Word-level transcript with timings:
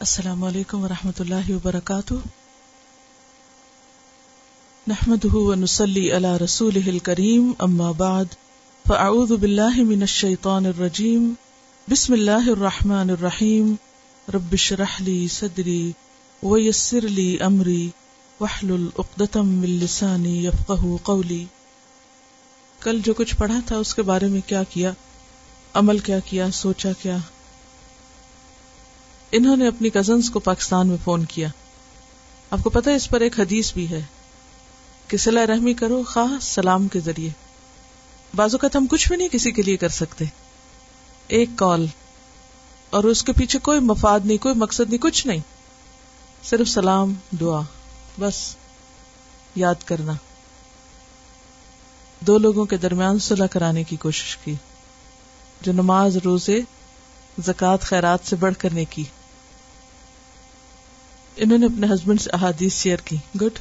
السلام 0.00 0.44
علیکم 0.44 0.84
ورحمۃ 0.84 1.18
اللہ 1.18 1.50
وبرکاتہ۔ 1.50 2.14
نحمد 4.88 5.24
ونسلی 5.24 6.12
علی 6.12 6.44
رسول 6.44 6.98
کریم 6.98 7.52
اما 7.58 7.90
بعد، 7.90 8.24
فاعوذ 8.88 9.32
باللہ 9.32 9.76
من 9.76 10.00
الشیطان 10.00 10.66
الرجیم۔ 10.66 11.34
بسم 11.90 12.12
اللہ 12.12 12.50
الرحمن 12.50 13.10
الرحیم۔ 13.10 13.74
رب 14.34 14.56
شرح 14.56 14.96
لی 15.00 15.28
صدری 15.28 15.92
ویسر 16.42 17.00
لی 17.00 17.36
امری 17.40 17.90
وحلل 18.40 18.88
اقدتم 18.98 19.48
من 19.48 19.68
لسانی 19.68 20.46
یفقہ 20.46 20.96
قولی۔ 21.02 21.44
کل 22.80 23.00
جو 23.04 23.14
کچھ 23.14 23.36
پڑھا 23.36 23.60
تھا 23.66 23.76
اس 23.76 23.94
کے 23.94 24.02
بارے 24.02 24.26
میں 24.26 24.40
کیا 24.46 24.62
کیا؟ 24.62 24.92
عمل 25.74 25.98
کیا 25.98 26.18
کیا؟ 26.18 26.50
سوچا 26.50 26.92
کیا؟ 27.02 27.16
انہوں 29.32 29.56
نے 29.56 29.68
اپنی 29.68 29.90
کزنس 29.90 30.30
کو 30.30 30.38
پاکستان 30.38 30.88
میں 30.88 30.96
فون 31.04 31.24
کیا۔ 31.24 31.48
آپ 32.50 32.58
کو 32.62 32.70
پتا 32.70 32.90
اس 32.90 33.08
پر 33.08 33.20
ایک 33.20 33.40
حدیث 33.40 33.72
بھی 33.72 33.90
ہے 33.90 34.02
کہ 35.08 35.16
صلاح 35.16 35.46
رحمی 35.46 35.74
کرو، 35.74 36.02
خواہ 36.06 36.40
سلام 36.40 36.88
کے 36.88 37.00
ذریعے۔ 37.00 37.30
بازو 38.36 38.58
کا 38.58 38.68
ہم 38.74 38.86
کچھ 38.86 39.08
بھی 39.08 39.16
نہیں 39.16 39.28
کسی 39.28 39.52
کے 39.52 39.62
لیے 39.62 39.76
کر 39.76 39.88
سکتے۔ 39.88 40.24
ایک 41.28 41.48
کال۔ 41.56 41.86
اور 42.90 43.04
اس 43.04 43.22
کے 43.22 43.32
پیچھے 43.32 43.58
کوئی 43.58 43.80
مفاد 43.80 44.20
نہیں، 44.24 44.38
کوئی 44.38 44.54
مقصد 44.54 44.88
نہیں، 44.88 44.98
کچھ 44.98 45.26
نہیں۔ 45.26 45.38
صرف 46.44 46.68
سلام، 46.68 47.14
دعا۔ 47.40 47.60
بس، 48.20 48.56
یاد 49.54 49.74
کرنا۔ 49.84 50.12
دو 52.20 52.38
لوگوں 52.38 52.64
کے 52.64 52.76
درمیان 52.76 53.18
صلاح 53.18 53.46
کرانے 53.46 53.84
کی 53.84 53.96
کوشش 53.96 54.36
کی، 54.36 54.54
جو 55.60 55.72
نماز، 55.72 56.16
روزے، 56.16 56.60
زکوٰۃ، 57.46 57.80
خیرات 57.80 58.18
سے 58.24 58.36
بڑھ 58.36 58.54
کرنے 58.58 58.84
کی 58.84 59.04
انہوں 61.40 61.58
نے 61.58 61.66
اپنے 61.66 61.86
ہسبینڈ 61.86 62.20
سے 62.20 62.30
احادیث 62.30 62.82
شیئر 62.82 62.96
کی۔ 62.96 63.16
گڈ 63.40 63.58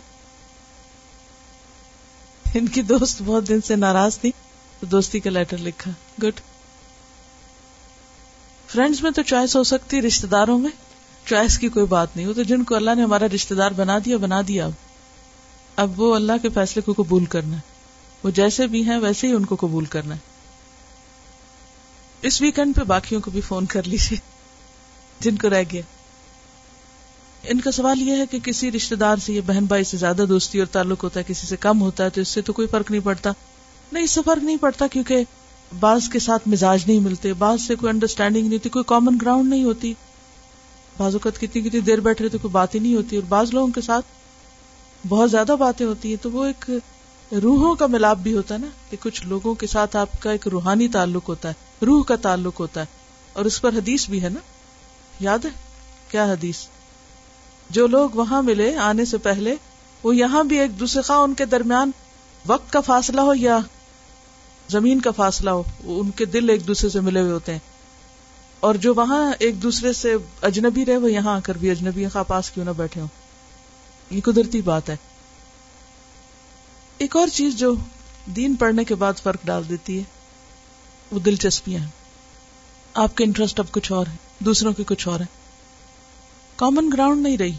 ان 2.53 2.67
کی 2.67 2.81
دوست 2.81 3.22
بہت 3.25 3.47
دن 3.47 3.61
سے 3.61 3.75
ناراض 3.75 4.19
تھی، 4.19 4.31
تو 4.80 4.85
دوستی 4.85 5.19
کا 5.19 5.30
لیٹر 5.30 5.58
لکھا۔ 5.58 5.91
گڈ 6.23 6.39
فرینڈس 8.67 9.03
میں 9.03 9.11
تو 9.11 9.22
چوائس 9.22 9.55
ہو 9.55 9.63
سکتی 9.63 10.02
رشتے 10.02 10.27
داروں 10.27 10.59
میں 10.59 10.69
چوائس 11.25 11.57
کی 11.57 11.69
کوئی 11.69 11.85
بات 11.85 12.16
نہیں۔ 12.16 12.27
وہ 12.27 12.33
تو 12.33 12.44
جن 12.44 12.63
کو 12.63 12.75
اللہ 12.75 12.95
نے 12.95 13.03
ہمارا 13.03 13.25
رشتے 13.35 13.55
دار 13.55 13.72
بنا 13.72 13.97
دیا 14.05 14.17
بنا 14.17 14.41
دیا۔ 14.47 14.66
اب 14.66 14.72
اب 15.75 16.00
وہ 16.00 16.16
اللہ 16.16 16.33
کے 16.41 16.50
فیصلے 16.50 16.81
کو 16.81 16.94
قبول 16.97 17.25
کرنا 17.25 17.55
ہے۔ 17.55 17.61
وہ 18.23 18.30
جیسے 18.30 18.67
بھی 18.67 18.83
ہیں، 18.83 18.97
ویسے 18.97 19.27
ہی 19.27 19.33
ان 19.33 19.45
کو 19.45 19.55
قبول 19.59 19.85
کرنا 19.85 20.16
ہے۔ 20.16 20.19
اس 22.22 22.41
ویکینڈ 22.41 22.75
پہ 22.75 22.81
باقیوں 22.81 23.22
کو 23.22 23.31
بھی 23.31 23.41
فون 23.41 23.66
کر 23.66 23.83
لیجیے 23.83 24.17
جن 25.19 25.35
کو 25.35 25.50
رہ 25.50 25.63
گیا۔ 25.72 25.81
ان 27.43 27.61
کا 27.61 27.71
سوال 27.71 28.01
یہ 28.01 28.15
ہے 28.15 28.25
کہ 28.25 28.39
کسی 28.39 28.71
رشتے 28.71 28.95
دار 28.95 29.17
سے 29.17 29.33
یہ 29.33 29.41
بہن 29.45 29.65
بھائی 29.65 29.83
سے 29.83 29.97
زیادہ 29.97 30.25
دوستی 30.29 30.59
اور 30.59 30.67
تعلق 30.67 31.03
ہوتا 31.03 31.19
ہے، 31.19 31.25
کسی 31.27 31.47
سے 31.47 31.57
کم 31.57 31.81
ہوتا 31.81 32.03
ہے، 32.03 32.09
تو 32.09 32.21
اس 32.21 32.27
سے 32.27 32.41
تو 32.41 32.53
کوئی 32.53 32.67
فرق 32.67 32.91
نہیں 32.91 33.01
پڑتا۔ 33.03 33.31
نہیں، 33.91 34.03
اس 34.03 34.11
سے 34.11 34.21
فرق 34.25 34.43
نہیں 34.43 34.57
پڑتا 34.57 34.87
کیونکہ 34.87 35.23
بعض 35.79 36.09
کے 36.09 36.19
ساتھ 36.19 36.47
مزاج 36.47 36.83
نہیں 36.87 36.99
ملتے، 36.99 37.33
بعض 37.33 37.61
سے 37.61 37.75
کوئی 37.75 37.89
انڈرسٹینڈنگ 37.89 38.43
نہیں 38.43 38.57
ہوتی، 38.57 38.69
کوئی 38.69 38.83
کامن 38.87 39.17
گراؤنڈ 39.21 39.49
نہیں 39.49 39.63
ہوتی۔ 39.63 39.93
بعض 40.97 41.15
اوقات 41.15 41.41
کتنی 41.41 41.61
کتنی 41.61 41.79
دیر 41.79 41.99
بیٹھ 41.99 42.21
رہے 42.21 42.29
تو 42.29 42.37
کوئی 42.37 42.51
بات 42.51 42.75
ہی 42.75 42.79
نہیں 42.79 42.95
ہوتی، 42.95 43.15
اور 43.15 43.23
بعض 43.29 43.53
لوگوں 43.53 43.67
کے 43.67 43.81
ساتھ 43.81 44.05
بہت 45.07 45.31
زیادہ 45.31 45.55
باتیں 45.59 45.85
ہوتی 45.85 46.09
ہیں۔ 46.09 46.23
تو 46.23 46.31
وہ 46.31 46.45
ایک 46.45 46.71
روحوں 47.43 47.75
کا 47.75 47.87
ملاپ 47.87 48.17
بھی 48.17 48.33
ہوتا 48.33 48.55
ہے 48.55 48.59
نا، 48.59 48.67
کہ 48.89 48.97
کچھ 48.99 49.27
لوگوں 49.27 49.53
کے 49.53 49.67
ساتھ 49.67 49.95
آپ 49.95 50.21
کا 50.21 50.31
ایک 50.31 50.47
روحانی 50.47 50.87
تعلق 50.87 51.29
ہوتا 51.29 51.49
ہے، 51.49 51.85
روح 51.85 52.03
کا 52.03 52.15
تعلق 52.15 52.59
ہوتا 52.59 52.81
ہے۔ 52.81 52.85
اور 53.33 53.45
اس 53.45 53.61
پر 53.61 53.73
حدیث 53.73 54.09
بھی 54.09 54.23
ہے 54.23 54.29
نا؟ 54.29 54.39
یاد 55.19 55.45
ہے؟ 55.45 55.49
کیا 56.11 56.25
حدیث؟ 56.25 56.57
جو 57.70 57.88
لوگ 57.88 58.09
وہاں 58.09 58.42
ملے 58.42 58.75
آنے 58.75 59.06
سے 59.06 59.17
پہلے، 59.17 59.56
وہ 60.03 60.16
یہاں 60.16 60.44
بھی 60.44 60.59
ایک 60.59 60.80
دوسرے 60.80 61.02
خواہ 61.02 61.20
ان 61.20 61.34
کے 61.34 61.45
درمیان 61.45 61.92
وقت 62.45 62.73
کا 62.73 62.81
فاصلہ 62.81 63.22
ہو 63.22 63.34
یا 63.35 63.59
زمین 64.69 65.02
کا 65.02 65.12
فاصلہ 65.12 65.50
ہو 65.50 65.63
ان 65.84 66.12
کے 66.12 66.25
دل 66.25 66.50
ایک 66.50 66.68
دوسرے 66.68 66.90
سے 66.90 67.00
ملے 67.00 67.22
ہوئے 67.22 67.31
ہوتے 67.31 67.52
ہیں۔ 67.52 67.59
اور 68.59 68.75
جو 68.75 68.94
وہاں 68.94 69.34
ایک 69.40 69.63
دوسرے 69.63 69.94
سے 69.94 70.16
اجنبی 70.41 70.85
رہے، 70.85 70.97
وہ 70.97 71.12
یہاں 71.12 71.35
آ 71.35 71.40
کر 71.40 71.58
بھی 71.58 71.69
اجنبی 71.69 72.08
خواہ 72.08 72.24
پاس 72.24 72.50
کیوں 72.50 72.66
نہ 72.66 72.69
بیٹھے 72.78 73.02
ہوں۔ 73.02 73.08
یہ 74.12 74.22
قدرتی 74.22 74.62
بات 74.62 74.90
ہے۔ 74.90 74.96
ایک 76.97 77.16
اور 77.16 77.28
چیز 77.28 77.56
جو 77.56 77.75
دین 78.35 78.56
پڑھنے 78.56 78.84
کے 78.84 78.96
بعد 78.96 79.13
فرق 79.24 79.40
ڈال 79.44 79.69
دیتی 79.69 79.97
ہے، 79.97 80.03
وہ 81.12 81.19
دلچسپیاں 81.19 81.79
ہیں۔ 81.79 81.90
آپ 82.94 83.18
کے 83.18 83.24
انٹرسٹ 83.24 83.59
اب 83.59 83.66
کچھ 83.72 83.91
اور 83.91 84.08
ہے 84.08 84.16
دوسروں 84.40 84.74
کے 84.74 84.84
کچھ 84.84 85.08
اور 85.08 85.19
ہے 85.19 85.38
کامن 86.59 86.90
گراؤنڈ 86.94 87.22
نہیں 87.22 87.38
رہی۔ 87.38 87.56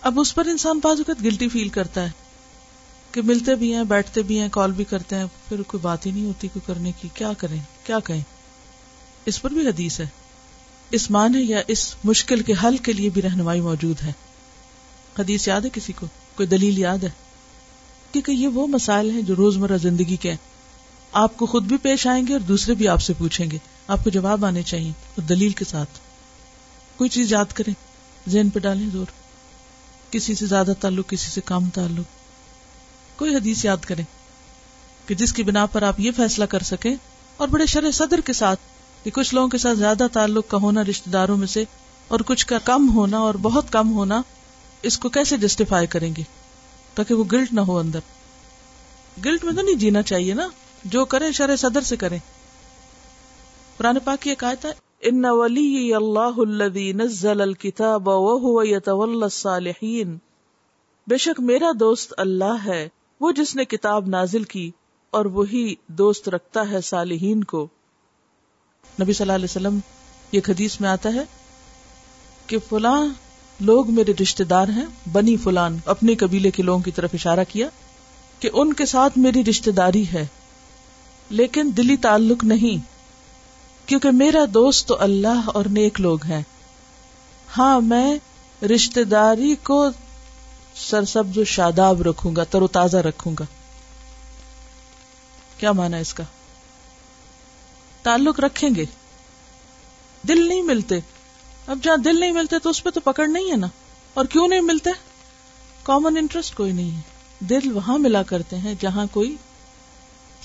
اب 0.00 0.20
اس 0.20 0.34
پر 0.34 0.46
انسان 0.46 0.80
بعض 0.82 0.96
اوقات 0.96 1.22
گلٹی 1.24 1.48
فیل 1.48 1.68
کرتا 1.68 2.02
ہے 2.02 2.10
کہ 3.12 3.22
ملتے 3.22 3.54
بھی 3.54 3.74
ہیں، 3.74 3.84
بیٹھتے 3.84 4.22
بھی 4.22 4.40
ہیں 4.40 4.48
کال 4.52 4.72
بھی 4.72 4.84
کرتے 4.84 5.16
ہیں، 5.16 5.24
پھر 5.48 5.62
کوئی 5.62 5.80
بات 5.80 6.06
ہی 6.06 6.10
نہیں 6.10 6.26
ہوتی، 6.26 6.48
کوئی 6.48 6.66
کرنے 6.66 6.92
کی۔ 7.00 7.08
کیا 7.14 7.32
کریں؟ 7.32 7.58
کیا 7.84 7.98
کہیں؟ 8.00 8.22
اس 9.26 9.42
پر 9.42 9.50
بھی 9.50 9.68
حدیث 9.68 10.00
ہے۔ 10.00 10.06
اس 10.90 11.10
معنی 11.10 11.40
یا 11.40 11.60
اس 11.66 11.94
مشکل 12.04 12.42
کے 12.42 12.52
حل 12.64 12.76
کے 12.76 12.92
لیے 12.92 13.08
بھی 13.08 13.22
رہنمائی 13.22 13.60
موجود 13.60 14.02
ہے۔ 14.02 14.12
حدیث 15.18 15.48
یاد 15.48 15.60
ہے 15.60 15.68
کسی 15.72 15.92
کو؟ 15.92 16.06
کوئی 16.36 16.46
دلیل 16.46 16.78
یاد 16.78 16.98
ہے؟ 16.98 17.10
کیونکہ 18.12 18.32
یہ 18.32 18.48
وہ 18.48 18.66
مسائل 18.66 19.10
ہیں 19.10 19.22
جو 19.22 19.36
روزمرہ 19.36 19.76
زندگی 19.76 20.16
کے 20.16 20.30
ہیں۔ 20.30 20.38
آپ 21.12 21.36
کو 21.36 21.46
خود 21.46 21.64
بھی 21.64 21.76
پیش 21.76 22.06
آئیں 22.06 22.26
گے 22.26 22.32
اور 22.32 22.40
دوسرے 22.40 22.74
بھی 22.74 22.88
آپ 22.88 23.02
سے 23.02 23.12
پوچھیں 23.18 23.50
گے۔ 23.50 23.58
آپ 23.88 24.04
کو 24.04 24.10
جواب 24.10 24.44
آنے 24.44 24.62
چاہیے 24.62 24.90
اور 24.90 25.22
دلیل 25.22 25.52
کے 25.52 25.64
ساتھ۔ 25.64 25.90
کوئی 26.96 27.10
چیز 27.10 27.32
یاد 27.32 27.52
کریں۔ 27.54 27.85
ذہن 28.28 28.50
پہ 28.50 28.58
ڈالیں 28.60 28.90
زور۔ 28.90 29.06
کسی 30.10 30.34
سے 30.34 30.46
زیادہ 30.46 30.72
تعلق، 30.80 31.08
کسی 31.08 31.30
سے 31.30 31.40
کم 31.40 31.68
تعلق۔ 31.70 32.06
کوئی 33.18 33.34
حدیث 33.34 33.64
یاد 33.64 33.76
کریں 33.76 34.04
کہ 35.06 35.14
جس 35.14 35.32
کی 35.32 35.42
بنا 35.42 35.66
پر 35.66 35.82
آپ 35.82 36.00
یہ 36.00 36.10
فیصلہ 36.16 36.44
کر 36.44 36.62
سکیں 36.62 36.96
اور 37.36 37.48
بڑے 37.48 37.66
شرح 37.66 37.90
صدر 37.90 38.20
کے 38.20 38.32
ساتھ 38.32 38.60
کہ 39.04 39.10
کچھ 39.10 39.34
لوگوں 39.34 39.48
کے 39.48 39.58
ساتھ 39.58 39.78
زیادہ 39.78 40.06
تعلق 40.12 40.48
کا 40.48 40.56
ہونا 40.56 40.82
رشتے 40.84 41.10
داروں 41.10 41.36
میں 41.36 41.46
سے 41.46 41.64
اور 42.08 42.20
کچھ 42.20 42.46
کا 42.46 42.58
کم 42.58 42.88
ہونا 42.88 43.18
اور 43.18 43.34
بہت 43.34 43.64
کم 43.70 43.92
ہونا 43.92 44.22
اس 44.82 44.98
کو 44.98 45.08
کیسے 45.08 45.36
جسٹیفائی 45.36 45.86
کریں 45.86 46.14
گے؟ 46.16 46.22
تاکہ 46.94 47.14
وہ 47.14 47.24
گلٹ 47.32 47.52
نہ 47.52 47.60
ہو 47.60 47.78
اندر۔ 47.78 48.00
گلٹ 49.24 49.44
میں 49.44 49.52
تو 49.52 49.62
نہیں 49.62 49.74
جینا 49.74 50.02
چاہیے 50.02 50.34
نا۔ 50.34 50.48
جو 50.84 51.04
کریں، 51.04 51.32
شرح 51.32 51.56
صدر 51.56 51.80
سے 51.80 51.96
کریں۔ 51.96 52.18
پرانے 53.76 54.00
پاک 54.00 54.22
کی 54.22 54.30
ایک 54.30 54.44
آیت 54.44 54.64
ہے 54.64 54.85
ان 55.08 55.24
ولی 55.24 55.94
اللہ 55.94 56.38
الذي 56.38 56.92
نزل 56.92 57.40
الكتاب 57.40 58.08
وهو 58.08 58.62
يتولى 58.62 59.22
الصالحين۔ 59.22 60.16
بے 61.06 61.16
شک 61.16 61.40
میرا 61.40 61.70
دوست 61.80 62.14
اللہ 62.16 62.64
ہے، 62.64 62.88
وہ 63.20 63.32
جس 63.32 63.56
نے 63.56 63.64
کتاب 63.64 64.08
نازل 64.08 64.44
کی 64.44 64.70
اور 65.10 65.24
وہی 65.24 65.74
دوست 65.86 66.28
رکھتا 66.28 66.70
ہے 66.70 66.80
صالحین 66.80 67.44
کو۔ 67.44 67.66
نبی 69.02 69.12
صلی 69.12 69.24
اللہ 69.24 69.32
علیہ 69.32 69.44
وسلم، 69.44 69.78
یہ 70.32 70.40
حدیث 70.48 70.80
میں 70.80 70.88
آتا 70.88 71.14
ہے 71.14 71.24
کہ 72.46 72.58
فلاں 72.68 73.06
لوگ 73.60 73.90
میرے 73.90 74.12
رشتے 74.22 74.44
دار 74.44 74.68
ہیں، 74.68 74.86
بنی 75.12 75.36
فلان، 75.36 75.78
اپنے 75.86 76.14
قبیلے 76.14 76.50
کے 76.50 76.62
لوگوں 76.62 76.82
کی 76.82 76.90
طرف 76.90 77.10
اشارہ 77.14 77.44
کیا 77.48 77.68
کہ 78.40 78.50
ان 78.52 78.72
کے 78.72 78.86
ساتھ 78.86 79.18
میری 79.18 79.44
رشتے 79.44 79.70
داری 79.70 80.04
ہے، 80.12 80.26
لیکن 81.30 81.70
دلی 81.76 81.96
تعلق 81.96 82.44
نہیں۔ 82.44 82.95
کیونکہ 83.86 84.10
میرا 84.10 84.44
دوست 84.54 84.88
تو 84.88 85.02
اللہ 85.02 85.48
اور 85.54 85.64
نیک 85.64 86.00
لوگ 86.00 86.24
ہیں۔ 86.24 86.42
ہاں 87.58 87.80
میں 87.80 88.18
رشتے 88.64 89.04
داری 89.04 89.56
کو 89.56 89.90
سرسبز 90.74 91.38
و 91.38 91.44
شاداب 91.44 92.02
رکھوں 92.02 92.36
گا، 92.36 92.44
تر 92.44 92.62
و 92.62 92.66
تازہ 92.66 92.96
رکھوں 92.96 93.34
گا۔ 93.38 93.44
کیا 95.58 95.72
مانا 95.72 95.96
اس 95.96 96.14
کا؟ 96.14 96.24
تعلق 98.02 98.40
رکھیں 98.40 98.70
گے۔ 98.76 98.84
دل 100.28 100.48
نہیں 100.48 100.62
ملتے۔ 100.62 100.94
اب 101.66 101.78
جہاں 101.82 101.96
دل 101.96 102.20
نہیں 102.20 102.32
ملتے 102.32 102.58
تو 102.58 102.70
اس 102.70 102.82
پہ 102.82 102.90
تو 102.90 103.00
پکڑ 103.00 103.26
نہیں 103.28 103.50
ہے 103.50 103.56
نا۔ 103.56 103.66
اور 104.14 104.24
کیوں 104.24 104.48
نہیں 104.48 104.60
ملتے؟ 104.60 104.90
کامن 105.82 106.16
انٹرسٹ 106.16 106.54
کوئی 106.54 106.72
نہیں 106.72 106.90
ہے۔ 106.90 107.00
دل 107.40 107.72
وہاں 107.72 107.98
ملا 107.98 108.22
کرتے 108.22 108.58
ہیں 108.58 108.74
جہاں 108.80 109.06
کوئی 109.12 109.36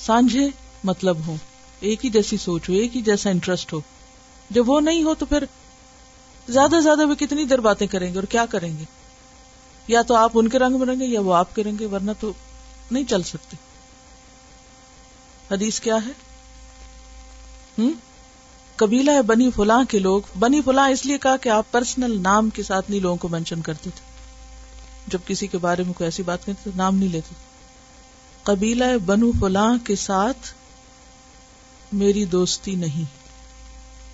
سانجھے 0.05 0.49
مطلب 0.83 1.17
ہو 1.27 1.35
ایک 1.81 2.05
ہی 2.05 2.09
جیسی 2.09 2.37
سوچ 2.37 2.69
ہو، 2.69 2.73
ایک 2.73 2.95
ہی 2.95 3.01
جیسا 3.01 3.29
انٹرسٹ 3.29 3.73
ہو۔ 3.73 3.81
جب 4.49 4.69
وہ 4.69 4.81
نہیں 4.81 5.03
ہو 5.03 5.15
تو 5.15 5.25
پھر 5.25 5.43
زیادہ 6.49 6.71
سے 6.71 6.81
زیادہ 6.81 7.05
وہ 7.05 7.15
کتنی 7.15 7.45
دیر 7.45 7.59
باتیں 7.59 7.87
کریں 7.87 8.11
گے 8.11 8.15
اور 8.15 8.23
کیا 8.23 8.45
کریں 8.45 8.77
گے؟ 8.77 8.83
یا 9.87 10.01
تو 10.01 10.15
آپ 10.15 10.31
ان 10.33 10.47
کے 10.47 10.59
رنگ 10.59 10.79
میں 10.79 10.87
رہیں 10.87 10.99
گے 10.99 11.05
یا 11.05 11.21
وہ 11.21 11.33
آپ 11.33 11.55
کے 11.55 11.63
رنگ 11.63 11.81
ورنہ 11.93 12.11
تو 12.19 12.33
نہیں 12.91 13.03
چل 13.03 13.23
سکتے۔ 13.23 13.57
حدیث 15.51 15.79
کیا 15.79 15.95
ہے؟ 15.95 16.11
ہوں 17.79 17.91
قبیلہ 18.75 19.11
ہے 19.11 19.21
بنی 19.21 19.49
فلاں 19.55 19.83
کے 19.89 19.99
لوگ، 19.99 20.21
بنی 20.39 20.61
فلاں 20.61 20.89
اس 20.89 21.05
لیے 21.05 21.17
کہا 21.17 21.37
کہ 21.37 21.49
آپ 21.49 21.71
پرسنل 21.71 22.21
نام 22.21 22.49
کے 22.49 22.63
ساتھ 22.63 22.91
نہیں 22.91 22.99
لوگوں 22.99 23.17
کو 23.17 23.27
مینشن 23.27 23.61
کرتے 23.61 23.89
تھے۔ 23.89 24.11
جب 25.07 25.19
کسی 25.25 25.47
کے 25.47 25.57
بارے 25.57 25.83
میں 25.83 25.93
کوئی 25.93 26.07
ایسی 26.07 26.23
بات 26.23 26.45
کرتے 26.45 26.61
تو 26.63 26.71
نام 26.75 26.95
نہیں 26.95 27.09
لیتے 27.09 27.35
قبیلہ 28.43 28.97
بنو 29.05 29.31
فلاں 29.39 29.77
کے 29.85 29.95
ساتھ 29.95 30.53
میری 31.93 32.25
دوستی 32.25 32.75
نہیں، 32.75 33.03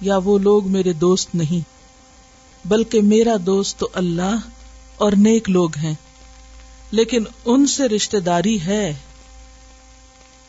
یا 0.01 0.17
وہ 0.17 0.39
لوگ 0.39 0.67
میرے 0.67 0.93
دوست 0.93 1.35
نہیں، 1.35 1.69
بلکہ 2.67 3.01
میرا 3.01 3.35
دوست 3.45 3.77
تو 3.77 3.89
اللہ 3.93 4.35
اور 4.97 5.11
نیک 5.17 5.49
لوگ 5.49 5.77
ہیں، 5.77 5.93
لیکن 6.91 7.23
ان 7.45 7.67
سے 7.67 7.87
رشتے 7.87 8.19
داری 8.19 8.61
ہے۔ 8.61 8.93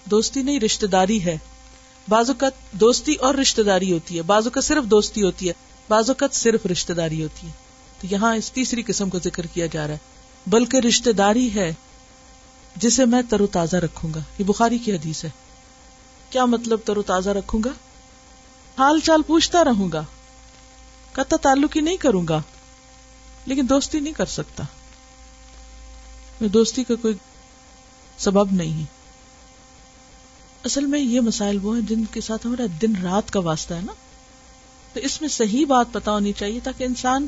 دوستی 0.04 0.42
نہیں 0.42 0.60
رشتے 0.60 0.86
داری 0.86 1.24
ہے۔ 1.24 1.38
بعض 2.08 2.30
اوقات 2.30 2.52
دوستی 2.72 3.14
اور 3.14 3.34
رشتے 3.34 3.62
داری 3.62 3.92
ہوتی 3.92 4.16
ہے، 4.16 4.22
بعض 4.22 4.46
اوقات 4.46 4.64
صرف 4.64 4.84
دوستی 4.84 5.22
ہوتی 5.22 5.48
ہے، 5.48 5.52
بعض 5.88 6.10
اوقات 6.10 6.34
صرف 6.34 6.66
رشتے 6.66 6.94
داری 6.94 7.22
ہوتی 7.22 7.46
ہے۔ 7.46 7.52
تو 8.00 8.06
یہاں 8.10 8.36
اس 8.36 8.52
تیسری 8.52 8.82
قسم 8.82 9.10
کا 9.10 9.18
ذکر 9.24 9.46
کیا 9.46 9.66
جا 9.66 9.86
رہا 9.86 9.94
ہے، 9.94 9.98
بلکہ 10.46 10.76
رشتے 10.76 11.12
داری 11.12 11.54
ہے، 11.54 11.74
جسے 12.76 13.04
میں 13.04 13.22
تر 13.30 13.40
و 13.40 13.46
تازہ 13.46 13.76
رکھوں 13.76 14.14
گا۔ 14.14 14.20
یہ 14.38 14.44
بخاری 14.44 14.78
کی 14.78 14.92
حدیث 14.92 15.24
ہے۔ 15.24 15.30
کیا 16.30 16.44
مطلب 16.44 16.80
تر 16.84 16.96
و 16.96 17.02
تازہ 17.02 17.30
رکھوں 17.30 17.60
گا؟ 17.64 17.70
حال 18.78 19.00
چال 19.00 19.22
پوچھتا 19.22 19.64
رہوں 19.64 19.92
گا۔ 19.92 20.02
قطع 21.12 21.36
تعلق 21.36 21.76
ہی 21.76 21.80
نہیں 21.80 21.96
کروں 21.96 22.28
گا۔ 22.28 22.42
لیکن 23.46 23.66
دوستی 23.68 24.00
نہیں 24.00 24.14
کر 24.14 24.26
سکتا۔ 24.26 24.64
میں 26.40 26.48
دوستی 26.48 26.84
کا 26.84 26.94
کوئی 26.94 27.14
سبب 28.18 28.52
نہیں 28.52 28.80
ہے 28.80 28.84
اصل 30.64 30.86
میں 30.86 31.00
یہ 31.00 31.20
مسائل 31.20 31.58
وہ 31.62 31.78
ہیں 31.78 31.86
جن 31.86 32.04
کے 32.04 32.20
ساتھ 32.20 32.46
ہمارا 32.46 32.66
دن 32.82 32.96
رات 33.02 33.30
کا 33.30 33.40
واسطہ 33.40 33.74
ہے 33.74 33.80
نا؟ 33.80 33.92
تو 34.92 35.00
اس 35.00 35.20
میں 35.20 35.28
صحیح 35.28 35.66
بات 35.66 35.86
پتا 35.92 36.12
ہونی 36.12 36.32
چاہیے 36.32 36.60
تاکہ 36.60 36.84
انسان 36.84 37.26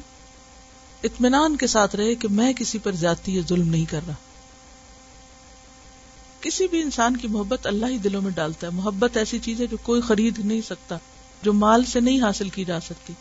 اطمینان 1.04 1.56
کے 1.56 1.66
ساتھ 1.66 1.96
رہے 1.96 2.14
کہ 2.14 2.28
میں 2.28 2.52
کسی 2.52 2.78
پر 2.78 2.92
جاتی 2.92 3.36
یا 3.36 3.42
ظلم 3.48 3.68
نہیں 3.68 3.84
کر 3.84 4.00
رہا۔ 4.06 4.14
کسی 6.40 6.68
بھی 6.68 6.82
انسان 6.82 7.16
کی 7.16 7.28
محبت 7.28 7.66
اللہ 7.66 7.86
ہی 7.86 7.98
دلوں 7.98 8.22
میں 8.22 8.30
ڈالتا 8.30 8.66
ہے۔ 8.66 8.72
محبت 8.72 9.16
ایسی 9.16 9.38
چیز 9.38 9.60
ہے 9.60 9.66
جو 9.66 9.76
کوئی 9.82 10.00
خرید 10.00 10.38
نہیں 10.38 10.60
سکتا، 10.60 10.96
جو 11.42 11.52
مال 11.52 11.84
سے 11.84 12.00
نہیں 12.00 12.20
حاصل 12.20 12.48
کی 12.48 12.64
جا 12.64 12.80
سکتی۔ 12.80 13.12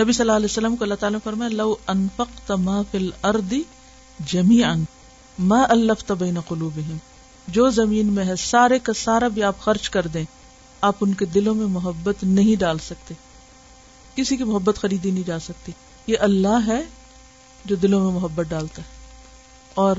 نبی 0.00 0.12
صلی 0.12 0.22
اللہ 0.22 0.32
علیہ 0.32 0.44
وسلم 0.44 0.76
کو 0.76 0.84
اللہ 0.84 0.94
تعالیٰ 0.94 1.18
نے 1.18 1.30
فرمایا، 1.30 1.48
لو 1.48 1.74
انفقت 1.86 2.50
ما 2.50 2.82
فی 2.90 2.98
الارض 2.98 3.54
جميعا 4.26 4.74
ما 5.38 5.62
الفت 5.68 6.12
بین 6.12 6.40
قلوبہم۔ 6.40 6.96
جو 7.48 7.70
زمین 7.70 8.12
میں 8.12 8.24
ہے، 8.24 8.36
سارے 8.36 8.78
کا 8.78 8.92
سارا 8.92 9.28
بھی 9.28 9.42
آپ 9.42 9.60
خرچ 9.60 9.90
کر 9.90 10.06
دیں، 10.06 10.24
آپ 10.80 10.94
ان 11.00 11.14
کے 11.14 11.24
دلوں 11.24 11.54
میں 11.54 11.66
محبت 11.66 12.24
نہیں 12.24 12.56
ڈال 12.56 12.78
سکتے۔ 12.78 13.14
کسی 14.14 14.36
کی 14.36 14.44
محبت 14.44 14.78
خریدی 14.78 15.10
نہیں 15.10 15.26
جا 15.26 15.38
سکتی۔ 15.38 15.72
یہ 16.06 16.16
اللہ 16.20 16.66
ہے 16.66 16.84
جو 17.64 17.76
دلوں 17.76 18.04
میں 18.04 18.20
محبت 18.20 18.46
ڈالتا 18.46 18.82
ہے۔ 18.82 18.88
اور 19.74 19.96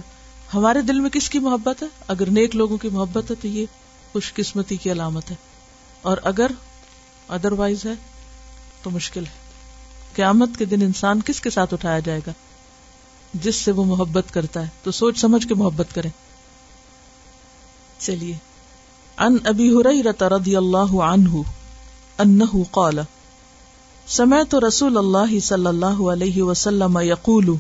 ہمارے 0.53 0.81
دل 0.81 0.99
میں 0.99 1.09
کس 1.09 1.29
کی 1.29 1.39
محبت 1.39 1.83
ہے؟ 1.83 1.87
اگر 2.07 2.29
نیک 2.29 2.55
لوگوں 2.55 2.77
کی 2.77 2.89
محبت 2.89 3.31
ہے 3.31 3.35
تو 3.35 3.47
یہ 3.47 3.65
خوش 4.13 4.33
قسمتی 4.33 4.77
کی 4.77 4.91
علامت 4.91 5.31
ہے۔ 5.31 5.35
اور 6.01 6.17
اگر 6.23 6.47
ادر 7.27 7.51
وائز 7.51 7.85
ہے 7.85 7.93
تو 8.83 8.89
مشکل 8.89 9.25
ہے۔ 9.25 9.31
قیامت 10.15 10.49
کے 10.57 10.65
دن 10.65 10.81
انسان 10.81 11.21
کس 11.25 11.41
کے 11.41 11.49
ساتھ 11.49 11.73
اٹھایا 11.73 11.99
جائے 11.99 12.19
گا؟ 12.27 12.31
جس 13.33 13.55
سے 13.55 13.71
وہ 13.71 13.85
محبت 13.85 14.23
کرتا 14.33 14.61
ہے۔ 14.61 14.67
تو 14.83 14.91
سوچ 14.91 15.17
سمجھ 15.17 15.47
کے 15.47 15.53
محبت 15.53 15.95
کریں۔ 15.95 16.09
چلیے۔ 17.99 18.35
ان 19.17 19.37
ابی 19.45 19.75
ہریرہ 19.75 20.23
رضی 20.23 20.55
اللہ 20.55 21.01
عنہ 21.01 21.41
انه 22.17 22.61
قال، 22.71 22.99
سمعت 24.07 24.55
رسول 24.55 24.97
اللہ 24.97 25.39
صلی 25.39 25.67
اللہ 25.67 26.09
علیہ 26.11 26.43
وسلم 26.43 26.99
یقول 27.01 27.55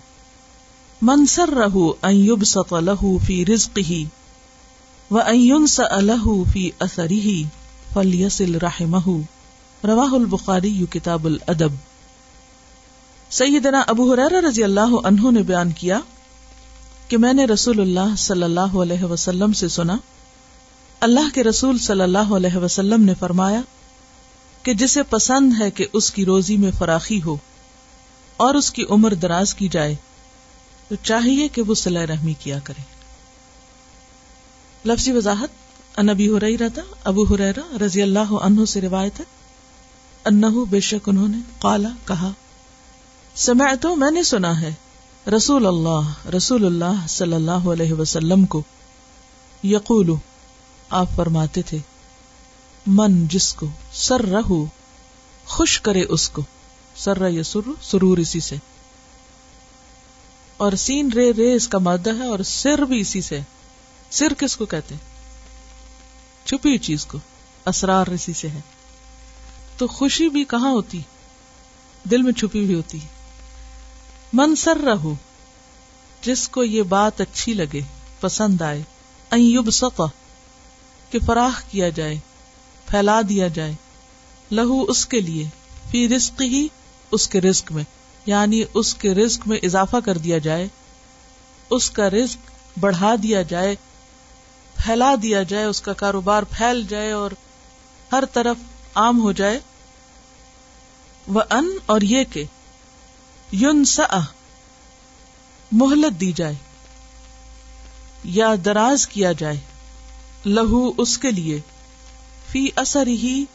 من 1.05 1.25
سره 1.25 1.85
ان 2.01 2.17
يبسط 2.17 2.73
له 2.73 3.09
في 3.25 3.37
رزقه 3.45 3.95
وان 5.11 5.39
ينسأ 5.39 5.97
له 5.99 6.35
في 6.51 6.69
اثره 6.79 7.33
فليصل 7.93 8.53
رحمه. 8.61 9.15
رواہ 9.87 10.13
البخاری 10.13 10.69
یو 10.69 10.85
کتاب 10.85 11.25
الادب. 11.25 11.73
سیدنا 13.29 13.83
ابو 13.87 14.13
حرار 14.13 14.35
رضی 14.43 14.63
اللہ 14.63 14.93
عنہ 15.03 15.31
نے 15.31 15.43
بیان 15.43 15.71
کیا 15.71 15.99
کہ 17.07 17.17
میں 17.17 17.33
نے 17.33 17.45
رسول 17.45 17.81
اللہ 17.81 18.15
صلی 18.17 18.43
اللہ 18.43 18.79
علیہ 18.81 19.03
وسلم 19.03 19.53
سے 19.53 19.67
سنا، 19.67 19.97
اللہ 20.99 21.33
کے 21.33 21.43
رسول 21.43 21.77
صلی 21.77 22.01
اللہ 22.01 22.33
علیہ 22.35 22.57
وسلم 22.57 23.03
نے 23.03 23.13
فرمایا 23.19 23.61
کہ 24.63 24.73
جسے 24.73 25.03
پسند 25.03 25.61
ہے 25.61 25.71
کہ 25.71 25.87
اس 25.93 26.11
کی 26.11 26.25
روزی 26.25 26.57
میں 26.57 26.71
فراخی 26.77 27.21
ہو 27.25 27.37
اور 28.37 28.55
اس 28.55 28.71
کی 28.71 28.85
عمر 28.89 29.13
دراز 29.13 29.53
کی 29.53 29.67
جائے۔ 29.67 29.95
تو 30.93 30.97
چاہیے 31.03 31.47
کہ 31.47 31.61
وہ 31.61 31.75
صلاح 31.75 32.05
رحمی 32.05 32.33
کیا 32.33 32.59
کرے۔ 32.59 32.81
لفظی 34.85 35.11
وضاحت 35.11 35.49
انبی 35.97 36.29
ہو 36.29 36.39
رہی 36.39 36.57
رہتا 36.57 36.81
ابو 37.03 37.23
حریرا 37.23 37.77
رضی 37.85 38.01
اللہ 38.01 38.31
عنہ 38.31 38.65
سے 38.65 38.81
روایت 38.81 39.19
ہے۔ 39.19 39.25
انہو 40.25 40.65
بے 40.65 40.79
شک 40.79 41.09
انہوں 41.09 41.27
نے 41.27 41.37
قالا، 41.59 41.89
کہا، 42.05 42.31
سمعتو، 43.35 43.95
میں 43.95 44.11
نے 44.11 44.23
سنا 44.23 44.61
ہے، 44.61 44.73
رسول 45.35 45.65
اللہ 45.65 46.27
رسول 46.37 46.65
اللہ 46.65 47.07
صلی 47.07 47.33
اللہ 47.33 47.51
علیہ 47.51 47.93
وسلم 47.93 48.45
کو۔ 48.45 48.61
یقولو، 49.63 50.15
آپ 50.89 51.07
فرماتے 51.15 51.61
تھے، 51.61 51.77
من 52.87 53.27
جس 53.27 53.53
کو 53.53 53.65
سر 53.93 54.25
رہو 54.25 54.65
خوش 55.45 55.81
کرے 55.81 56.03
اس 56.09 56.29
کو۔ 56.29 56.41
سر 56.95 57.29
یا 57.29 57.43
سر 57.43 57.71
سرور 57.81 58.17
اسی 58.17 58.39
سے۔ 58.39 58.55
اور 60.63 60.71
سین 60.71 61.11
رے 61.11 61.31
رے 61.33 61.53
اس 61.53 61.67
کا 61.67 61.77
مادہ 61.77 62.15
ہے 62.15 62.27
اور 62.27 62.39
سر 62.39 62.85
بھی 62.85 62.99
اسی 62.99 63.21
سے 63.21 63.39
سر 64.09 64.33
کس 64.37 64.55
کو 64.55 64.65
کہتے 64.65 64.95
چھپی 66.45 66.77
چیز 66.77 67.05
کو۔ 67.05 67.17
اسرار 67.65 68.07
اسی 68.07 68.33
سے 68.33 68.49
ہے۔ 68.49 68.59
تو 69.77 69.87
خوشی 69.87 70.29
بھی 70.29 70.43
کہاں 70.43 70.71
ہوتی؟ 70.71 71.01
دل 72.11 72.21
میں 72.21 72.33
چھپی 72.33 72.65
ہوئی 72.65 72.75
ہوتی۔ 72.75 72.99
من 74.33 74.55
سر 74.55 74.77
رہو، 74.77 75.15
جس 76.21 76.49
کو 76.49 76.63
یہ 76.63 76.81
بات 76.81 77.21
اچھی 77.21 77.53
لگے، 77.53 77.81
پسند 78.19 78.61
آئے۔ 78.61 78.83
ایوب 79.29 79.71
سقا 79.71 80.05
کہ 81.09 81.19
فراخ 81.25 81.63
کیا 81.71 81.89
جائے، 81.89 82.15
پھیلا 82.85 83.21
دیا 83.29 83.47
جائے۔ 83.47 83.73
لہو 84.51 84.81
اس 84.81 85.05
کے 85.05 85.19
لیے، 85.19 85.49
فی 85.91 86.09
رزق 86.09 86.41
ہی 86.41 86.67
اس 87.11 87.27
کے 87.27 87.41
رزق 87.41 87.71
میں۔ 87.71 87.83
یعنی 88.25 88.63
اس 88.73 88.93
کے 88.93 89.13
رزق 89.13 89.47
میں 89.47 89.57
اضافہ 89.63 89.97
کر 90.05 90.17
دیا 90.17 90.37
جائے، 90.37 90.67
اس 91.69 91.89
کا 91.89 92.09
رزق 92.09 92.51
بڑھا 92.79 93.15
دیا 93.23 93.41
جائے، 93.41 93.75
پھیلا 94.75 95.15
دیا 95.21 95.43
جائے، 95.43 95.63
اس 95.63 95.81
کا 95.81 95.93
کاروبار 95.93 96.43
پھیل 96.43 96.85
جائے 96.89 97.11
اور 97.11 97.31
ہر 98.11 98.23
طرف 98.33 98.57
عام 98.95 99.21
ہو 99.21 99.31
جائے۔ 99.31 99.59
وہ 101.27 101.41
ان 101.49 101.77
اور 101.85 102.01
یہ 102.01 102.23
کہ 102.23 102.43
یون 103.51 103.85
سا 103.85 104.19
مہلت 105.71 106.21
دی 106.21 106.31
جائے 106.31 106.55
یا 108.23 108.55
دراز 108.65 109.07
کیا 109.07 109.31
جائے، 109.31 109.59
لہو 110.45 110.91
اس 110.97 111.17
کے 111.17 111.31
لیے، 111.31 111.59
فی 112.51 112.67
اثر 112.75 113.07
ہی 113.07 113.45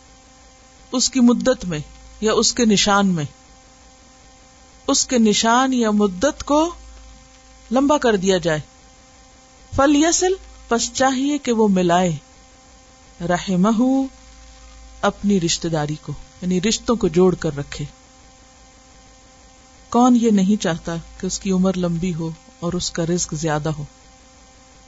اس 0.93 1.11
کی 1.11 1.21
مدت 1.21 1.65
میں 1.65 1.79
یا 2.21 2.33
اس 2.33 2.53
کے 2.55 2.65
نشان 2.65 3.07
میں۔ 3.07 3.25
اس 4.89 5.07
کے 5.07 5.19
نشان 5.19 5.73
یا 5.73 5.91
مدت 5.91 6.43
کو 6.45 6.75
لمبا 7.71 7.99
کر 7.99 8.17
دیا 8.17 8.39
جائے۔ 8.39 8.61
فل 9.77 9.97
یسل 9.97 10.33
پس 10.69 10.93
چاہیے 10.93 11.39
کہ 11.39 11.53
وہ 11.53 11.69
ملائے۔ 11.69 12.17
رحمہ 13.21 14.07
اپنی 15.01 15.41
رشتے 15.41 15.69
داری 15.69 15.95
کو 16.03 16.13
یعنی 16.43 16.61
رشتوں 16.61 16.97
کو 16.97 17.09
جوڑ 17.09 17.35
کر 17.35 17.57
رکھے۔ 17.57 17.85
کون 19.89 20.19
یہ 20.21 20.31
نہیں 20.31 20.63
چاہتا 20.63 20.97
کہ 21.21 21.27
اس 21.27 21.39
کی 21.39 21.51
عمر 21.51 21.77
لمبی 21.77 22.15
ہو 22.15 22.31
اور 22.61 22.73
اس 22.73 22.91
کا 22.91 23.07
رزق 23.07 23.35
زیادہ 23.35 23.69
ہو؟ 23.69 23.85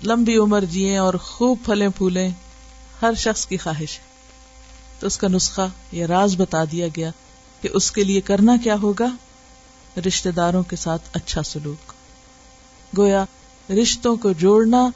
لمبی 0.02 0.36
عمر 0.36 0.64
جیے 0.64 0.96
اور 0.96 1.14
خوب 1.14 1.58
پھلے 1.64 1.88
پھولے 1.88 2.28
ہر 3.02 3.14
شخص 3.14 3.46
کی 3.46 3.56
خواہش 3.56 3.98
ہے۔ 3.98 4.04
تو 5.00 5.06
اس 5.06 5.18
کا 5.18 5.28
نسخہ 5.28 5.68
یا 5.92 6.06
راز 6.06 6.36
بتا 6.36 6.64
دیا 6.64 6.86
گیا 6.96 7.10
کہ 7.60 7.68
اس 7.72 7.90
کے 7.92 8.04
لیے 8.04 8.20
کرنا 8.20 8.56
کیا 8.64 8.76
ہوگا؟ 8.82 9.06
رشتے 9.96 10.30
داروں 10.30 10.62
کے 10.62 10.76
ساتھ 10.76 11.02
اچھا 11.12 11.42
سلوک۔ 11.42 11.92
گویا 12.98 13.24
رشتوں 13.82 14.16
کو 14.16 14.32
جوڑنا 14.32 14.88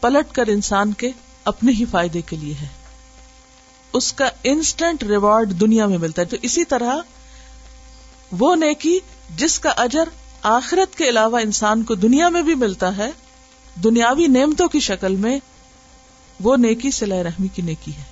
پلٹ 0.00 0.34
کر 0.34 0.46
انسان 0.46 0.92
کے 0.92 1.10
اپنے 1.44 1.72
ہی 1.72 1.84
فائدے 1.90 2.22
کے 2.22 2.36
لیے 2.36 2.54
ہے۔ 2.62 2.68
اس 3.92 4.12
کا 4.12 4.30
انسٹنٹ 4.44 5.02
ریوارڈ 5.02 5.60
دنیا 5.60 5.86
میں 5.86 5.98
ملتا 5.98 6.22
ہے۔ 6.22 6.26
تو 6.26 6.36
اسی 6.42 6.64
طرح 6.64 6.96
وہ 8.32 8.56
نیکی 8.56 8.98
جس 9.36 9.58
کا 9.58 9.70
اجر 9.70 10.04
آخرت 10.42 10.98
کے 10.98 11.08
علاوہ 11.08 11.38
انسان 11.38 11.82
کو 11.82 11.94
دنیا 11.94 12.28
میں 12.28 12.42
بھی 12.42 12.54
ملتا 12.54 12.96
ہے، 12.96 13.10
دنیاوی 13.84 14.26
نعمتوں 14.26 14.68
کی 14.68 14.80
شکل 14.80 15.16
میں 15.16 15.38
وہ 16.40 16.56
نیکی 16.56 16.90
سلا 16.90 17.22
رحمی 17.22 17.48
کی 17.48 17.62
نیکی 17.62 17.94
ہے۔ 17.94 18.02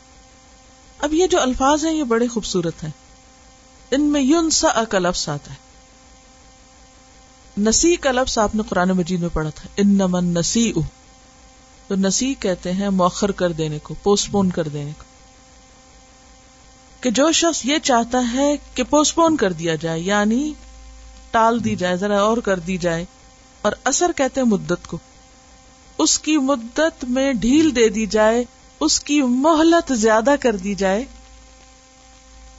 اب 0.99 1.15
یہ 1.15 1.27
جو 1.27 1.41
الفاظ 1.41 1.85
ہیں، 1.85 1.93
یہ 1.93 2.05
بڑے 2.05 2.27
خوبصورت 2.27 2.85
ہیں۔ 2.85 2.91
ان 3.91 4.03
میں 4.03 4.21
یون 4.21 4.51
سا 4.51 4.85
کا 4.85 4.99
لفظ 4.99 5.29
آتا 5.29 5.51
ہے۔ 5.53 5.68
نسی 7.59 7.97
کا 7.97 8.13
لفظ 8.13 8.39
آپ 8.39 8.55
نے 8.55 8.63
قرآن 8.69 8.89
مجید 8.89 9.21
میں 9.21 9.29
پڑھا 9.33 9.51
تھا 9.51 9.69
ان 9.77 9.89
نمن 9.89 10.25
نسی 10.25 10.73
تو 11.87 11.95
نسی 11.95 12.35
کہتے 12.35 12.73
ہیں 12.73 12.89
موخر 12.89 13.31
کر 13.31 13.53
دینے 13.53 13.79
کو 13.79 13.95
پوسٹ 14.03 14.31
پون 14.31 14.51
کر 14.51 14.69
دینے 14.69 14.91
کو۔ 14.99 15.05
کہ 17.01 17.11
جو 17.11 17.33
شخص 17.33 17.65
یہ 17.65 17.79
چاہتا 17.79 18.33
ہے 18.33 18.57
کہ 18.75 18.83
پوسٹ 18.83 19.15
پون 19.15 19.37
کر 19.37 19.53
دیا 19.53 19.75
جائے 19.75 20.01
یعنی 20.01 20.53
ٹال 21.31 21.65
دی 21.65 21.77
جائے، 21.77 21.97
ذرا 21.97 22.23
اور 22.23 22.37
کر 22.37 22.59
دی 22.59 22.77
جائے، 22.77 23.05
اور 23.63 23.73
اثر 23.85 24.11
کہتے 24.17 24.41
ہیں 24.41 24.49
مدت 24.49 24.87
کو۔ 24.87 24.99
اس 25.99 26.19
کی 26.19 26.37
مدت 26.37 27.05
میں 27.05 27.33
ڈھیل 27.33 27.77
دے 27.77 27.89
دی 27.89 28.07
جائے، 28.07 28.45
اس 28.81 29.01
کی 29.01 29.23
مہلت 29.23 29.93
زیادہ 29.93 30.35
کر 30.41 30.57
دی 30.57 30.75
جائے۔ 30.75 31.05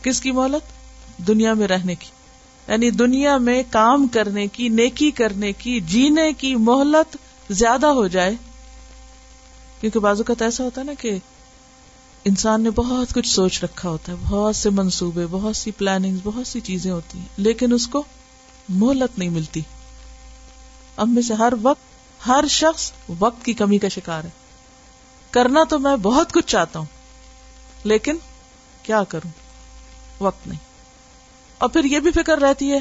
کس 0.01 0.21
کی 0.21 0.31
مہلت؟ 0.31 0.61
دنیا 1.27 1.53
میں 1.53 1.67
رہنے 1.67 1.95
کی۔ 1.95 2.18
یعنی 2.69 2.89
دنیا 2.89 3.37
میں 3.37 3.63
کام 3.71 4.07
کرنے 4.07 4.47
کی، 4.47 4.69
نیکی 4.69 5.11
کرنے 5.11 5.53
کی، 5.53 5.79
جینے 5.79 6.33
کی 6.33 6.55
مہلت 6.55 7.17
زیادہ 7.49 7.87
ہو 7.87 8.07
جائے۔ 8.07 8.35
کیونکہ 9.81 9.99
بازو 9.99 10.23
کا 10.23 10.33
ایسا 10.39 10.63
ہوتا 10.63 10.81
ہے 10.81 10.85
نا 10.85 10.93
کہ 10.93 11.17
انسان 12.25 12.61
نے 12.61 12.69
بہت 12.69 13.13
کچھ 13.13 13.27
سوچ 13.27 13.63
رکھا 13.63 13.89
ہوتا 13.89 14.11
ہے، 14.11 14.17
بہت 14.21 14.55
سے 14.55 14.69
منصوبے، 14.69 15.25
بہت 15.31 15.55
سی 15.55 15.71
پلاننگ 15.71 16.17
بہت 16.23 16.47
سی 16.47 16.59
چیزیں 16.59 16.91
ہوتی 16.91 17.19
ہیں، 17.19 17.25
لیکن 17.37 17.73
اس 17.73 17.87
کو 17.87 18.03
مہلت 18.69 19.19
نہیں 19.19 19.29
ملتی۔ 19.29 19.61
اب 20.95 21.07
میں 21.07 21.21
سے 21.21 21.33
ہر 21.33 21.53
وقت، 21.61 22.27
ہر 22.27 22.43
شخص 22.49 22.91
وقت 23.19 23.45
کی 23.45 23.53
کمی 23.53 23.77
کا 23.77 23.87
شکار 23.87 24.23
ہے۔ 24.23 24.29
کرنا 25.31 25.63
تو 25.69 25.79
میں 25.79 25.97
بہت 25.97 26.31
کچھ 26.31 26.47
چاہتا 26.47 26.79
ہوں، 26.79 26.85
لیکن 27.83 28.17
کیا 28.83 29.03
کروں؟ 29.03 29.31
وقت 30.19 30.47
نہیں۔ 30.47 30.68
اور 31.59 31.69
پھر 31.69 31.83
یہ 31.83 31.99
بھی 31.99 32.11
فکر 32.11 32.37
رہتی 32.37 32.71
ہے، 32.71 32.79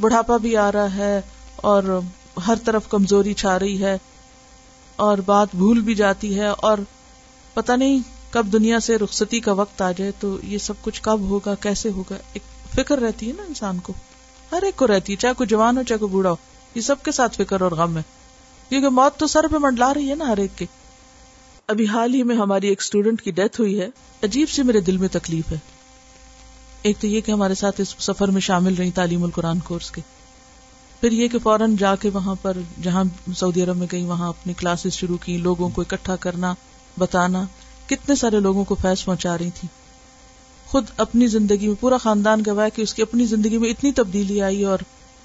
بڑھاپا 0.00 0.36
بھی 0.36 0.56
آ 0.56 0.72
رہا 0.72 0.94
ہے 0.94 1.20
اور 1.56 2.00
ہر 2.46 2.54
طرف 2.64 2.88
کمزوری 2.88 3.34
چھا 3.34 3.58
رہی 3.58 3.82
ہے 3.82 3.98
اور 4.96 5.18
بات 5.18 5.48
بھول 5.54 5.80
بھی 5.80 5.94
جاتی 5.94 6.38
ہے 6.38 6.46
اور 6.46 6.78
پتہ 7.54 7.72
نہیں 7.72 7.98
کب 8.30 8.46
دنیا 8.52 8.80
سے 8.80 8.98
رخصتی 8.98 9.40
کا 9.40 9.52
وقت 9.52 9.82
آ 9.82 9.92
جائے 9.92 10.10
تو 10.20 10.36
یہ 10.42 10.58
سب 10.58 10.74
کچھ 10.82 11.02
کب 11.02 11.20
ہوگا، 11.20 11.54
کیسے 11.54 11.88
ہوگا؟ 11.88 12.16
ایک 12.32 12.42
فکر 12.74 12.98
رہتی 12.98 13.28
ہے 13.28 13.32
نا 13.36 13.42
انسان 13.48 13.78
کو۔ 13.78 13.92
ہر 14.52 14.62
ایک 14.62 14.76
کو 14.76 14.86
رہتی 14.86 15.12
ہے، 15.12 15.16
چاہے 15.16 15.34
کوئی 15.34 15.46
جوان 15.46 15.78
ہو، 15.78 15.82
چاہے 15.82 15.98
کوئی 15.98 16.12
بوڑھا 16.12 16.30
ہو، 16.30 16.36
یہ 16.74 16.80
سب 16.80 17.02
کے 17.02 17.12
ساتھ 17.12 17.36
فکر 17.36 17.60
اور 17.60 17.72
غم 17.72 17.96
ہے۔ 17.96 18.02
کیونکہ 18.68 18.88
موت 18.88 19.18
تو 19.18 19.26
سر 19.26 19.46
پہ 19.50 19.56
منڈلا 19.56 19.94
رہی 19.94 20.10
ہے 20.10 20.14
نا 20.14 20.28
ہر 20.28 20.36
ایک 20.36 20.58
کے 20.58 20.66
ابھی 21.66 21.86
حال 21.86 22.14
ہی 22.14 22.22
میں 22.22 22.36
ہماری 22.36 22.68
ایک 22.68 22.80
اسٹوڈینٹ 22.80 23.22
کی 23.22 23.30
ڈیتھ 23.30 23.60
ہوئی 23.60 23.80
ہے۔ 23.80 23.88
عجیب 24.22 24.48
سے 24.48 24.62
میرے 24.62 24.80
دل 24.80 24.96
میں 24.96 25.08
تکلیف 25.12 25.52
ہے۔ 25.52 25.58
ایک 26.84 26.98
تو 27.00 27.06
یہ 27.06 27.20
کہ 27.20 27.32
ہمارے 27.32 27.54
ساتھ 27.54 27.80
اس 27.80 27.94
سفر 27.98 28.28
میں 28.28 28.40
شامل 28.40 28.74
رہی 28.74 28.90
تعلیم 28.90 29.24
القرآن 29.24 29.58
کورس 29.58 29.90
کے۔ 29.90 30.00
پھر 31.00 31.12
یہ 31.12 31.28
کہ 31.28 31.38
فوراً 31.38 31.76
جا 31.76 31.96
کے 31.96 32.10
وہاں 32.10 32.34
پر 32.42 32.56
جہاں 32.82 33.04
سعودی 33.36 33.62
عرب 33.62 33.76
میں 33.76 33.86
گئی، 33.92 34.02
وہاں 34.02 34.28
اپنی 34.28 34.52
کلاسز 34.52 34.92
شروع 34.92 35.16
کی 35.16 35.36
لوگوں 35.36 35.68
کو 35.68 35.80
اکٹھا 35.80 36.16
کرنا، 36.16 36.54
بتانا، 36.98 37.44
کتنے 37.86 38.14
سارے 38.14 38.40
لوگوں 38.40 38.64
کو 38.64 38.74
فیض 38.74 39.04
پہنچا 39.04 39.38
رہی 39.38 39.50
تھی 39.50 39.68
خود 40.66 40.84
اپنی 40.96 41.26
زندگی 41.26 41.66
میں 41.66 41.74
پورا 41.80 41.96
خاندان 41.96 42.42
گواہ 42.46 42.68
کہ 42.76 42.82
اس 42.82 42.94
کی 42.94 43.02
اپنی 43.02 43.26
زندگی 43.26 43.58
میں 43.58 43.70
اتنی 43.70 43.92
تبدیلی 43.92 44.42
آئی 44.42 44.64
اور 44.64 44.78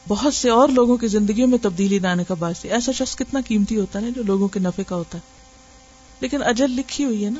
بہت 0.07 0.33
سے 0.33 0.49
اور 0.49 0.69
لوگوں 0.69 0.97
کی 0.97 1.07
زندگیوں 1.07 1.47
میں 1.47 1.57
تبدیلی 1.61 1.99
لانے 1.99 2.23
کا 2.23 2.33
باعث 2.33 2.65
ایسا 2.65 2.91
شخص 2.91 3.15
کتنا 3.15 3.39
قیمتی 3.47 3.77
ہوتا 3.77 4.01
ہے 4.01 4.11
جو 4.11 4.23
لوگوں 4.23 4.47
کے 4.47 4.59
نفے 4.59 4.83
کا 4.83 4.95
ہوتا 4.95 5.17
ہے۔ 5.17 5.23
لیکن 6.19 6.43
اجل 6.43 6.71
لکھی 6.71 7.05
ہوئی 7.05 7.25
ہے 7.25 7.29
نا۔ 7.29 7.39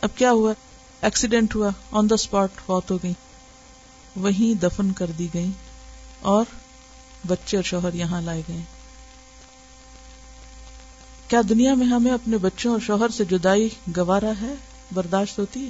اب 0.00 0.08
کیا 0.14 0.32
ہوا؟ 0.32 0.52
ایکسیڈینٹ 1.02 1.54
ہوا 1.54 1.70
آن 1.90 2.10
دا 2.10 2.14
اسپاٹ 2.14 2.50
فوت 2.66 2.90
ہو 2.90 2.98
گئی 3.02 3.12
وہیں 4.16 4.60
دفن 4.60 4.92
کر 4.92 5.10
دی 5.18 5.28
گئی 5.34 5.50
اور 6.20 6.44
بچے 7.26 7.56
اور 7.56 7.64
شوہر 7.64 7.94
یہاں 7.94 8.22
لائے 8.22 8.42
گئے۔ 8.48 8.60
کیا 11.28 11.40
دنیا 11.48 11.74
میں 11.74 11.86
ہمیں 11.86 12.12
اپنے 12.12 12.38
بچوں 12.38 12.72
اور 12.72 12.80
شوہر 12.80 13.08
سے 13.08 13.24
جدائی 13.24 13.68
گوارا 13.96 14.32
ہے، 14.42 14.54
برداشت 14.92 15.38
ہوتی 15.38 15.64
ہے؟ 15.64 15.68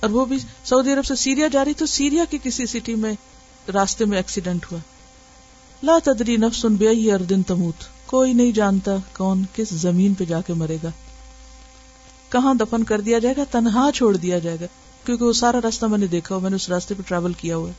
اور 0.00 0.10
وہ 0.10 0.24
بھی 0.24 0.38
سعودی 0.64 0.92
عرب 0.92 1.06
سے 1.06 1.14
سیریا 1.14 1.48
جا 1.48 1.64
رہی 1.64 1.74
تو 1.74 1.86
سیریا 1.86 2.24
کی 2.30 2.38
کسی 2.42 2.66
سٹی 2.66 2.94
میں 2.94 3.14
راستے 3.74 4.04
میں 4.04 4.16
ایکسیڈنٹ 4.16 4.66
ہوا۔ 4.72 4.80
لا 5.82 5.98
تدری 6.04 6.36
نفسن 6.36 6.74
بے 6.74 7.12
اردن 7.12 7.42
تموت، 7.42 8.06
کوئی 8.06 8.32
نہیں 8.32 8.52
جانتا 8.52 8.92
کون 9.16 9.44
کس 9.54 9.68
زمین 9.68 10.14
پہ 10.14 10.24
جا 10.24 10.40
کے 10.40 10.54
مرے 10.54 10.76
گا۔ 10.82 10.90
کہاں 12.30 12.54
دفن 12.54 12.84
کر 12.84 13.00
دیا 13.00 13.18
جائے 13.18 13.34
گا؟ 13.36 13.44
تنہا 13.50 13.90
چھوڑ 13.94 14.16
دیا 14.16 14.38
جائے 14.38 14.56
گا۔ 14.60 14.66
کیونکہ 15.04 15.24
وہ 15.24 15.32
سارا 15.32 15.58
راستہ 15.62 15.86
میں 15.86 15.98
نے 15.98 16.06
دیکھا 16.06 16.34
ہو 16.34 16.40
میں 16.40 16.50
نے 16.50 16.56
اس 16.56 16.68
راستے 16.68 16.94
پہ 16.94 17.02
ٹریول 17.02 17.32
کیا 17.32 17.56
ہوا 17.56 17.68
ہے۔ 17.68 17.74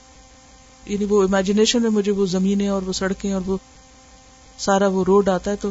یعنی 0.86 1.06
وہ 1.06 1.24
امیجنیشن 1.24 1.82
میں 1.82 1.90
مجھے 1.90 2.12
وہ 2.12 2.26
زمینیں 2.26 2.68
اور 2.68 2.82
وہ 2.82 2.94
سڑکیں 2.94 3.34
اور 3.34 3.42
وہ 3.46 3.58
سارا 4.58 4.88
وہ 4.88 5.04
روڈ 5.04 5.30
آتا 5.30 5.52
ہے 5.52 5.56
تو 5.56 5.68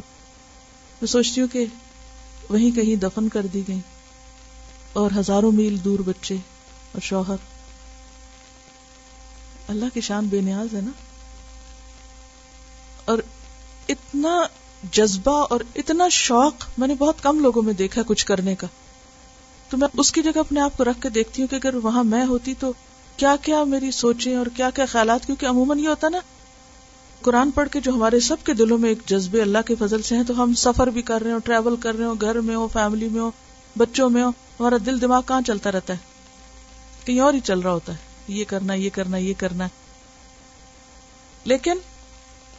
میں 1.00 1.06
سوچتی 1.06 1.40
ہوں 1.40 1.49
کہ 1.49 1.66
وہیں 2.50 2.71
کہیں 2.71 2.97
دفن 2.97 3.28
کر 3.28 3.47
دی 3.47 3.62
گئی 3.68 3.80
اور 4.92 5.11
ہزاروں 5.16 5.52
میل 5.52 5.85
دور 5.85 5.99
بچے 5.99 6.35
اور 6.92 7.00
شوہر۔ 7.00 7.37
اللہ 9.68 9.85
کی 9.95 10.00
شان 10.00 10.26
بے 10.26 10.40
نیاز 10.40 10.75
ہے 10.75 10.80
نا؟ 10.80 10.90
اور 13.04 13.18
اتنا 13.88 14.47
جذبہ 14.92 15.46
اور 15.50 15.60
اتنا 15.74 16.08
شوق 16.08 16.54
میں 16.78 16.88
نے 16.88 16.94
بہت 16.94 17.22
کم 17.22 17.40
لوگوں 17.40 17.62
میں 17.62 17.72
دیکھا 17.72 18.02
کچھ 18.06 18.26
کرنے 18.26 18.54
کا۔ 18.54 18.66
تو 19.70 19.76
میں 19.76 19.88
اس 19.98 20.12
کی 20.12 20.22
جگہ 20.22 20.38
اپنے 20.38 20.60
آپ 20.60 20.76
کو 20.76 20.84
رکھ 20.84 21.02
کے 21.02 21.08
دیکھتی 21.08 21.42
ہوں 21.42 21.48
کہ 21.48 21.54
اگر 21.54 21.74
وہاں 21.74 22.04
میں 22.04 22.24
ہوتی 22.24 22.54
تو 22.60 22.72
کیا 23.16 23.36
کیا 23.42 23.64
میری 23.64 23.90
سوچیں 23.90 24.36
اور 24.36 24.46
کیا 24.46 24.70
کیا 24.70 24.86
خیالات؟ 24.86 25.26
کیونکہ 25.26 25.46
عموماً 25.46 25.78
یہ 25.78 25.88
ہوتا 25.88 26.08
نا، 26.08 26.18
قرآن 27.20 27.50
پڑھ 27.50 27.68
کے 27.68 27.80
جو 27.80 27.92
ہمارے 27.92 28.20
سب 28.20 28.36
کے 28.44 28.54
دلوں 28.54 28.78
میں 28.78 28.88
ایک 28.88 28.98
جذبے 29.06 29.42
اللہ 29.42 29.58
کے 29.66 29.74
فضل 29.78 30.02
سے 30.02 30.16
ہیں، 30.16 30.24
تو 30.24 30.42
ہم 30.42 30.54
سفر 30.54 30.86
بھی 30.86 31.02
کر 31.02 31.22
رہے 31.22 31.32
ہو 31.32 31.38
ٹریول 31.38 31.76
کر 31.76 31.96
رہے 31.96 32.04
ہو 32.04 32.14
گھر 32.14 32.40
میں 32.40 32.54
ہو 32.54 32.68
فیملی 32.72 33.08
میں 33.08 33.20
ہو 33.20 33.30
بچوں 33.78 34.10
میں 34.10 34.22
ہو 34.22 34.28
ہمارا 34.28 34.76
دل 34.86 35.00
دماغ 35.00 35.22
کہاں 35.26 35.40
چلتا 35.46 35.72
رہتا 35.72 35.92
ہے؟ 35.92 35.98
کہیں 37.04 37.20
اور 37.20 37.34
ہی 37.34 37.40
چل 37.40 37.60
رہا 37.60 37.72
ہوتا 37.72 37.92
ہے۔ 37.92 37.98
یہ 38.28 38.44
کرنا 38.48 38.74
یہ 38.74 38.90
کرنا 38.92 39.16
یہ 39.16 39.34
کرنا۔ 39.38 39.66
لیکن 41.44 41.78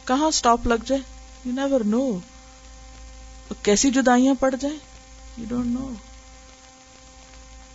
کہاں 0.04 0.26
اسٹاپ 0.26 0.66
لگ 0.66 0.84
جائے؟ 0.86 1.17
یو 1.44 1.52
نیور 1.52 1.80
نو 1.80 2.18
کیسی 3.62 3.90
جدائیاں 3.90 4.34
پڑ 4.40 4.54
جائیں؟ 4.60 4.76
یو 5.38 5.44
ڈونٹ 5.48 5.66
نو 5.66 5.90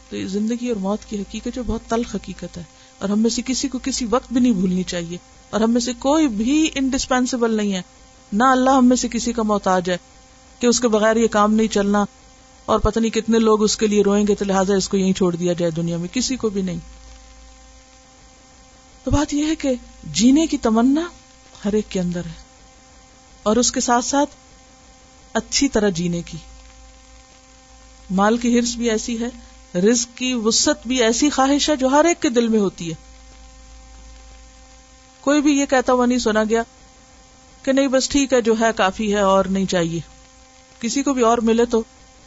تو 0.09 0.15
یہ 0.15 0.27
زندگی 0.27 0.67
اور 0.67 0.77
موت 0.77 0.99
کی 1.09 1.21
حقیقت 1.21 1.47
جو 1.53 1.63
بہت 1.63 1.81
تلخ 1.87 2.15
حقیقت 2.15 2.57
ہے 2.57 2.63
اور 2.97 3.09
ہم 3.09 3.19
میں 3.19 3.29
سے 3.29 3.41
کسی 3.45 3.67
کو 3.67 3.79
کسی 3.83 4.05
وقت 4.09 4.33
بھی 4.33 4.41
نہیں 4.41 4.53
بھولنی 4.53 4.83
چاہیے 4.83 5.17
اور 5.49 5.61
ہم 5.61 5.71
میں 5.71 5.81
سے 5.81 5.93
کوئی 5.99 6.27
بھی 6.27 6.69
انڈسپینسیبل 6.75 7.53
نہیں 7.53 7.73
ہے۔ 7.73 7.81
نہ 8.33 8.43
اللہ 8.43 8.69
ہم 8.69 8.85
میں 8.85 8.97
سے 8.97 9.07
کسی 9.07 9.33
کا 9.33 9.43
محتاج 9.43 9.89
ہے 9.89 9.97
کہ 10.59 10.67
اس 10.67 10.79
کے 10.79 10.87
بغیر 10.87 11.15
یہ 11.15 11.27
کام 11.27 11.53
نہیں 11.53 11.67
چلنا 11.67 12.05
اور 12.65 12.79
پتہ 12.79 12.99
نہیں 12.99 13.11
کتنے 13.11 13.39
لوگ 13.39 13.63
اس 13.63 13.77
کے 13.77 13.87
لیے 13.87 14.03
روئیں 14.03 14.27
گے 14.27 14.35
تو 14.35 14.45
لہٰذا 14.45 14.75
اس 14.75 14.89
کو 14.89 14.97
یہیں 14.97 15.13
چھوڑ 15.13 15.35
دیا 15.35 15.53
جائے 15.53 15.71
دنیا 15.71 15.97
میں۔ 15.97 16.07
کسی 16.07 16.35
کو 16.35 16.49
بھی 16.49 16.61
نہیں۔ 16.61 16.79
تو 19.03 19.11
بات 19.11 19.33
یہ 19.33 19.45
ہے 19.45 19.55
کہ 19.55 19.69
جینے 20.03 20.47
کی 20.47 20.57
تمنا 20.57 21.01
ہر 21.65 21.73
ایک 21.73 21.85
کے 21.89 21.99
اندر 21.99 22.25
ہے۔ 22.25 22.42
اور 23.43 23.55
اس 23.55 23.71
کے 23.71 23.79
ساتھ 23.79 24.05
ساتھ 24.05 24.29
اچھی 25.33 25.69
طرح 25.69 25.89
جینے 25.89 26.21
کی۔ 26.21 26.37
مال 28.11 28.37
کی 28.37 28.59
ہرس 28.59 28.75
بھی 28.75 28.89
ایسی 28.89 29.19
ہے، 29.19 29.27
رزق 29.79 30.17
کی 30.17 30.33
وسط 30.33 30.87
بھی 30.87 31.03
ایسی 31.03 31.29
خواہش 31.29 31.69
ہے 31.69 31.75
جو 31.75 31.87
ہر 31.87 32.05
ایک 32.05 32.21
کے 32.21 32.29
دل 32.29 32.47
میں 32.47 32.59
ہوتی 32.59 32.89
ہے۔ 32.89 32.95
کوئی 35.21 35.41
بھی 35.41 35.59
یہ 35.59 35.65
کہتا 35.65 35.93
ہوا 35.93 36.05
نہیں 36.05 36.17
سنا 36.17 36.43
گیا 36.43 36.63
کہ 37.63 37.71
نہیں، 37.71 37.87
بس 37.87 38.09
ٹھیک 38.09 38.33
ہے، 38.33 38.41
جو 38.41 38.53
ہے 38.59 38.69
کافی 38.75 39.13
ہے 39.13 39.19
اور 39.19 39.45
نہیں 39.45 39.65
چاہیے۔ 39.65 39.99
کسی 40.79 41.03
کو 41.03 41.13
بھی 41.13 41.21
اور 41.21 41.37
ملے 41.37 41.65
تو 41.65 41.83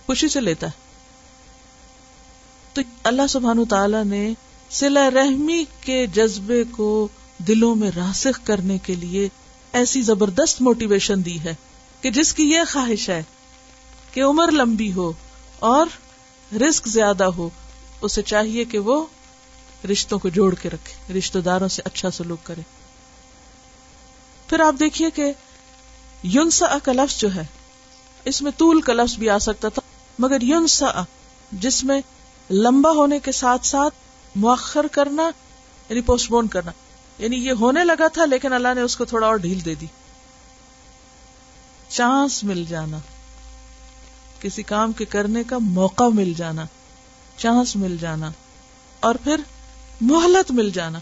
خوشی 0.07 0.29
سے 0.29 0.41
لیتا 0.41 0.67
ہے۔ 0.67 0.87
تو 2.73 2.83
اللہ 3.03 3.27
سبحان 3.29 3.65
تعالی 3.65 4.05
نے 4.07 4.35
سلا 4.71 5.11
رحمی 5.11 5.65
کے 5.81 6.07
جذبے 6.07 6.65
کو 6.71 7.09
دلوں 7.39 7.75
میں 7.75 7.91
راسخ 7.97 8.47
کرنے 8.47 8.79
کے 8.79 8.95
لیے 8.95 9.29
ایسی 9.77 10.03
زبردست 10.03 10.63
موٹیویشن 10.63 11.25
دی 11.25 11.41
ہے 11.41 11.55
کہ 12.01 12.11
جس 12.11 12.35
کی 12.35 12.51
یہ 12.51 12.61
خواہش 12.73 13.09
ہے 13.09 13.23
کہ 14.13 14.23
عمر 14.23 14.53
لمبی 14.53 14.93
ہو 14.93 15.13
اور 15.59 15.87
رسک 16.55 16.89
زیادہ 16.89 17.25
ہو، 17.25 17.49
اسے 18.01 18.23
چاہیے 18.23 18.65
کہ 18.65 18.79
وہ 18.79 19.07
رشتوں 19.93 20.19
کو 20.19 20.29
جوڑ 20.29 20.55
کے 20.55 20.71
رکھے 20.71 21.19
رشتے 21.19 21.41
داروں 21.41 21.69
سے 21.69 21.83
اچھا 21.85 22.11
سلوک 22.11 22.47
کرے۔ 22.47 22.61
پھر 24.49 24.61
آپ 24.61 24.75
دیکھیے 24.81 25.11
کہ 25.11 25.33
یونسا 26.23 26.79
کا 26.83 26.93
لفظ 26.93 27.21
جو 27.21 27.35
ہے، 27.35 27.45
اس 28.25 28.43
میں 28.43 28.51
طول 28.57 28.81
کا 28.81 28.93
لفظ 28.93 29.19
بھی 29.19 29.31
آ 29.31 29.39
سکتا 29.39 29.69
تھا، 29.69 29.83
مگر 30.19 30.43
یونسا 30.43 31.03
جس 31.53 31.85
میں 31.85 32.01
لمبا 32.51 32.91
ہونے 32.91 33.19
کے 33.19 33.33
ساتھ 33.33 33.67
ساتھ 33.67 33.95
مؤخر 34.37 34.87
کرنا 34.87 35.31
یعنی 35.89 36.01
پوسٹ 36.01 36.31
بون 36.31 36.49
کرنا۔ 36.49 36.71
یعنی 37.19 37.37
یہ 37.37 37.53
ہونے 37.53 37.85
لگا 37.85 38.09
تھا 38.09 38.25
لیکن 38.25 38.53
اللہ 38.53 38.69
نے 38.75 38.81
اس 38.81 38.97
کو 38.97 39.05
تھوڑا 39.05 39.27
اور 39.27 39.37
ڈھیل 39.37 39.65
دے 39.65 39.75
دی۔ 39.75 39.87
چانس 41.89 42.45
مل 42.45 42.65
جانا۔ 42.65 42.99
کسی 44.41 44.63
کام 44.63 44.93
کے 44.93 45.05
کرنے 45.05 45.45
کا 45.45 45.59
موقع 45.59 46.05
مل 46.15 46.33
جانا۔ 46.37 46.65
چانس 47.37 47.77
مل 47.77 47.97
جانا۔ 48.01 48.31
اور 49.01 49.15
پھر 49.15 49.41
مہلت 50.01 50.51
مل 50.51 50.71
جانا۔ 50.71 50.99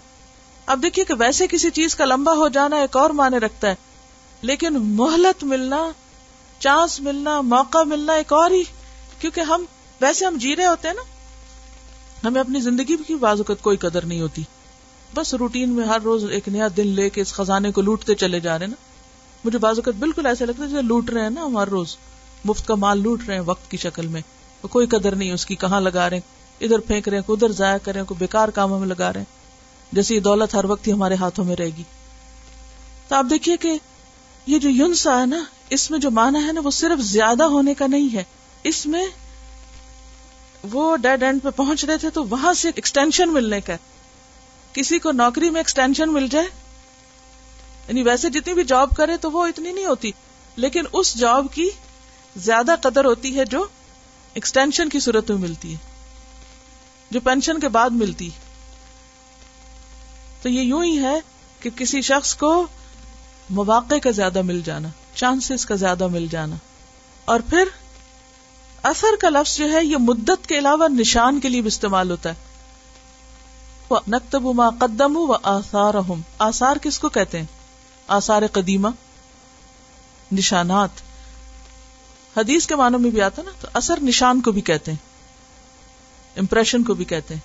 اب 0.67 0.83
دیکھیے 0.83 1.05
کہ 1.05 1.15
ویسے 1.19 1.47
کسی 1.47 1.71
چیز 1.71 1.95
کا 1.95 2.05
لمبا 2.05 2.33
ہو 2.33 2.49
جانا 2.49 2.77
ایک 2.77 2.97
اور 2.97 3.11
معنی 3.11 3.37
رکھتا 3.37 3.69
ہے۔ 3.69 3.75
لیکن 4.43 4.75
مہلت 4.75 5.45
ملنا، 5.45 5.91
چانس 6.59 7.01
ملنا، 7.01 7.41
موقع 7.41 7.83
ملنا 7.87 8.13
ایک 8.13 8.33
اور 8.33 8.51
ہی۔ 8.51 8.63
کیونکہ 9.19 9.41
ہم، 9.41 9.65
ویسے 10.01 10.25
ہم 10.25 10.37
جی 10.37 10.57
رہے 10.57 10.67
ہوتے 10.67 10.89
ہیں 10.89 10.95
نا۔ 10.95 11.03
ہمیں 12.27 12.41
اپنی 12.41 12.61
زندگی 12.61 12.97
کی 12.97 13.15
بازوقت 13.15 13.63
کوئی 13.63 13.77
قدر 13.77 14.07
نہیں 14.07 14.21
ہوتی۔ 14.21 14.43
بس 15.15 15.35
روٹین 15.35 15.71
میں 15.71 15.87
ہر 15.87 16.01
روز 16.01 16.25
ایک 16.31 16.49
نیا 16.49 16.69
دن 16.77 16.87
لے 16.87 17.11
کے 17.11 17.21
اس 17.21 17.33
خزانے 17.33 17.73
کو 17.73 17.81
لوٹتے 17.81 18.15
چلے 18.15 18.41
جا 18.41 18.59
رہے 18.59 18.67
ہیں 18.67 18.71
نا۔ 18.71 18.99
مجھے 19.45 19.59
بعض 19.59 19.79
اوقات 19.79 19.95
بالکل 19.95 20.27
ایسا 20.27 20.45
لگتا 20.45 20.65
ہے 20.65 20.69
جیسے 20.69 20.83
لوٹ 20.83 21.11
رہے 21.11 21.23
ہیں 21.23 21.31
نا 21.31 21.45
ہم 21.45 21.59
ہر 21.59 21.69
روز۔ 21.69 21.97
مفت 22.45 22.67
کا 22.67 22.75
مال 22.75 23.03
لوٹ 23.03 23.21
رہے 23.27 23.35
ہیں 23.35 23.43
وقت 23.47 23.71
کی 23.71 23.77
شکل 23.77 24.07
میں۔ 24.07 24.21
کوئی 24.71 24.87
قدر 24.87 25.15
نہیں 25.15 25.33
اس 25.33 25.47
کی 25.47 25.57
کہاں 25.57 25.81
لگا 25.81 26.11
رہے 26.11 26.17
ہیں۔ 26.17 26.35
ادھر 26.61 26.79
پھینک 26.79 27.09
رہے 27.09 27.17
ہیں 27.17 27.33
ادھر 27.33 27.53
ضائع 27.53 27.79
کر 27.83 27.93
رہے 27.93 28.01
ہیں، 28.01 28.07
کوئی 28.07 28.19
بیکار 28.19 28.49
کاموں 28.49 28.81
میں 28.81 28.89
لگا 28.89 29.13
رہے 29.13 29.21
ہیں۔ 29.21 29.45
جیسے 29.93 30.15
یہ 30.15 30.21
دولت 30.21 30.55
ہر 30.55 30.65
وقت 30.65 30.87
ہی 30.87 30.93
ہمارے 30.93 31.15
ہاتھوں 31.15 31.45
میں 31.45 31.57
رہے 31.57 31.67
گی۔ 31.67 31.83
تو 33.09 33.15
آپ 33.15 33.27
دیکھیے 33.31 33.57
کہ 33.57 33.79
یہ 34.47 34.59
جو 34.59 34.69
یونسا 34.69 35.21
ہے 35.21 35.27
نا، 35.27 35.45
اس 35.71 35.91
میں 35.91 35.99
جو 35.99 36.11
مانا 36.11 36.47
ہے 36.47 36.53
نا، 36.53 36.61
وہ 36.65 36.71
صرف 36.71 37.01
زیادہ 37.03 37.43
ہونے 37.43 37.75
کا 37.75 37.87
نہیں 37.87 38.15
ہے۔ 38.15 38.25
اس 38.65 38.87
میں 38.87 39.07
وہ 40.73 40.97
ڈیڈ 40.97 41.23
اینڈ 41.23 41.43
پہ 41.43 41.49
پہنچ 41.57 41.85
رہے 41.85 41.99
تھے 41.99 42.11
تو 42.11 42.25
وہاں 42.25 42.55
سے 42.55 42.69
ایکسٹینشن 42.69 43.33
ملنے 43.33 43.61
کا 43.61 43.77
کسی 44.75 44.99
کو 44.99 45.13
نوکری 45.13 45.51
میں 45.51 45.61
ایکسٹینشن 45.61 46.13
مل 46.13 46.29
جائے؟ 46.29 46.47
یعنی 47.89 48.03
ویسے 48.03 48.31
جتنی 48.31 48.55
بھی 48.55 48.65
جاب 48.65 48.91
کرے 48.97 49.17
تو 49.17 49.31
وہ 49.31 49.47
اتنی 49.47 49.73
نہیں 49.73 49.87
ہوتی، 49.87 50.11
لیکن 50.57 50.85
اس 50.93 51.15
جاب 51.15 51.47
کی 51.55 51.69
زیادہ 52.37 52.75
قدر 52.83 53.05
ہوتی 53.05 53.39
ہے 53.39 53.45
جو 53.45 53.67
ایکسٹینشن 54.35 54.89
کی 54.89 55.01
صورت 55.01 55.31
میں 55.31 55.39
ملتی 55.39 55.73
ہے، 55.73 55.79
جو 57.11 57.21
پینشن 57.21 57.61
کے 57.61 57.69
بعد 57.69 57.91
ملتی 57.91 58.31
تو 60.43 60.49
یہ 60.49 60.61
یوں 60.61 60.85
ہی 60.85 61.03
ہے 61.03 61.21
کہ 61.61 61.71
کسی 61.71 62.03
شخص 62.03 62.35
کو 62.35 62.67
مواقع 63.51 63.95
کا 63.95 64.11
زیادہ 64.11 64.43
مل 64.43 64.61
جانا 64.65 64.89
چانسز 65.15 65.67
کا 65.67 65.75
زیادہ 65.75 66.07
مل 66.07 66.27
جانا۔ 66.31 66.57
اور 67.25 67.41
پھر 67.41 67.65
اثر 68.83 69.17
کا 69.21 69.29
لفظ 69.29 69.57
جو 69.57 69.73
ہے، 69.73 69.85
یہ 69.85 69.97
مدت 69.97 70.47
کے 70.47 70.59
علاوہ 70.59 70.89
نشان 70.89 71.41
کے 71.41 71.49
لیے 71.49 71.61
بھی 71.61 71.69
استعمال 71.69 72.11
ہوتا 72.11 72.31
ہے۔ 72.31 72.35
نقتب 73.91 74.43
ما 74.43 74.71
قدم 74.71 75.17
و 75.17 75.35
آثار 75.43 75.95
آثار 76.39 76.77
کس 76.77 76.99
کو 76.99 77.09
کہتے 77.09 77.39
ہیں؟ 77.39 77.47
آثار 78.09 78.43
قدیمہ، 78.53 78.89
نشانات۔ 80.33 80.89
حدیث 82.37 82.67
کے 82.67 82.77
معنوں 82.77 82.99
میں 82.99 83.11
بھی 83.11 83.21
آتا 83.21 83.43
نا، 83.43 83.51
تو 83.61 83.69
اثر 83.73 83.99
نشان 84.03 84.41
کو 84.41 84.53
بھی 84.53 84.61
کہتے 84.61 84.91
ہیں 84.91 84.99
امپریشن 86.37 86.83
کو 86.83 86.95
بھی 86.95 87.05
کہتے 87.05 87.35
ہیں۔ 87.35 87.41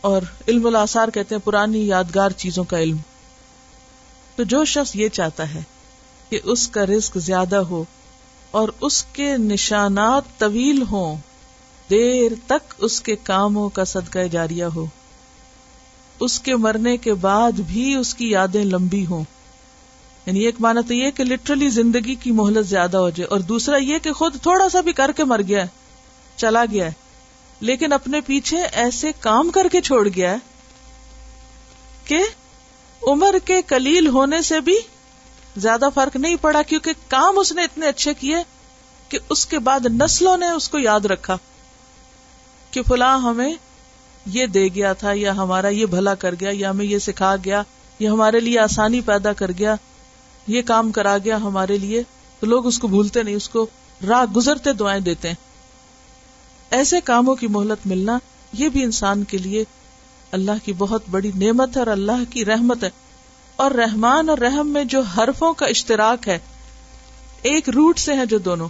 اور 0.00 0.22
علم 0.48 0.66
الاثار 0.66 1.08
کہتے 1.08 1.34
ہیں، 1.34 1.46
پرانی 1.46 1.86
یادگار 1.86 2.30
چیزوں 2.30 2.64
کا 2.64 2.78
علم۔ 2.78 2.96
تو 4.36 4.42
جو 4.42 4.64
شخص 4.64 4.96
یہ 4.96 5.08
چاہتا 5.08 5.54
ہے 5.54 5.60
کہ 6.28 6.40
اس 6.44 6.68
کا 6.68 6.86
رزق 6.86 7.18
زیادہ 7.18 7.56
ہو 7.56 7.84
اور 8.50 8.68
اس 8.80 9.04
کے 9.04 9.36
نشانات 9.36 10.22
طویل 10.38 10.82
ہوں، 10.90 11.16
دیر 11.90 12.32
تک 12.46 12.74
اس 12.78 13.00
کے 13.00 13.16
کاموں 13.16 13.68
کا 13.68 13.84
صدقہ 13.84 14.18
جاریہ 14.18 14.64
ہو۔ 14.64 14.86
اس 16.20 16.40
کے 16.40 16.56
مرنے 16.56 16.96
کے 16.96 17.14
بعد 17.14 17.52
بھی 17.52 17.94
اس 17.94 18.14
کی 18.14 18.30
یادیں 18.30 18.64
لمبی 18.64 19.06
ہوں۔ 19.06 19.24
یعنی 20.26 20.40
ایک 20.40 20.54
مانا 20.60 20.80
تو 20.80 20.94
یہ 20.94 21.10
کہ 21.10 21.24
لٹرلی 21.24 21.68
زندگی 21.68 22.14
کی 22.14 22.30
مہلت 22.30 22.66
زیادہ 22.66 22.96
ہو 22.96 23.10
جائے 23.10 23.26
اور 23.26 23.40
دوسرا 23.40 23.76
یہ 23.76 23.98
کہ 23.98 24.12
خود 24.12 24.36
تھوڑا 24.42 24.68
سا 24.68 24.80
بھی 24.80 24.92
کر 24.92 25.10
کے 25.16 25.24
مر 25.24 25.40
گیا 25.42 25.62
ہے، 25.62 25.66
چلا 26.36 26.64
گیا 26.70 26.86
ہے۔ 26.86 26.92
لیکن 27.60 27.92
اپنے 27.92 28.20
پیچھے 28.20 28.60
ایسے 28.60 29.12
کام 29.20 29.50
کر 29.50 29.68
کے 29.72 29.80
چھوڑ 29.80 30.08
گیا 30.08 30.30
ہے 30.30 30.36
کہ 32.04 32.18
عمر 33.02 33.34
کے 33.44 33.62
کلیل 33.62 34.06
ہونے 34.06 34.42
سے 34.42 34.60
بھی 34.60 34.76
زیادہ 35.56 35.88
فرق 35.94 36.16
نہیں 36.16 36.36
پڑا، 36.36 36.62
کیونکہ 36.62 36.92
کام 37.08 37.38
اس 37.38 37.52
نے 37.52 37.62
اتنے 37.62 37.86
اچھے 37.86 38.14
کیے 38.14 38.36
کہ 39.08 39.18
اس 39.30 39.46
کے 39.46 39.58
بعد 39.58 39.80
نسلوں 40.00 40.36
نے 40.36 40.48
اس 40.50 40.68
کو 40.68 40.78
یاد 40.78 41.00
رکھا 41.00 41.36
کہ 42.70 42.82
فلاں 42.82 43.18
ہمیں 43.18 43.54
یہ 44.26 44.46
دے 44.46 44.68
گیا 44.68 44.92
تھا 44.92 45.12
یا 45.12 45.32
ہمارا 45.32 45.68
یہ 45.68 45.86
بھلا 45.86 46.14
کر 46.14 46.34
گیا 46.40 46.50
یا 46.52 46.70
ہمیں 46.70 46.84
یہ 46.84 46.98
سکھا 46.98 47.36
گیا 47.44 47.62
یا 47.98 48.12
ہمارے 48.12 48.40
لیے 48.40 48.58
آسانی 48.58 49.00
پیدا 49.00 49.32
کر 49.32 49.50
گیا، 49.58 49.74
یہ 50.46 50.62
کام 50.62 50.92
کرا 50.92 51.18
گیا 51.24 51.36
ہمارے 51.36 51.78
لیے، 51.78 52.02
تو 52.40 52.46
لوگ 52.46 52.66
اس 52.66 52.78
کو 52.78 52.88
بھولتے 52.88 53.22
نہیں، 53.22 53.34
اس 53.34 53.48
کو 53.48 53.66
راہ 54.08 54.24
گزرتے 54.32 54.72
دعائیں 54.72 55.00
دیتے 55.00 55.28
ہیں۔ 55.28 55.34
ایسے 56.70 57.00
کاموں 57.00 57.34
کی 57.34 57.46
مہلت 57.46 57.86
ملنا، 57.86 58.18
یہ 58.52 58.68
بھی 58.68 58.82
انسان 58.82 59.24
کے 59.24 59.38
لیے 59.38 59.64
اللہ 60.32 60.50
کی 60.64 60.72
بہت 60.72 61.02
بڑی 61.10 61.30
نعمت 61.34 61.76
ہے 61.76 61.78
اور 61.78 61.86
اللہ 61.86 62.32
کی 62.32 62.44
رحمت 62.44 62.84
ہے۔ 62.84 62.90
اور 63.56 63.70
رحمان 63.70 64.28
اور 64.28 64.38
رحم 64.38 64.68
میں 64.68 64.84
جو 64.84 65.00
حرفوں 65.00 65.52
کا 65.52 65.66
اشتراک 65.66 66.28
ہے، 66.28 66.38
ایک 67.42 67.68
روٹ 67.68 67.98
سے 67.98 68.14
ہے 68.14 68.26
جو 68.26 68.38
دونوں۔ 68.38 68.68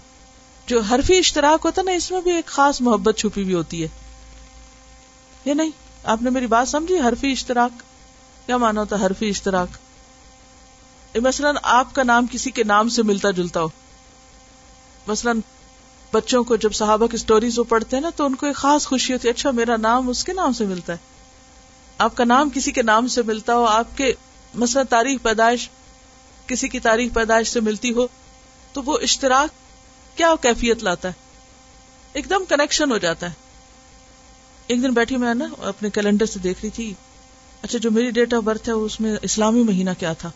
جو 0.67 0.81
حرفی 0.81 1.19
اشتراک 1.19 1.61
ہوتا 1.65 1.81
ہے 1.81 1.85
نا، 1.85 1.93
اس 1.93 2.11
میں 2.11 2.21
بھی 2.21 2.31
ایک 2.31 2.47
خاص 2.47 2.81
محبت 2.81 3.17
چھپی 3.17 3.43
ہوئی 3.43 3.55
ہوتی 3.55 3.83
ہے۔ 3.83 3.89
یہ 5.45 5.55
نہیں، 5.55 5.71
آپ 6.05 6.23
نے 6.23 6.31
میری 6.31 6.47
بات 6.47 6.69
سمجھی، 6.69 7.01
حرفی 7.01 7.33
اشتراک۔ 7.33 7.83
کیا 8.47 8.57
مانا 8.57 8.81
ہوتا 8.81 8.97
حرفی 8.97 9.29
اشتراک؟ 9.29 9.69
مثلاً 11.17 11.57
آپ 11.63 11.95
کا 11.95 12.03
نام 12.03 12.27
کسی 12.31 12.51
کے 12.51 12.65
نام 12.65 12.89
سے 12.89 13.03
ملتا 13.03 13.31
جلتا 13.31 13.63
ہو۔ 13.63 13.69
مثلاً 15.07 15.41
بچوں 16.13 16.45
کو 16.45 16.57
جب 16.57 16.73
صحابہ 16.73 17.07
کی 17.07 17.17
سٹوریز 17.17 17.59
وہ 17.59 17.65
پڑھتے 17.65 17.97
ہیں 17.97 18.03
نا، 18.03 18.11
تو 18.17 18.27
ان 18.27 18.35
کو 18.35 18.47
ایک 18.47 18.57
خاص 18.57 18.87
خوشی 18.87 19.13
ہوتی 19.13 19.29
ہے 19.29 19.33
اچھا 19.33 19.51
میرا 19.51 19.77
نام 19.77 20.09
اس 20.09 20.25
کے 20.25 20.33
نام 20.33 20.53
سے 20.53 20.65
ملتا 20.65 20.93
ہے۔ 20.93 20.99
آپ 21.99 22.17
کا 22.17 22.25
نام 22.25 22.51
کسی 22.51 22.73
کے 22.73 22.83
نام 22.83 23.07
سے 23.07 23.23
ملتا 23.23 23.55
ہو، 23.55 23.65
آپ 23.65 23.97
کے 23.97 24.13
مثلا 24.55 24.83
تاریخ 24.83 25.23
پیدائش 25.23 25.71
کسی 26.47 26.69
کی 26.69 26.81
تاریخ 26.81 27.13
پیدائش 27.15 27.49
سے 27.49 27.61
ملتی 27.61 27.93
ہو، 27.93 28.07
تو 28.73 28.83
وہ 28.83 28.99
اشتراک 29.03 29.49
کیا 30.17 30.35
کیفیت 30.41 30.83
لاتا 30.83 31.09
ہے؟ 31.09 31.13
ایک 32.13 32.31
دم 32.31 32.45
کنیکشن 32.49 32.93
ہو 32.93 32.99
جاتا 32.99 33.27
ہے۔ 33.27 33.50
ایک 34.71 34.83
دن 34.83 34.91
بیٹھی 34.91 35.17
میں 35.17 35.35
نا 35.35 35.45
اپنے 35.59 35.91
کیلنڈر 35.91 36.27
سے 36.27 36.39
دیکھ 36.39 36.59
رہی 36.63 36.71
تھی 36.71 36.95
اچھا 37.63 37.79
جو 37.79 37.91
میری 37.91 38.11
ڈیٹ 38.11 38.35
آف 38.35 38.43
برتھ 38.43 38.69
ہے 38.69 38.75
اس 38.75 39.01
میں 39.01 39.17
اسلامی 39.23 39.63
مہینہ 39.63 39.91
کیا 39.99 40.13
تھا؟ 40.13 40.31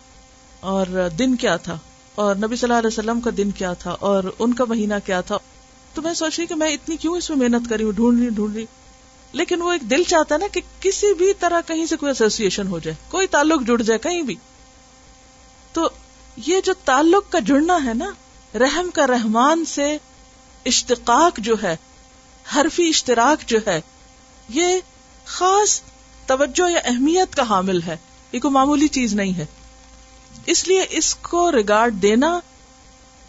اور 0.61 0.87
دن 1.19 1.37
کیا 1.37 1.57
تھا؟ 1.57 1.79
اور 2.15 2.37
نبی 2.37 2.57
صلی 2.57 2.67
اللہ 2.67 2.79
علیہ 2.79 2.87
وسلم 2.87 3.21
کا 3.21 3.31
دن 3.37 3.51
کیا 3.51 3.73
تھا؟ 3.73 3.91
اور 3.91 4.25
ان 4.39 4.55
کا 4.55 4.65
مہینہ 4.65 4.95
کیا 5.07 5.21
تھا؟ 5.21 5.39
تو 5.95 6.03
میں 6.03 6.15
سوچ 6.15 6.39
رہی 6.39 6.47
کہ 6.47 6.55
میں 6.55 6.71
اتنی 6.71 6.97
کیوں 6.97 7.17
اس 7.17 7.31
میں 7.31 7.49
محنت 7.49 7.71
کری 7.71 7.85
ہوں، 7.85 7.93
ڈھونڈ 7.93 8.21
رہی 8.21 8.29
ڈھونڈ 8.29 8.57
رہی 8.57 8.65
لیکن 9.33 9.63
وہ 9.63 9.73
ایک 9.73 9.91
دل 9.91 10.03
چاہتا 10.07 10.35
ہے 10.35 10.41
نا 10.41 10.47
کہ 10.53 10.61
کسی 10.81 11.15
بھی 11.15 11.33
طرح 11.39 11.61
کہیں 11.67 11.87
سے 11.87 11.97
کوئی 11.97 12.11
ایسوسیشن 12.11 12.67
ہو 12.67 12.79
جائے، 12.79 12.95
کوئی 13.09 13.27
تعلق 13.27 13.67
جڑ 13.67 13.83
جائے 13.83 13.99
کہیں 13.99 14.23
بھی۔ 14.23 14.35
تو 15.73 15.89
یہ 16.47 16.61
جو 16.65 16.75
تعلق 16.85 17.33
کا 17.33 17.39
جڑنا 17.39 17.79
ہے 17.85 17.95
نا، 17.95 18.11
رحم 18.55 18.91
کا 18.95 19.07
رحمان 19.07 19.65
سے 19.65 19.99
اشتقاق 20.67 21.39
جو 21.39 21.55
ہے، 21.63 21.77
حرفی 22.57 22.89
اشتراک 22.89 23.49
جو 23.49 23.59
ہے 23.67 23.81
یہ 24.49 24.67
خاص 25.25 25.83
توجہ 26.27 26.71
یا 26.71 26.81
اہمیت 26.85 27.37
کا 27.37 27.43
حامل 27.43 27.83
ہے۔ 27.83 27.97
یہ 28.33 28.41
کوئی 28.41 28.53
معمولی 28.53 28.89
چیز 28.89 29.15
نہیں 29.15 29.37
ہے۔ 29.37 29.47
اس 30.47 30.69
لیے 30.69 30.87
اس 30.91 31.15
کو 31.15 31.53
ریگارڈ 31.53 32.03
دینا، 32.03 32.41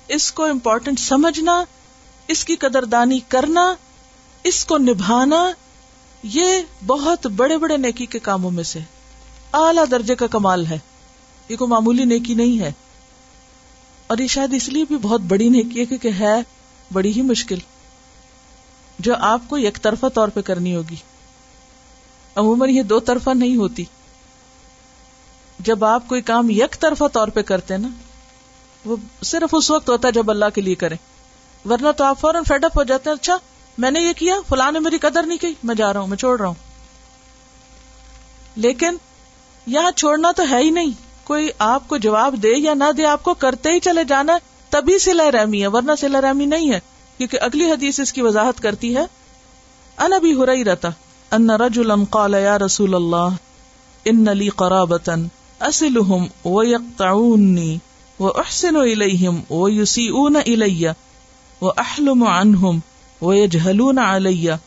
اس 0.08 0.32
کو 0.32 0.46
امپورٹنٹ 0.46 1.00
سمجھنا، 1.00 1.64
اس 2.28 2.46
کی 2.46 2.56
قدردانی 2.56 3.20
کرنا، 3.28 3.76
اس 4.44 4.66
کو 4.66 4.78
نبھانا، 4.78 5.52
یہ 6.24 6.48
بہت 6.86 7.28
بڑے 7.28 7.58
بڑے 7.58 7.78
نیکی 7.78 8.06
کے 8.06 8.20
کاموں 8.20 8.52
میں 8.52 8.64
سے 8.64 8.80
اعلی 9.54 9.82
درجے 9.92 10.16
کا 10.16 10.28
کمال 10.28 10.66
ہے۔ 10.66 10.80
یہ 11.50 11.58
کوئی 11.58 11.70
معمولی 11.70 12.06
نیکی 12.06 12.34
نہیں 12.34 12.60
ہے۔ 12.60 12.72
اور 14.08 14.18
یہ 14.18 14.28
شاید 14.28 14.54
اس 14.54 14.70
لیے 14.70 14.86
بھی 14.86 14.98
بہت 14.98 15.22
بڑی 15.22 15.50
نیکی 15.50 15.80
ہے 15.80 15.86
کیونکہ 15.86 16.12
ہے 16.20 16.42
بڑی 16.94 17.12
ہی 17.16 17.22
مشکل۔ 17.22 17.58
جو 19.00 19.16
آپ 19.20 19.42
کو 19.48 19.58
یک 19.58 19.82
طرفہ 19.82 20.06
طور 20.14 20.28
پہ 20.28 20.42
کرنی 20.42 20.76
ہوگی۔ 20.76 20.96
عموماً 22.36 22.70
یہ 22.70 22.84
دو 22.84 23.00
طرفہ 23.00 23.30
نہیں 23.30 23.56
ہوتی۔ 23.56 23.86
جب 25.60 25.86
آپ 25.86 26.04
کوئی 26.08 26.22
کام 26.22 26.50
یک 26.50 26.80
طرفہ 26.80 27.04
طور 27.14 27.28
پہ 27.28 27.42
کرتے 27.42 27.74
ہیں 27.74 27.82
نا، 27.82 27.88
وہ 28.86 28.96
صرف 29.24 29.56
اس 29.58 29.72
وقت 29.72 29.90
ہوتا 29.90 30.08
ہے 30.08 30.14
جب 30.14 30.30
اللہ 30.30 30.46
کے 30.56 30.62
لیے 30.62 30.76
کریں۔ 30.76 30.98
ورنہ 31.68 31.88
تو 31.98 32.04
آپ 32.04 32.20
فوراً 32.20 32.44
فیڈ 32.48 32.66
اپ 32.66 32.78
ہو 32.78 32.84
جاتے 32.84 33.10
ہیں 33.10 33.18
اچھا 33.18 33.38
میں 33.78 33.92
نے 33.92 34.00
یہ 34.00 34.14
کیا، 34.14 34.36
فلاں 34.50 34.72
نے 34.72 34.80
میری 34.80 34.98
قدر 34.98 35.24
نہیں 35.24 35.38
کی، 35.38 35.54
میں 35.64 35.76
جا 35.76 35.94
رہا 35.94 36.00
ہوں، 36.00 36.08
میں 36.08 36.18
چھوڑ 36.18 36.40
رہا 36.40 36.48
ہوں۔ 36.48 36.54
لیکن 38.56 38.98
یہاں 39.68 39.92
چھوڑنا 39.92 40.32
تو 40.32 40.44
ہے 40.50 40.58
ہی 40.58 40.70
نہیں۔ 40.70 40.92
کوئی 41.24 41.50
آپ 41.60 41.88
کو 41.88 41.98
جواب 41.98 42.36
دے 42.44 42.58
یا 42.58 42.74
نہ 42.74 42.92
دے، 42.98 43.06
آپ 43.06 43.24
کو 43.24 43.34
کرتے 43.34 43.70
ہی 43.70 43.80
چلے 43.80 44.04
جانا، 44.04 44.38
تبھی 44.70 45.00
سلا 45.00 45.32
رحمی 45.32 45.62
ہے، 45.62 45.68
ورنہ 45.68 45.92
سلا 45.98 46.22
رحمی 46.22 46.46
نہیں 46.46 46.72
ہے۔ 46.72 46.80
کیونکہ 47.18 47.38
اگلی 47.42 47.72
حدیث 47.72 48.00
اس 48.00 48.14
کی 48.14 48.22
وضاحت 48.22 48.62
کرتی 48.62 48.96
ہے 48.96 49.04
ان 49.98 50.14
ابھی 50.14 50.34
ہو 50.34 50.46
رہی 50.46 50.64
رہتا 50.64 50.90
ان 51.32 51.50
رجلا 51.50 51.96
قال 52.10 52.34
یا 52.34 52.60
رسول 52.60 52.96
اللہ، 52.96 53.36
ان 54.06 54.26
لی 54.38 54.50
قرابتا 54.50 55.16
اسلهم 55.62 56.28
ويقطعوني 56.46 57.80
واحسن 58.20 58.78
اليهم 58.78 59.44
ويسيئون 59.50 60.38
الي 60.38 60.94
واحلم 61.62 62.24
عنهم 62.24 62.82
ويجهلون 63.22 64.00
علي 64.00 64.58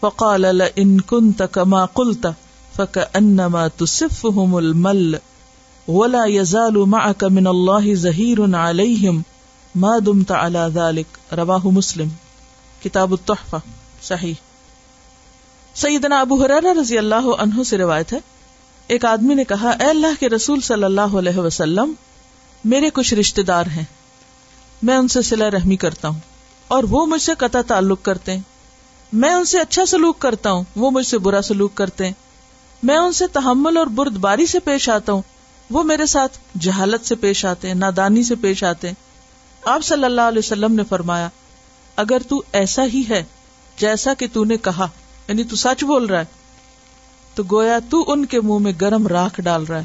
فقال 0.00 0.40
لئن 0.40 1.00
كنت 1.00 1.42
كما 1.42 1.84
قلت 1.84 2.34
فكأنما 2.76 3.68
تصفهم 3.68 4.58
المل 4.58 5.18
ولا 5.88 6.24
يزال 6.24 6.78
معك 6.78 7.24
من 7.24 7.46
الله 7.46 7.94
زهير 7.94 8.56
عليهم 8.56 9.22
ما 9.74 9.98
دمت 10.06 10.32
على 10.32 10.58
ذلك؟ 10.74 11.34
رواه 11.34 11.70
مسلم. 11.70 12.08
کتاب 12.82 13.12
التحفہ 13.12 13.56
صحیح. 14.02 14.34
سیدنا 15.74 16.20
ابو 16.20 16.44
حرار 16.44 16.76
رضی 16.76 16.98
اللہ 16.98 17.30
عنہ 17.38 17.62
سے 17.62 17.78
روایت 17.78 18.12
ہے۔ 18.12 18.18
ایک 18.86 19.04
آدمی 19.04 19.34
نے 19.34 19.44
کہا، 19.44 19.70
اے 19.70 19.84
اللہ 19.84 20.20
کے 20.20 20.28
رسول 20.28 20.60
صلی 20.60 20.84
اللہ 20.84 21.00
علیہ 21.00 21.38
وسلم، 21.38 21.92
میرے 22.64 22.90
کچھ 22.90 23.14
رشتے 23.14 23.42
دار 23.42 23.66
ہیں۔ 23.66 23.84
میں 24.82 24.96
ان 24.96 25.08
سے 25.08 25.22
سلا 25.22 25.50
رحمی 25.50 25.76
کرتا 25.76 26.08
ہوں، 26.08 26.20
اور 26.68 26.84
وہ 26.84 27.06
مجھ 27.06 27.22
سے 27.22 27.32
قطع 27.38 27.60
تعلق 27.66 28.02
کرتے 28.02 28.32
ہیں۔ 28.32 28.40
میں 29.12 29.30
ان 29.30 29.44
سے 29.44 29.60
اچھا 29.60 29.86
سلوک 29.86 30.18
کرتا 30.18 30.52
ہوں، 30.52 30.64
وہ 30.76 30.90
مجھ 30.90 31.06
سے 31.06 31.18
برا 31.18 31.42
سلوک 31.42 31.74
کرتے 31.74 32.06
ہیں۔ 32.06 32.12
میں 32.82 32.96
ان 32.96 33.12
سے 33.12 33.26
تحمل 33.26 33.76
اور 33.76 33.86
برد 33.86 34.16
باری 34.16 34.46
سے 34.46 34.58
پیش 34.58 34.88
آتا 34.88 35.12
ہوں، 35.12 35.22
وہ 35.70 35.82
میرے 35.82 36.06
ساتھ 36.06 36.38
جہالت 36.58 37.06
سے 37.06 37.14
پیش 37.14 37.44
آتے 37.44 37.68
ہیں، 37.68 37.74
نادانی 37.74 38.22
سے 38.22 38.34
پیش 38.34 38.64
آتے 38.64 38.88
ہیں۔ 38.88 39.07
آپ 39.68 39.84
صلی 39.84 40.04
اللہ 40.04 40.20
علیہ 40.20 40.38
وسلم 40.38 40.74
نے 40.74 40.82
فرمایا، 40.84 41.28
اگر 41.96 42.22
تو 42.28 42.42
ایسا 42.52 42.84
ہی 42.84 43.02
ہے 43.08 43.24
جیسا 43.76 44.14
کہ 44.14 44.26
تو 44.32 44.44
نے 44.44 44.56
کہا 44.56 44.86
یعنی 45.28 45.44
تو 45.44 45.56
سچ 45.56 45.84
بول 45.84 46.06
رہا 46.06 46.20
ہے، 46.20 46.24
تو 47.34 47.42
گویا 47.50 47.78
تو 47.90 48.04
ان 48.12 48.26
کے 48.26 48.40
منہ 48.40 48.58
میں 48.58 48.72
گرم 48.80 49.06
راکھ 49.06 49.40
ڈال 49.40 49.64
رہا 49.64 49.78
ہے 49.78 49.84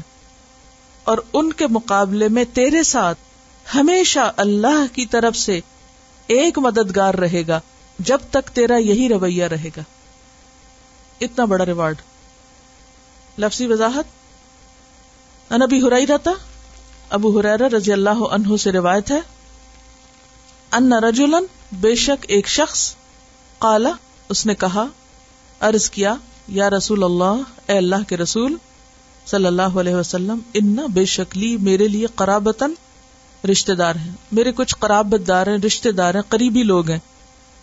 اور 1.04 1.18
ان 1.32 1.52
کے 1.52 1.66
مقابلے 1.66 2.28
میں 2.28 2.44
تیرے 2.44 2.82
ساتھ 2.82 3.18
ہمیشہ 3.74 4.32
اللہ 4.36 4.84
کی 4.92 5.06
طرف 5.06 5.36
سے 5.36 5.60
ایک 6.26 6.58
مددگار 6.58 7.14
رہے 7.14 7.42
گا 7.46 7.60
جب 7.98 8.18
تک 8.30 8.50
تیرا 8.50 8.76
یہی 8.76 9.08
رویہ 9.08 9.44
رہے 9.44 9.68
گا۔ 9.76 9.82
اتنا 11.20 11.44
بڑا 11.44 11.66
ریوارڈ۔ 11.66 11.96
لفظی 13.38 13.66
وضاحت؟ 13.66 14.04
انبی 15.52 15.82
ہرائی 15.82 16.06
رہتا 16.06 16.30
ابو 17.10 17.40
ہرا 17.40 17.56
رضی 17.76 17.92
اللہ 17.92 18.24
عنہ 18.30 18.56
سے 18.56 18.72
روایت 18.72 19.10
ہے۔ 19.10 19.20
ان 20.74 20.92
رجولن 20.92 21.44
بے 21.72 21.94
شک 21.94 22.24
ایک 22.28 22.48
شخص 22.48 22.94
کالا 23.58 23.90
اس 24.28 24.46
نے 24.46 24.54
کہا 24.54 24.86
ارض 25.60 25.90
کیا، 25.90 26.14
یا 26.48 26.70
رسول 26.70 27.02
اللہ، 27.02 27.42
اے 27.66 27.76
اللہ 27.76 28.08
کے 28.08 28.16
رسول، 28.16 28.56
صلی 29.26 29.46
اللہ 29.46 29.62
علیہ 29.62 29.94
وسلم 29.94 30.38
ان 30.54 30.76
بے 30.94 31.04
شکلی 31.04 31.56
میرے 31.56 31.88
لیے 31.88 32.06
قرابتن 32.14 32.72
رشتے 33.50 33.74
دار 33.74 33.94
ہیں۔ 33.94 34.12
میرے 34.32 34.52
کچھ 34.52 34.76
قرابت 34.78 35.28
دار 35.28 35.46
ہیں 35.46 35.58
رشتے 35.58 35.92
دار 35.92 36.14
ہیں، 36.14 36.22
قریبی 36.28 36.62
لوگ 36.62 36.90
ہیں۔ 36.90 36.98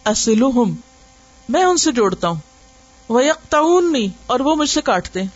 اصلوہم 0.06 0.76
میں 1.50 1.64
ان 1.64 1.78
سے 1.78 1.92
جوڑتا 1.92 2.28
ہوں۔ 2.28 2.40
وہ 3.10 3.26
یکتاون 3.26 3.94
نہیں 3.94 4.08
اور 4.26 4.40
وہ 4.40 4.56
مجھ 4.56 4.70
سے 4.70 4.82
کاٹتے 4.82 5.22
ہیں۔ 5.22 5.30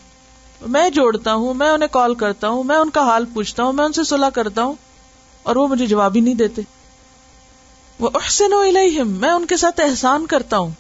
میں 0.61 0.89
جوڑتا 0.89 1.33
ہوں، 1.33 1.53
میں 1.53 1.69
انہیں 1.69 1.89
کال 1.91 2.15
کرتا 2.15 2.49
ہوں، 2.49 2.63
میں 2.63 2.75
ان 2.75 2.89
کا 2.89 3.01
حال 3.01 3.25
پوچھتا 3.25 3.63
ہوں، 3.63 3.73
میں 3.73 3.85
ان 3.85 3.93
سے 3.93 4.03
صلاح 4.03 4.29
کرتا 4.29 4.63
ہوں، 4.63 4.73
اور 5.43 5.55
وہ 5.55 5.67
مجھے 5.67 5.85
جواب 5.85 6.15
ہی 6.15 6.21
نہیں 6.21 6.35
دیتے۔ 6.35 6.61
وہ 7.99 8.09
احسن 8.13 8.53
و 8.53 8.63
میں 9.05 9.29
ان 9.29 9.45
کے 9.45 9.57
ساتھ 9.57 9.81
احسان 9.81 10.25
کرتا 10.25 10.57
ہوں۔ 10.57 10.71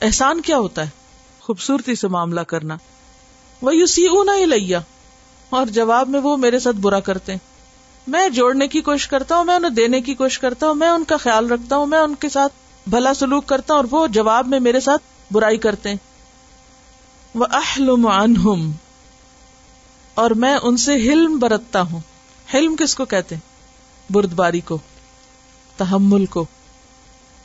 احسان 0.00 0.40
کیا 0.40 0.58
ہوتا 0.58 0.82
ہے؟ 0.82 0.88
خوبصورتی 1.40 1.94
سے 1.94 2.08
معاملہ 2.08 2.40
کرنا۔ 2.40 2.76
وہ 3.62 3.76
یو 3.76 3.86
سی 3.86 4.06
اون 4.06 4.28
اور 5.50 5.66
جواب 5.66 6.08
میں 6.08 6.20
وہ 6.20 6.36
میرے 6.36 6.58
ساتھ 6.58 6.76
برا 6.76 7.00
کرتے 7.00 7.32
ہیں۔ 7.32 7.38
میں 8.06 8.28
جوڑنے 8.28 8.68
کی 8.68 8.80
کوشش 8.80 9.08
کرتا 9.08 9.36
ہوں، 9.36 9.44
میں 9.44 9.54
انہیں 9.54 9.70
دینے 9.70 10.00
کی 10.00 10.14
کوشش 10.14 10.38
کرتا 10.38 10.66
ہوں، 10.66 10.74
میں 10.74 10.88
ان 10.88 11.04
کا 11.04 11.16
خیال 11.16 11.50
رکھتا 11.50 11.76
ہوں، 11.76 11.86
میں 11.86 11.98
ان 11.98 12.14
کے 12.14 12.28
ساتھ 12.28 12.52
بھلا 12.86 13.14
سلوک 13.14 13.46
کرتا 13.46 13.74
ہوں، 13.74 13.80
اور 13.80 13.88
وہ 13.90 14.06
جواب 14.06 14.46
میں 14.46 14.60
میرے 14.60 14.80
ساتھ 14.80 15.02
برائی 15.32 15.56
کرتے 15.56 15.88
ہیں۔ 15.88 15.96
وہ 17.34 17.46
اہلم 17.52 18.06
عنہم 18.06 18.72
اور 20.14 20.30
میں 20.30 20.58
ان 20.62 20.76
سے 20.76 20.94
حلم 20.94 21.38
برتتا 21.38 21.80
ہوں۔ 21.80 22.00
حلم 22.54 22.76
کس 22.76 22.94
کو 22.94 23.04
کہتے 23.04 23.34
ہیں؟ 23.34 23.50
برد 24.12 24.32
باری 24.32 24.60
کو۔ 24.60 24.78
تحمل 25.80 26.26
کو۔ 26.26 26.44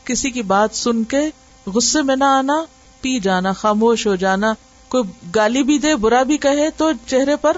کسی 0.05 0.31
کی 0.31 0.41
بات 0.41 0.75
سن 0.75 1.03
کے 1.03 1.21
غصے 1.65 2.01
میں 2.01 2.15
نہ 2.15 2.23
آنا، 2.23 2.65
پی 3.01 3.19
جانا، 3.19 3.51
خاموش 3.51 4.07
ہو 4.07 4.15
جانا، 4.15 4.53
کوئی 4.87 5.03
گالی 5.35 5.63
بھی 5.63 5.77
دے، 5.77 5.95
برا 5.95 6.23
بھی 6.23 6.37
کہے 6.37 6.69
تو 6.77 6.91
چہرے 7.07 7.35
پر 7.35 7.57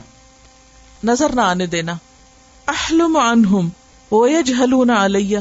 نظر 1.03 1.35
نہ 1.35 1.41
آنے 1.41 1.65
دینا۔ 1.65 1.93
احلم 2.67 3.17
عنہم 3.17 3.69
ویجہلون 4.11 4.89
علیہ۔ 4.89 5.37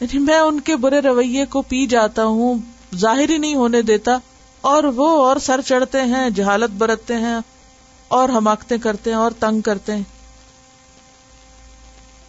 یعنی 0.00 0.18
میں 0.18 0.38
ان 0.38 0.60
کے 0.60 0.76
برے 0.76 1.00
رویے 1.00 1.44
کو 1.46 1.62
پی 1.62 1.86
جاتا 1.86 2.24
ہوں، 2.24 2.58
ظاہر 2.96 3.28
ہی 3.28 3.38
نہیں 3.38 3.54
ہونے 3.54 3.82
دیتا، 3.82 4.18
اور 4.60 4.84
وہ 4.84 5.24
اور 5.24 5.36
سر 5.36 5.60
چڑھتے 5.60 6.02
ہیں، 6.02 6.30
جہالت 6.30 6.70
برتتے 6.70 7.14
ہیں، 7.14 7.36
اور 8.08 8.28
حماقتیں 8.28 8.78
کرتے 8.78 9.10
ہیں، 9.10 9.16
اور 9.16 9.30
تنگ 9.40 9.60
کرتے 9.60 9.96
ہیں۔ 9.96 10.13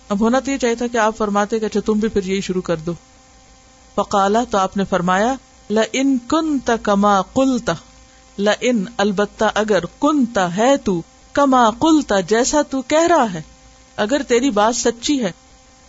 اب 0.10 0.20
ہونا 0.20 0.40
تو 0.40 0.52
یہ 0.52 0.58
چاہیے 0.58 0.76
تھا 0.76 0.88
کہ 0.88 0.98
آپ 0.98 1.18
فرماتے 1.18 1.60
کہ 1.60 1.66
اچھا 1.66 1.80
تم 1.86 1.94
بھی 1.94 2.08
پھر 2.08 2.24
یہی 2.24 2.42
شروع 2.42 2.62
کر 2.62 2.76
دو۔ 2.78 2.94
فقالا 3.96 4.44
تو 4.50 4.58
آپ 4.58 4.78
نے 4.78 4.84
فرمایا 4.84 5.36
ل 5.70 5.80
ان 5.94 6.18
کن 6.28 6.60
کما 6.84 7.22
کلتا 7.22 7.74
ل 8.38 8.50
ان 8.62 8.86
البتہ 8.98 9.46
اگر 9.56 9.86
کنتا 9.86 10.58
ہے 10.58 10.78
تو 10.78 11.02
کما 11.34 11.70
کلتا 11.80 12.20
جیسا 12.20 12.62
تو 12.62 12.82
کہہ 12.82 13.08
رہا 13.08 13.34
ہے، 13.34 13.42
اگر 13.96 14.22
تیری 14.28 14.50
بات 14.50 14.76
سچی 14.76 15.24
ہے 15.24 15.32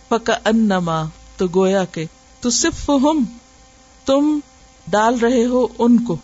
پکا 0.07 0.37
انما 0.45 1.03
تو 1.37 1.47
گویا 1.55 1.85
کے 1.85 2.05
تو 2.41 2.49
صرف 2.49 2.89
ہم 2.89 3.23
تم 4.05 4.39
ڈال 4.87 5.19
رہے 5.19 5.45
ہو 5.45 5.67
ان 5.79 6.03
کو۔ 6.03 6.17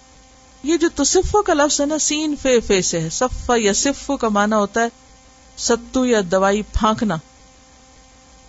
یہ 0.64 0.78
جو 0.78 0.90
تصفو 0.96 1.42
کا 1.42 1.54
لفظ 1.54 1.82
ہے 1.82 1.86
نا، 1.86 1.98
سین 1.98 2.36
فے 2.42 2.60
فے 2.60 2.82
سے 2.82 3.00
ہے۔ 3.00 3.10
صفا 3.10 3.54
یا 3.58 3.74
صفو 3.74 4.18
کا 4.18 4.30
مانا 4.30 4.58
ہوتا 4.58 4.82
ہے، 4.82 4.88
ستو 5.58 6.06
یا 6.06 6.22
دوائی 6.32 6.62
پھانکنا۔ 6.62 7.16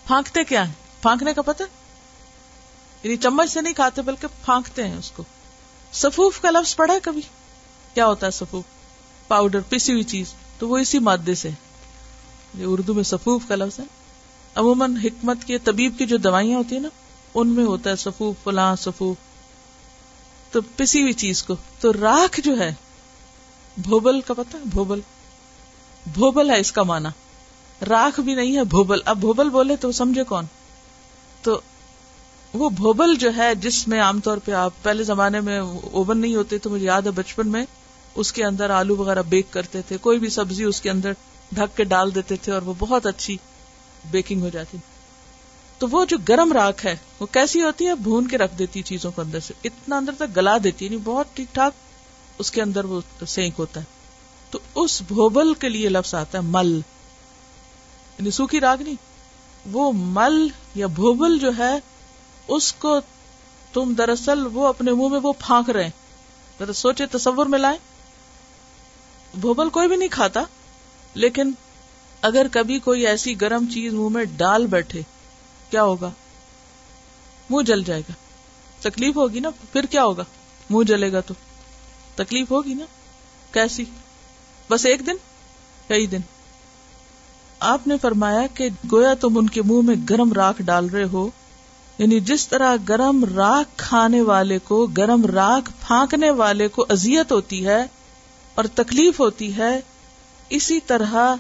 پھانکتے 0.07 0.45
کیا 0.45 0.69
ہے 0.69 0.73
پھانکنے 1.03 1.35
کا 1.35 1.43
پتہ؟ 1.43 1.63
یعنی 3.03 3.17
چمچ 3.17 3.51
سے 3.51 3.61
نہیں 3.61 3.75
کھاتے 3.75 4.03
بلکہ 4.03 4.29
پھانکتے 4.45 4.89
ہیں 4.89 4.97
اس 4.97 5.11
کو۔ 5.11 5.23
سفوف 5.93 6.41
کا 6.41 6.51
لفظ 6.51 6.77
پڑا 6.77 6.95
ہے 6.95 6.99
کبھی؟ 7.03 7.21
کیا 7.95 8.07
ہوتا 8.07 8.27
ہے 8.27 8.31
سفوف 8.31 8.65
پاؤڈر 9.29 9.61
پسی 9.69 9.93
ہوئی 9.93 10.03
چیز۔ 10.03 10.35
تو 10.59 10.69
وہ 10.69 10.79
اسی 10.79 10.99
مادے 10.99 11.35
سے 11.35 11.51
اردو 12.59 12.95
میں 12.95 13.03
سفوف 13.03 13.43
کا 13.49 13.55
لفظ 13.55 13.81
ہے۔ 13.81 13.85
عموماً 14.55 14.97
حکمت 14.97 15.45
کے 15.47 15.59
طبیب 15.59 15.99
کی 15.99 16.07
جو 16.07 16.17
دوائیاں 16.17 16.59
ہوتی 16.59 16.75
ہیں 16.75 16.83
نا، 16.83 16.89
ان 17.35 17.49
میں 17.49 17.65
ہوتا 17.65 17.91
ہے 17.91 17.97
سفوف 17.97 18.45
فلاں 18.45 18.77
سفوف 18.77 19.17
تو 20.53 20.61
پسی 20.77 21.03
ہوئی 21.03 21.13
چیز 21.13 21.43
کو۔ 21.43 21.55
تو 21.81 21.93
راکھ 21.93 22.41
جو 22.41 22.59
ہے، 22.59 22.75
بھوبل 23.77 24.21
کا 24.21 24.35
پتا 24.35 24.59
بھوبل۔ 24.65 25.01
بھوبل 26.13 26.51
ہے 26.51 26.61
اس 26.61 26.73
کا 26.73 26.83
مانا 26.83 27.11
راکھ 27.85 28.21
بھی 28.21 28.35
نہیں 28.35 28.57
ہے، 28.57 28.65
بھوبل۔ 28.65 28.99
اب 29.05 29.17
بھوبل 29.17 29.51
بولے 29.51 29.77
تو 29.77 29.93
سمجھے 29.93 30.25
کون؟ 30.25 30.45
تو 31.43 31.61
وہ 32.55 32.71
بھوبل 32.71 33.17
جو 33.17 33.31
ہے، 33.37 33.55
جس 33.55 33.89
میں 33.89 34.01
عام 34.01 34.21
طور 34.21 34.39
پہ 34.45 34.53
آپ 34.53 34.73
پہلے 34.83 35.05
زمانے 35.05 35.41
میں 35.41 35.61
اوون 35.93 36.19
نہیں 36.19 36.37
ہوتے 36.37 36.59
تو 36.59 36.71
مجھے 36.71 36.87
یاد 36.87 37.03
ہے 37.03 37.11
بچپن 37.11 37.49
میں، 37.49 37.65
اس 38.15 38.33
کے 38.33 38.45
اندر 38.45 38.71
آلو 38.71 38.97
وغیرہ 38.97 39.23
بیک 39.23 39.47
کرتے 39.51 39.83
تھے۔ 39.83 39.97
کوئی 39.97 40.19
بھی 40.19 40.29
سبزی 40.29 40.65
اس 40.65 40.81
کے 40.81 40.91
اندر 40.91 41.13
ڈھک 41.53 41.77
کے 41.77 41.85
ڈال 41.85 42.15
دیتے 42.15 42.37
تھے 42.37 42.53
اور 42.53 42.63
وہ 42.63 42.75
بہت 42.79 43.07
اچھی 43.07 43.37
بیکنگ 44.11 44.41
ہو 44.41 44.49
جاتی۔ 44.49 44.79
تو 45.79 45.87
وہ 45.91 46.05
جو 46.05 46.17
گرم 46.29 46.53
راک 46.53 46.87
ہے، 46.87 46.97
وہ 47.21 47.27
کیسی 47.27 47.63
ہوتی 47.63 47.87
ہے؟ 47.87 47.95
بھون 47.95 48.29
کے 48.29 48.39
رکھ 48.39 48.59
دیتی 48.59 48.83
چیزوں 48.83 49.13
کو 49.13 49.23
اندر 49.23 49.41
سے۔ 49.41 49.55
اتنا 49.65 49.97
اندر 49.97 50.13
تک 50.19 50.37
گلا 50.37 50.57
دیتی 50.65 50.85
یعنی 50.85 50.97
بہت 51.05 51.27
ٹھیک 51.35 51.55
ٹھاک 51.55 51.73
اس 52.39 52.51
کے 52.51 52.63
اندر 52.63 52.85
وہ 52.85 53.01
سینک 53.27 53.55
ہوتا 53.59 53.81
ہے۔ 53.81 53.85
تو 54.51 54.59
اس 54.75 55.03
بھوبل 55.03 55.55
کے 55.55 55.69
لیے 55.69 55.89
لفظ 55.89 56.15
آتا 56.15 56.39
ہے 56.39 56.43
مل۔ 56.43 56.81
یعنی 58.19 58.31
سوکھی 58.31 58.61
راگ 58.61 58.77
نہیں، 58.79 58.95
وہ 59.73 59.93
مل 59.97 60.49
یا 60.75 60.87
بھوبل 60.87 61.39
جو 61.39 61.51
ہے، 61.59 61.79
اس 62.49 62.73
کو 62.73 63.01
تم 63.73 63.95
دراصل 63.95 64.47
وہ 64.53 64.67
اپنے 64.67 64.93
منہ 64.93 65.09
میں 65.09 65.21
وہ 65.23 65.33
پھانک 65.39 65.71
رہے 65.71 65.91
ذرا 66.59 66.73
سوچے، 66.73 67.07
تصور 67.07 67.47
میں 67.47 67.59
لائیں۔ 67.59 67.79
بھوبل 69.41 69.71
کوئی 69.71 69.89
بھی 69.89 69.97
نہیں 69.97 70.09
کھاتا، 70.09 70.43
لیکن 71.15 71.53
اگر 72.21 72.47
کبھی 72.53 72.79
کوئی 72.79 73.07
ایسی 73.07 73.41
گرم 73.41 73.67
چیز 73.75 73.93
منہ 73.93 74.09
میں 74.09 74.25
ڈال 74.25 74.67
بیٹھے، 74.67 75.03
کیا 75.71 75.83
ہوگا؟ 75.83 76.11
منہ 77.51 77.63
جل 77.63 77.85
جائے 77.85 78.01
گا۔ 78.01 78.13
تکلیف 78.81 79.17
ہوگی 79.17 79.41
نا، 79.41 79.51
پھر 79.73 79.87
کیا 79.87 80.05
ہوگا؟ 80.05 80.25
منہ 80.71 80.85
جلے 80.85 81.13
گا 81.13 81.21
تو۔ 81.21 81.35
تکلیف 82.15 82.51
ہوگی 82.51 82.75
نا؟ 82.75 82.85
کیسی؟ 83.53 83.85
بس 84.71 84.87
ایک 84.87 85.07
دن، 85.07 85.17
کئی 85.89 86.07
دن۔ 86.07 86.21
آپ 87.65 87.87
نے 87.87 87.95
فرمایا 88.03 88.47
کہ 88.55 88.69
گویا 88.93 89.15
تم 89.15 89.39
ان 89.39 89.49
کے 89.49 89.63
منہ 89.63 89.81
میں 89.83 89.95
گرم 90.11 90.33
راکھ 90.33 90.63
ڈال 90.63 90.91
رہے 90.91 91.05
ہو۔ 91.05 91.31
یعنی 91.99 92.21
جس 92.21 92.49
طرح 92.49 92.77
گرم 92.89 93.25
راکھ 93.37 93.69
کھانے 93.77 94.21
والے 94.21 94.59
کو، 94.59 94.87
گرم 94.87 95.27
راکھ 95.27 95.71
پھانکنے 95.87 96.31
والے 96.31 96.69
کو 96.69 96.87
ازیت 96.89 97.33
ہوتی 97.33 97.67
ہے 97.67 97.87
اور 98.55 98.65
تکلیف 98.75 99.21
ہوتی 99.21 99.57
ہے، 99.57 99.81
اسی 100.49 100.81
طرح 100.81 101.37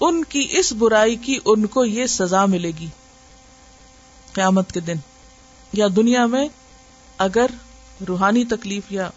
ان 0.00 0.24
کی 0.24 0.46
اس 0.50 0.72
برائی 0.72 1.16
کی 1.16 1.38
ان 1.44 1.66
کو 1.66 1.84
یہ 1.84 2.06
سزا 2.06 2.46
ملے 2.46 2.72
گی۔ 2.80 2.86
قیامت 4.32 4.72
کے 4.72 4.80
دن 4.80 4.96
یا 5.72 5.86
دنیا 5.96 6.26
میں 6.26 6.48
اگر 7.18 7.46
روحانی 8.08 8.44
تکلیف 8.44 8.92
یا 8.92 9.10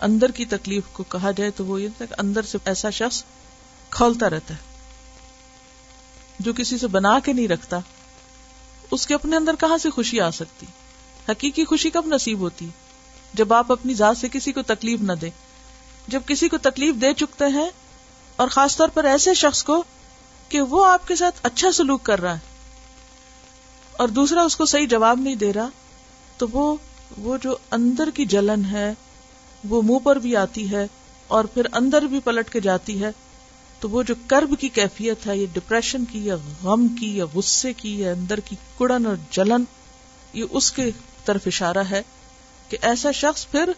اندر 0.00 0.30
کی 0.30 0.44
تکلیف 0.44 0.82
کو 0.92 1.02
کہا 1.02 1.30
جائے 1.30 1.50
تو 1.50 1.64
وہ 1.64 1.82
یہ 1.82 1.88
اندر 2.18 2.42
سے 2.42 2.58
ایسا 2.64 2.90
شخص 2.90 3.24
کھولتا 3.90 4.30
رہتا 4.30 4.54
ہے۔ 4.54 4.75
جو 6.38 6.52
کسی 6.52 6.78
سے 6.78 6.86
بنا 6.88 7.18
کے 7.24 7.32
نہیں 7.32 7.48
رکھتا، 7.48 7.78
اس 8.90 9.06
کے 9.06 9.14
اپنے 9.14 9.36
اندر 9.36 9.54
کہاں 9.60 9.78
سے 9.78 9.90
خوشی 9.90 10.20
آ 10.20 10.30
سکتی؟ 10.30 10.66
حقیقی 11.28 11.64
خوشی 11.64 11.90
کب 11.90 12.06
نصیب 12.06 12.40
ہوتی؟ 12.40 12.68
جب 13.34 13.52
آپ 13.52 13.72
اپنی 13.72 13.94
ذات 13.94 14.16
سے 14.16 14.28
کسی 14.28 14.52
کو 14.52 14.62
تکلیف 14.62 15.00
نہ 15.02 15.12
دیں، 15.12 15.30
جب 16.08 16.20
کسی 16.26 16.48
کو 16.48 16.58
تکلیف 16.58 17.00
دے 17.00 17.12
چکتے 17.14 17.46
ہیں، 17.52 17.68
اور 18.38 18.48
خاص 18.48 18.76
طور 18.76 18.88
پر 18.88 19.04
ایسے 19.04 19.34
شخص 19.34 19.62
کو 19.64 19.82
کہ 20.50 20.60
وہ 20.60 20.84
آپ 20.86 21.08
کے 21.08 21.16
ساتھ 21.16 21.40
اچھا 21.42 21.72
سلوک 21.72 22.02
کر 22.02 22.20
رہا 22.20 22.34
ہے، 22.34 22.54
اور 23.92 24.08
دوسرا 24.10 24.42
اس 24.42 24.56
کو 24.56 24.66
صحیح 24.66 24.86
جواب 24.86 25.20
نہیں 25.20 25.34
دے 25.34 25.52
رہا، 25.52 25.68
تو 26.36 26.46
وہ 26.52 26.74
وہ 27.18 27.36
جو 27.42 27.56
اندر 27.70 28.10
کی 28.14 28.24
جلن 28.26 28.64
ہے، 28.64 28.92
وہ 29.64 29.82
منہ 29.82 29.98
پر 29.98 30.18
بھی 30.18 30.34
آتی 30.36 30.70
ہے 30.70 30.86
اور 31.30 31.44
پھر 31.44 31.66
اندر 31.72 32.02
بھی 32.02 32.20
پلٹ 32.20 32.50
کے 32.50 32.60
جاتی 32.60 33.00
ہے 33.02 33.10
تو 33.86 33.90
وہ 33.90 34.02
جو 34.02 34.14
کرب 34.26 34.54
کی 34.60 34.68
کیفیت 34.68 35.26
ہے، 35.26 35.36
یہ 35.36 35.46
ڈپریشن 35.52 36.04
کی، 36.04 36.26
یا 36.26 36.36
غم 36.62 36.88
کی، 36.88 37.16
یا 37.16 37.24
غصے 37.34 37.72
کی، 37.72 38.00
یا 38.00 38.12
اندر 38.12 38.40
کی 38.40 38.56
کڑن 38.78 39.06
اور 39.06 39.16
جلن، 39.30 39.64
یہ 40.32 40.44
اس 40.50 40.72
کے 40.72 40.90
طرف 41.24 41.40
اشارہ 41.46 41.82
ہے 41.90 42.02
کہ 42.68 42.78
ایسا 42.82 43.10
شخص 43.10 43.48
پھر 43.48 43.70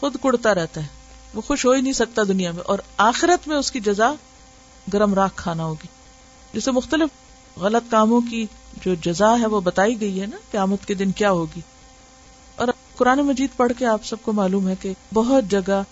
خود 0.00 0.16
کڑتا 0.22 0.54
رہتا 0.54 0.80
ہے۔ 0.80 0.86
وہ 1.34 1.40
خوش 1.40 1.66
ہو 1.66 1.72
ہی 1.72 1.80
نہیں 1.80 1.92
سکتا 1.92 2.22
دنیا 2.28 2.52
میں 2.52 2.62
اور 2.66 2.78
آخرت 2.96 3.48
میں 3.48 3.56
اس 3.56 3.72
کی 3.72 3.80
جزا 3.80 4.12
گرم 4.92 5.14
راک 5.14 5.36
کھانا 5.36 5.64
ہوگی۔ 5.64 5.86
جسے 6.52 6.70
مختلف 6.70 7.08
غلط 7.58 7.90
کاموں 7.90 8.20
کی 8.20 8.46
جو 8.84 8.94
جزا 8.94 9.38
ہے 9.40 9.46
وہ 9.46 9.60
بتائی 9.60 10.00
گئی 10.00 10.20
ہے 10.20 10.26
نا، 10.26 10.36
قیامت 10.50 10.86
کے 10.86 10.94
دن 10.94 11.10
کیا 11.10 11.30
ہوگی۔ 11.30 11.60
اور 12.56 12.68
قرآن 12.96 13.18
مجید 13.18 13.50
پڑھ 13.56 13.72
کے 13.78 13.86
آپ 13.86 14.04
سب 14.04 14.16
کو 14.22 14.32
معلوم 14.32 14.68
ہے 14.68 14.74
کہ 14.80 14.92
بہت 15.14 15.44
جگہ 15.44 15.82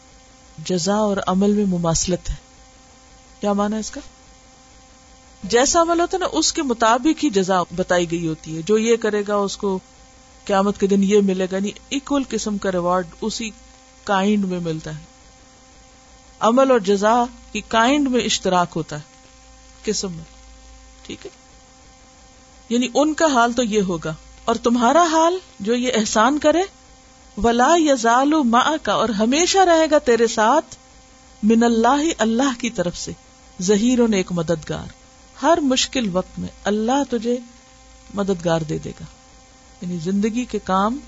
جزا 0.64 0.94
اور 0.94 1.16
عمل 1.26 1.52
میں 1.52 1.64
مماثلت 1.64 2.30
ہے۔ 2.30 2.43
کیا 3.44 3.52
مانا 3.52 3.76
اس 3.76 3.90
کا؟ 3.90 4.00
جیسا 5.44 5.82
عمل 5.82 6.00
ہوتا 6.00 6.16
ہے 6.16 6.20
نا، 6.20 6.26
اس 6.32 6.52
کے 6.52 6.62
مطابق 6.62 7.24
ہی 7.24 7.30
جزا 7.30 7.62
بتائی 7.76 8.10
گئی 8.10 8.28
ہوتی 8.28 8.56
ہے۔ 8.56 8.62
جو 8.62 8.78
یہ 8.78 8.96
کرے 8.96 9.22
گا، 9.28 9.34
اس 9.34 9.56
کو 9.56 9.78
قیامت 10.44 10.80
کے 10.80 10.86
دن 10.86 11.02
یہ 11.02 11.20
ملے 11.20 11.46
گا۔ 11.52 11.56
یعنی 11.56 11.70
نہیں 11.70 11.88
اکول 11.90 12.22
قسم 12.28 12.58
کا 12.58 12.72
ریوارڈ 12.72 13.06
اسی 13.20 13.50
کائنڈ 14.04 14.44
میں 14.44 14.60
ملتا 14.60 14.98
ہے۔ 14.98 15.04
عمل 16.40 16.70
اور 16.70 16.78
جزا 16.78 17.24
کی 17.52 17.60
کائنڈ 17.68 18.08
میں 18.08 18.20
اشتراک 18.20 18.68
ہوتا 18.76 18.96
ہے۔ 18.96 19.02
قسم 19.84 20.12
میں۔ 20.12 20.24
ٹھیک 21.06 21.26
ہے؟ 21.26 21.30
یعنی 22.68 22.88
ان 22.94 23.14
کا 23.14 23.26
حال 23.26 23.52
تو 23.52 23.62
یہ 23.62 23.80
ہوگا۔ 23.80 24.14
اور 24.44 24.54
تمہارا 24.54 25.02
حال 25.02 25.38
جو 25.60 25.74
یہ 25.74 25.92
احسان 25.94 26.38
کرے، 26.38 26.62
ولا 27.36 27.74
یزال 27.76 28.32
کا 28.82 28.92
اور 28.92 29.08
ہمیشہ 29.08 29.58
رہے 29.58 29.86
گا 29.90 29.98
تیرے 29.98 30.26
ساتھ 30.26 30.76
من 31.42 31.62
اللہ 31.62 32.12
اللہ 32.18 32.60
کی 32.60 32.70
طرف 32.70 32.96
سے۔ 32.96 33.12
ظہیر 33.62 33.98
ایک 34.12 34.32
مددگار۔ 34.32 34.86
ہر 35.42 35.58
مشکل 35.62 36.08
وقت 36.12 36.38
میں 36.38 36.48
اللہ 36.64 37.02
تجھے 37.10 37.36
مددگار 38.14 38.60
دے 38.60 38.78
دے 38.78 38.90
گا۔ 38.90 39.04
یعنی 39.80 39.98
زندگی 39.98 40.44
کے 40.44 40.58
کام 40.64 40.98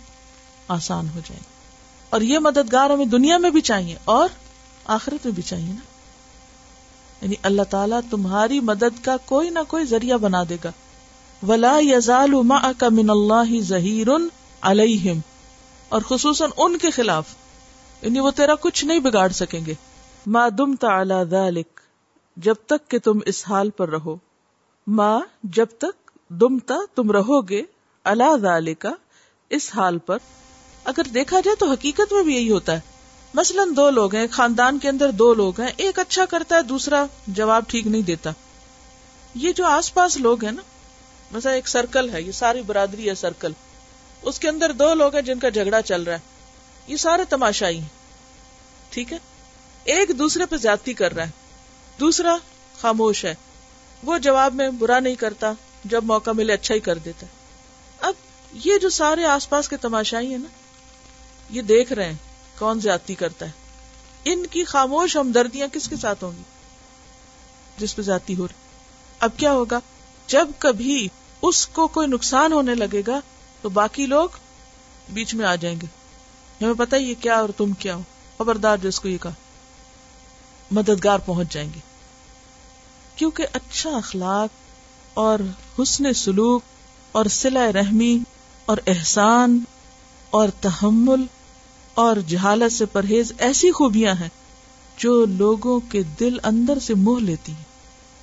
آسان 0.68 1.08
ہو 1.08 1.20
جائیں۔ 1.24 1.42
اور 2.10 2.20
یہ 2.20 2.38
مددگار 2.38 2.90
ہمیں 2.90 3.06
دنیا 3.06 3.38
میں 3.38 3.50
بھی 3.50 3.60
چاہیے 3.60 3.96
اور 4.04 4.28
آخرت 4.84 5.26
میں 5.26 5.34
بھی 5.34 5.42
چاہیے 5.42 5.72
نا۔ 5.72 5.80
یعنی 7.22 7.34
اللہ 7.42 7.62
تعالیٰ 7.62 8.00
تمہاری 8.10 8.60
مدد 8.60 9.04
کا 9.04 9.16
کوئی 9.24 9.50
نہ 9.50 9.58
کوئی 9.68 9.84
ذریعہ 9.84 10.16
بنا 10.16 10.42
دے 10.48 10.56
گا۔ 10.64 10.70
ولا 11.46 11.76
یزال 11.80 12.30
کا 12.78 12.88
من 12.88 13.10
اللہ 13.10 13.60
ظہیر 13.60 14.06
علیہم 14.60 15.18
اور 15.88 16.02
خصوصاً 16.08 16.50
ان 16.56 16.78
کے 16.78 16.90
خلاف 16.90 17.24
یعنی 18.02 18.20
وہ 18.20 18.30
تیرا 18.30 18.54
کچھ 18.54 18.84
نہیں 18.84 19.00
بگاڑ 19.00 19.28
سکیں 19.28 19.60
گے۔ 19.66 19.74
ما 20.26 20.48
دم 20.58 20.74
تعلی 20.74 21.24
ذالک 21.30 21.75
جب 22.36 22.54
تک 22.66 22.88
کہ 22.88 22.98
تم 22.98 23.18
اس 23.26 23.44
حال 23.48 23.70
پر 23.70 23.88
رہو۔ 23.88 24.16
ماں 24.86 25.20
جب 25.42 25.66
تک 25.78 26.10
دمتا 26.28 26.74
تم 26.94 27.10
رہو 27.10 27.48
گے 27.48 27.62
اللہ 28.04 28.36
ذالک 28.36 28.86
اس 29.50 29.70
حال 29.74 29.98
پر۔ 29.98 30.18
اگر 30.84 31.02
دیکھا 31.14 31.40
جائے 31.40 31.56
تو 31.56 31.70
حقیقت 31.70 32.12
میں 32.12 32.22
بھی 32.22 32.34
یہی 32.34 32.50
ہوتا 32.50 32.72
ہے۔ 32.72 32.80
مثلاً 33.34 33.76
دو 33.76 33.90
لوگ 33.90 34.14
ہیں، 34.14 34.26
خاندان 34.30 34.78
کے 34.78 34.88
اندر 34.88 35.10
دو 35.10 35.34
لوگ 35.34 35.60
ہیں، 35.60 35.70
ایک 35.76 35.98
اچھا 35.98 36.24
کرتا 36.24 36.56
ہے، 36.56 36.62
دوسرا 36.62 37.06
جواب 37.26 37.62
ٹھیک 37.68 37.86
نہیں 37.86 38.02
دیتا۔ 38.02 38.30
یہ 39.34 39.52
جو 39.52 39.64
آس 39.64 39.94
پاس 39.94 40.16
لوگ 40.16 40.44
ہیں 40.44 40.52
نا، 40.52 40.62
مثلا 41.32 41.52
ایک 41.52 41.68
سرکل 41.68 42.10
ہے، 42.10 42.22
یہ 42.22 42.32
ساری 42.32 42.62
برادری 42.62 43.08
ہے 43.08 43.14
سرکل۔ 43.14 43.52
اس 44.22 44.38
کے 44.38 44.48
اندر 44.48 44.72
دو 44.72 44.94
لوگ 44.94 45.14
ہیں 45.14 45.22
جن 45.22 45.38
کا 45.38 45.48
جھگڑا 45.48 45.82
چل 45.82 46.02
رہا 46.02 46.12
ہے۔ 46.12 46.18
یہ 46.86 46.96
سارے 46.96 47.24
تماشائی 47.24 47.78
ہیں۔ 47.78 47.88
ٹھیک 48.90 49.12
ہے؟ 49.12 49.18
ایک 49.84 50.18
دوسرے 50.18 50.46
پہ 50.46 50.56
زیادتی 50.56 50.94
کر 50.94 51.14
رہا 51.14 51.24
ہے۔ 51.24 51.45
دوسرا 52.00 52.36
خاموش 52.80 53.24
ہے۔ 53.24 53.34
وہ 54.02 54.18
جواب 54.18 54.54
میں 54.54 54.70
برا 54.70 55.00
نہیں 55.00 55.14
کرتا 55.14 55.52
جب 55.84 56.04
موقع 56.04 56.30
ملے 56.30 56.52
اچھا 56.52 56.74
ہی 56.74 56.80
کر 56.80 56.98
دیتا۔ 56.98 57.26
ہے 57.26 57.30
اب 58.00 58.14
یہ 58.52 58.78
جو 58.78 58.88
سارے 58.88 59.24
آس 59.24 59.48
پاس 59.48 59.68
کے 59.68 59.76
تماشائی 59.76 60.30
ہیں 60.30 60.38
نا، 60.38 60.48
یہ 61.50 61.62
دیکھ 61.62 61.92
رہے 61.92 62.06
ہیں 62.06 62.14
کون 62.58 62.80
زیادتی 62.80 63.14
کرتا 63.14 63.46
ہے۔ 63.46 63.50
ان 64.24 64.46
کی 64.46 64.64
خاموش 64.64 65.16
ہمدردیاں 65.16 65.68
کس 65.72 65.88
کے 65.88 65.96
ساتھ 65.96 66.24
ہوں 66.24 66.32
گی؟ 66.32 66.42
جس 67.78 67.96
پہ 67.96 68.02
زیادتی 68.02 68.36
ہو 68.36 68.48
رہی۔ 68.48 68.60
اب 69.20 69.30
کیا 69.36 69.52
ہوگا؟ 69.52 69.80
جب 70.26 70.48
کبھی 70.58 71.08
اس 71.42 71.66
کو 71.66 71.88
کوئی 71.88 72.06
نقصان 72.06 72.52
ہونے 72.52 72.74
لگے 72.74 73.02
گا 73.06 73.20
تو 73.62 73.68
باقی 73.68 74.06
لوگ 74.06 74.28
بیچ 75.08 75.34
میں 75.34 75.46
آ 75.46 75.54
جائیں 75.54 75.80
گے۔ 75.80 75.86
ہمیں 76.64 76.74
پتا 76.74 76.96
یہ 76.96 77.14
کیا 77.20 77.36
اور 77.36 77.48
تم 77.56 77.72
کیا 77.72 77.94
ہو۔ 77.94 78.02
خبردار 78.38 78.76
جو 78.76 78.88
اس 78.88 79.00
کو 79.00 79.08
یہ 79.08 79.18
کہا۔ 79.18 79.32
مددگار 80.70 81.18
پہنچ 81.18 81.52
جائیں 81.52 81.70
گے۔ 81.74 81.80
کیونکہ 83.16 83.46
اچھا 83.52 83.90
اخلاق 83.90 84.48
اور 85.14 85.38
حسن 85.82 86.12
سلوک 86.12 86.62
اور 87.12 87.24
سلا 87.24 87.72
رحمی 87.74 88.18
اور 88.66 88.76
احسان 88.86 89.60
اور 90.30 90.48
تحمل 90.60 91.24
اور 91.94 92.16
جہالت 92.16 92.72
سے 92.72 92.86
پرہیز 92.86 93.32
ایسی 93.38 93.72
خوبیاں 93.72 94.14
ہیں 94.20 94.28
جو 94.96 95.24
لوگوں 95.24 95.80
کے 95.90 96.02
دل 96.02 96.38
اندر 96.42 96.78
سے 96.78 96.94
موہ 96.94 97.20
لیتی 97.20 97.52
ہیں۔ 97.52 97.64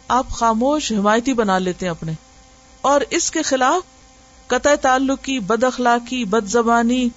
آپ 0.07 0.29
خاموش 0.29 0.91
حمایتی 0.91 1.33
بنا 1.33 1.57
لیتے 1.57 1.85
ہیں 1.85 1.91
اپنے۔ 1.91 2.11
اور 2.81 3.01
اس 3.09 3.31
کے 3.31 3.41
خلاف 3.41 3.81
قطع 4.47 4.75
تعلق 4.75 5.21
کی 5.21 5.39
بد 5.39 5.63
اخلاقی، 5.63 6.25
بد 6.25 6.47
زبانی 6.47 7.09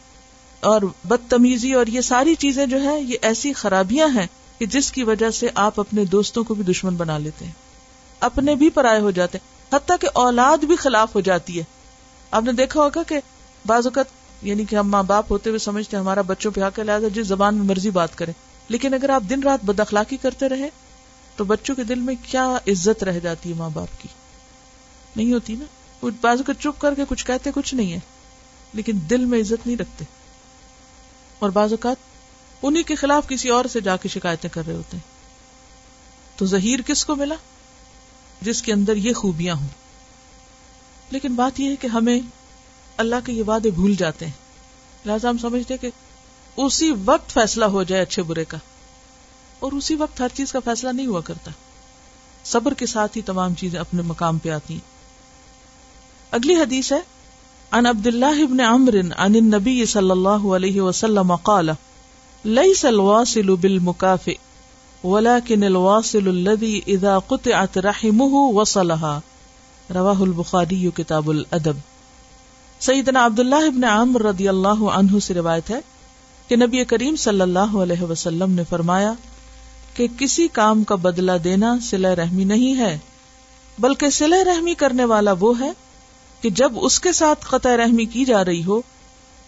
اور 0.61 0.83
بدتمیزی 1.05 1.73
اور 1.73 1.87
یہ 1.87 2.01
ساری 2.01 2.35
چیزیں 2.35 2.67
جو 2.67 2.83
ہے 2.83 3.03
یہ 3.03 3.17
ایسی 3.23 3.53
خرابیاں 3.53 4.09
ہیں 4.09 4.27
کہ 4.59 4.67
جس 4.67 4.93
کی 4.93 5.03
وجہ 5.03 5.31
سے 5.31 5.49
آپ 5.55 5.81
اپنے 5.81 6.05
دوستوں 6.05 6.45
کو 6.45 6.55
بھی 6.55 6.65
دشمن 6.65 6.97
بنا 6.97 7.19
لیتے 7.19 7.45
ہیں، 7.45 7.53
اپنے 8.21 8.55
بھی 8.55 8.71
پرائے 8.71 9.01
ہو 9.01 9.11
جاتے 9.11 9.39
ہیں، 9.39 9.77
حتیٰ 9.77 9.97
کہ 10.01 10.09
اولاد 10.15 10.65
بھی 10.65 10.77
خلاف 10.77 11.15
ہو 11.15 11.21
جاتی 11.21 11.59
ہے۔ 11.59 11.65
آپ 12.31 12.43
نے 12.43 12.53
دیکھا 12.53 12.81
ہوگا 12.81 13.03
کہ 13.03 13.19
بعض 13.67 13.87
اوقات 13.87 14.05
یعنی 14.43 14.65
کہ 14.65 14.77
ہم 14.77 14.91
ماں 14.91 15.03
باپ 15.03 15.33
ہوتے 15.33 15.51
ہوئے 15.51 15.59
سمجھتے 15.59 15.97
ہیں، 15.97 16.05
ہمارا 16.05 16.23
بچوں 16.23 16.51
پہ 16.51 16.61
آ 16.61 16.69
لہٰذا 16.79 17.09
جس 17.09 17.27
زبان 17.27 17.55
میں 17.55 17.65
مرضی 17.65 17.91
بات 17.91 18.19
کرے 18.19 18.33
لیکن 18.69 18.95
اگر 18.95 19.11
آپ 19.11 19.23
دن 19.31 19.43
رات 19.43 19.65
بد 19.65 19.81
اخلاقی 19.81 20.17
کرتے 20.17 20.49
رہے 20.49 20.69
تو 21.37 21.45
بچوں 21.45 21.75
کے 21.75 21.85
دل 21.85 21.99
میں 21.99 22.15
کیا 22.23 22.57
عزت 22.69 23.05
رہ 23.05 23.19
جاتی 23.19 23.49
ہے 23.49 23.55
ماں 23.55 23.71
باپ 23.71 23.89
کی؟ 24.03 24.09
نہیں 25.17 25.33
ہوتی 25.33 25.57
نا؟ 25.57 25.65
وہ 26.03 26.11
بازو 26.21 26.53
چپ 26.53 26.81
کر 26.81 26.95
کے 26.95 27.03
کچھ 27.09 27.27
کہتے، 27.27 27.51
کچھ 27.55 27.75
نہیں 27.75 27.93
ہے۔ 27.93 27.99
لیکن 28.73 28.93
دل 29.11 29.25
میں 29.25 29.41
عزت 29.41 29.67
نہیں 29.67 29.77
رکھتے۔ 29.77 30.05
اور 31.39 31.51
بعض 31.51 31.73
اوقات 31.73 31.97
انہیں 32.63 32.83
کے 32.83 32.95
خلاف 32.95 33.29
کسی 33.29 33.49
اور 33.49 33.65
سے 33.65 33.81
جا 33.81 33.97
کے 33.97 34.09
شکایتیں 34.09 34.51
کر 34.51 34.63
رہے 34.67 34.75
ہوتے 34.75 34.97
ہیں۔ 34.97 35.17
تو 36.39 36.47
ظہیر 36.47 36.81
کس 36.87 37.05
کو 37.05 37.17
ملا؟ 37.17 37.35
جس 38.43 38.63
کے 38.63 38.73
اندر 38.73 38.97
یہ 38.97 39.13
خوبیاں 39.13 39.55
ہوں۔ 39.55 39.69
لیکن 41.11 41.35
بات 41.35 41.61
یہ 41.61 41.71
ہے 41.71 41.77
کہ 41.77 41.87
ہمیں 41.87 42.21
اللہ 42.97 43.17
کے 43.25 43.33
یہ 43.33 43.43
وعدے 43.47 43.71
بھول 43.71 43.95
جاتے 43.95 44.25
ہیں۔ 44.27 44.33
لہٰذا 45.07 45.31
ہم 45.31 45.39
سمجھتے 45.39 45.77
کہ 45.77 45.91
اسی 46.57 46.93
وقت 47.05 47.31
فیصلہ 47.31 47.65
ہو 47.65 47.83
جائے 47.83 48.03
اچھے 48.03 48.23
برے 48.23 48.45
کا۔ 48.45 48.59
اور 49.59 49.73
اسی 49.73 49.95
وقت 49.95 50.21
ہر 50.21 50.29
چیز 50.35 50.53
کا 50.53 50.59
فیصلہ 50.65 50.89
نہیں 50.89 51.07
ہوا 51.07 51.21
کرتا۔ 51.21 51.51
صبر 52.45 52.75
کے 52.75 52.87
ساتھ 52.87 53.17
ہی 53.17 53.23
تمام 53.23 53.55
چیزیں 53.55 53.81
اپنے 53.81 54.03
مقام 54.03 54.39
پہ 54.39 54.49
آتی 54.49 54.75
ہیں۔ 54.75 54.97
اگلی 56.31 56.55
حدیث 56.55 56.93
ہے 56.93 57.01
ان 57.73 57.87
عبد 57.87 58.07
اللہ 58.07 58.43
ابن 58.43 58.61
عمر 58.61 58.95
عن 59.17 59.35
النبی 59.35 59.87
صلی 59.87 60.11
اللہ 60.11 60.29
علیہ 60.29 60.81
وسلم 60.81 61.37
قال 61.37 61.71
ليس 62.45 62.85
الواصل 62.85 63.57
بالمكافئ، 63.57 64.35
ولكن 65.05 65.63
الواصل 65.63 66.29
الذي 66.29 66.81
اذا 66.87 67.19
قطعت 67.19 67.79
رحمه 67.79 68.55
وصلها. 68.55 69.19
رواه 69.95 70.23
البخاری 70.23 70.91
کتاب 70.95 71.29
الادب 71.29 71.77
سیدنا 72.81 73.27
عبداللہ 73.27 73.67
ابن 73.67 73.85
عامر 73.85 74.23
رضی 74.23 74.49
اللہ 74.49 74.83
عنہ 74.83 75.19
سے 75.19 75.35
روایت 75.35 75.71
ہے 75.71 75.81
کہ 76.49 76.57
نبی 76.57 76.85
کریم 76.85 77.17
صلی 77.17 77.41
اللہ 77.41 77.77
علیہ 77.77 78.03
وسلم 78.03 78.53
نے 78.53 78.63
فرمایا 78.69 79.13
کہ 79.95 80.07
کسی 80.19 80.49
کام 80.49 80.85
کا 80.85 80.95
بدلہ 80.95 81.33
دینا 81.45 81.79
سلح 81.83 82.15
رحمی 82.15 82.45
نہیں 82.45 82.77
ہے، 82.77 82.99
بلکہ 83.79 84.11
سلح 84.11 84.45
رحمی 84.45 84.75
کرنے 84.75 85.05
والا 85.05 85.35
وہ 85.41 85.61
ہے 85.61 85.71
کہ 86.41 86.51
جب 86.51 86.73
اس 86.75 87.01
کے 87.01 87.13
ساتھ 87.13 87.47
قطع 87.51 87.77
رحمی 87.77 88.05
کی 88.05 88.25
جا 88.25 88.45
رہی 88.45 88.65
ہو، 88.65 88.81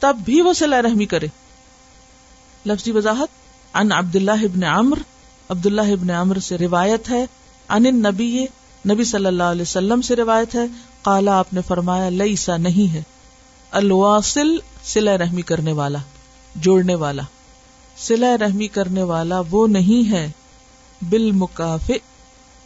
تب 0.01 0.17
بھی 0.25 0.41
وہ 0.41 0.53
سلح 0.53 0.83
رحمی 0.83 1.07
کرے۔ 1.07 1.27
لفظی 2.67 2.91
وضاحت 2.91 3.29
ان 3.75 3.93
عبداللہ 3.93 4.43
ابن 4.43 4.65
عمر، 4.65 4.99
عبداللہ 5.49 5.93
ابن 5.93 6.11
عمر 6.11 6.39
سے 6.39 6.59
روایت 6.59 7.11
ہے 7.11 7.25
ان 7.69 7.83
نبی 7.83 8.47
نبی 8.85 9.05
صلی 9.05 9.27
اللہ 9.27 9.43
علیہ 9.43 9.63
وسلم 9.63 10.03
سے 10.03 10.17
روایت 10.17 10.55
ہے 10.55 10.65
کالا 11.03 11.39
آپ 11.39 11.53
نے 11.53 11.61
فرمایا 11.67 12.09
لئی 12.09 12.37
سا 12.37 12.57
نہیں 12.57 12.93
ہے، 12.95 13.03
الواصل 13.71 14.57
سلا 14.85 15.17
رحمی 15.19 15.43
کرنے 15.43 15.73
والا، 15.73 15.99
جوڑنے 16.55 16.95
والا 16.95 17.23
سلا 17.99 18.37
رحمی 18.41 18.69
کرنے 18.69 19.03
والا 19.03 19.41
وہ 19.51 19.67
نہیں 19.67 20.11
ہے 20.11 20.31
بال 21.03 21.31
مکافع 21.33 21.95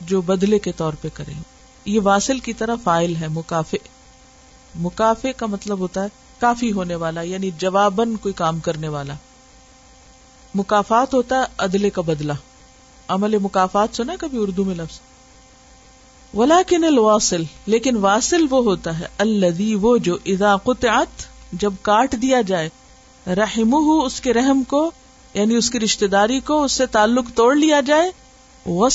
جو 0.00 0.20
بدلے 0.20 0.58
کے 0.58 0.72
طور 0.72 0.92
پہ 0.92 1.08
کرے۔ 1.14 1.32
یہ 1.84 2.00
واصل 2.02 2.38
کی 2.38 2.52
طرح 2.52 2.74
فائل 2.84 3.16
ہے 3.16 3.28
مکافع 3.28 3.76
مکافع 4.78 5.28
کا 5.36 5.46
مطلب 5.46 5.78
ہوتا 5.78 6.02
ہے، 6.02 6.08
کافی 6.38 6.72
ہونے 6.72 6.94
والا 6.94 7.22
یعنی 7.22 7.50
جوابن 7.58 8.16
کوئی 8.16 8.34
کام 8.34 8.60
کرنے 8.60 8.88
والا۔ 8.88 9.14
مکافات 10.54 11.14
ہوتا 11.14 11.36
ہے 11.36 11.44
عدلے 11.58 11.90
کا 11.90 12.02
بدلہ۔ 12.02 12.32
عمل 13.08 13.38
مکافات 13.38 13.88
سنا 13.92 14.12
کبھی 14.20 14.38
اردو 14.38 14.64
میں 14.64 14.74
لفظ؟ 14.74 15.00
ولیکن 16.34 16.84
الواصل، 16.84 17.42
لیکن 17.66 17.96
واصل 17.96 18.46
وہ 18.50 18.64
ہوتا 18.64 18.98
ہے 18.98 19.06
الذي 19.18 19.74
وہ 19.74 19.98
جو 19.98 20.16
اذا 20.26 20.56
قطعت، 20.56 21.24
جب 21.52 21.72
کاٹ 21.82 22.14
دیا 22.22 22.40
جائے 22.40 22.68
رحم 23.26 23.74
اس 24.04 24.20
کے 24.20 24.32
رحم 24.32 24.62
کو 24.62 24.90
یعنی 25.34 25.54
اس 25.54 25.70
کی 25.70 25.80
رشتے 25.80 26.06
داری 26.06 26.40
کو، 26.40 26.64
اس 26.64 26.72
سے 26.72 26.86
تعلق 26.86 27.24
توڑ 27.34 27.56
لیا 27.56 27.80
جائے 27.80 28.10
وہ 28.66 28.88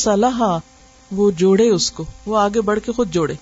وہ 1.12 1.32
جوڑے 1.32 1.70
اس 1.70 1.92
کو، 1.92 2.06
وہ 2.26 2.38
آگے 2.38 2.62
بڑھ 2.62 2.80
کے 2.86 2.92
خود 2.92 3.12
جوڑے۔ 3.12 3.34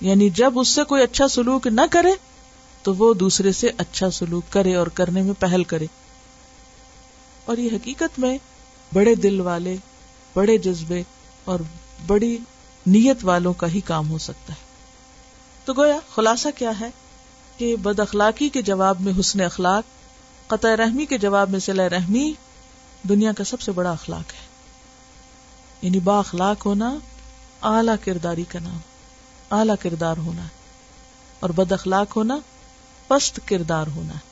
یعنی 0.00 0.30
جب 0.30 0.58
اس 0.58 0.68
سے 0.68 0.84
کوئی 0.84 1.02
اچھا 1.02 1.28
سلوک 1.28 1.66
نہ 1.66 1.80
کرے، 1.90 2.12
تو 2.82 2.94
وہ 2.94 3.14
دوسرے 3.14 3.52
سے 3.52 3.70
اچھا 3.78 4.10
سلوک 4.10 4.52
کرے 4.52 4.74
اور 4.74 4.86
کرنے 4.86 5.22
میں 5.22 5.34
پہل 5.38 5.64
کرے۔ 5.64 5.86
اور 7.44 7.56
یہ 7.56 7.68
حقیقت 7.72 8.18
میں 8.18 8.38
بڑے 8.94 9.14
دل 9.14 9.40
والے، 9.40 9.76
بڑے 10.34 10.58
جذبے 10.58 11.02
اور 11.44 11.60
بڑی 12.06 12.38
نیت 12.86 13.16
والوں 13.22 13.52
کا 13.52 13.66
ہی 13.66 13.80
کام 13.80 14.10
ہو 14.10 14.18
سکتا 14.18 14.52
ہے۔ 14.52 14.58
تو 15.64 15.72
گویا 15.72 15.98
خلاصہ 16.14 16.48
کیا 16.56 16.80
ہے 16.80 16.90
کہ 17.56 17.76
بد 17.76 18.00
اخلاقی 18.00 18.48
کے 18.48 18.62
جواب 18.62 19.00
میں 19.00 19.12
حسن 19.20 19.40
اخلاق، 19.40 19.84
قطع 20.46 20.68
رحمی 20.68 21.06
کے 21.06 21.18
جواب 21.18 21.50
میں 21.50 21.60
صلاح 21.60 21.88
رحمی 21.88 22.32
دنیا 23.02 23.32
کا 23.32 23.44
سب 23.44 23.60
سے 23.60 23.72
بڑا 23.72 23.90
اخلاق 23.90 24.32
ہے۔ 24.32 24.46
یعنی 25.82 25.98
با 25.98 26.18
اخلاق 26.18 26.66
ہونا، 26.66 26.94
اعلی 27.62 27.92
کرداری 28.04 28.44
کا 28.48 28.58
نام، 28.58 28.78
اعلی 29.50 29.72
کردار 29.80 30.16
ہونا 30.16 30.42
ہے 30.42 30.48
اور 31.40 31.50
بد 31.50 31.72
اخلاق 31.72 32.16
ہونا، 32.16 32.38
پست 33.08 33.40
کردار 33.44 33.86
ہونا۔ 33.96 34.14
ہے 34.14 34.31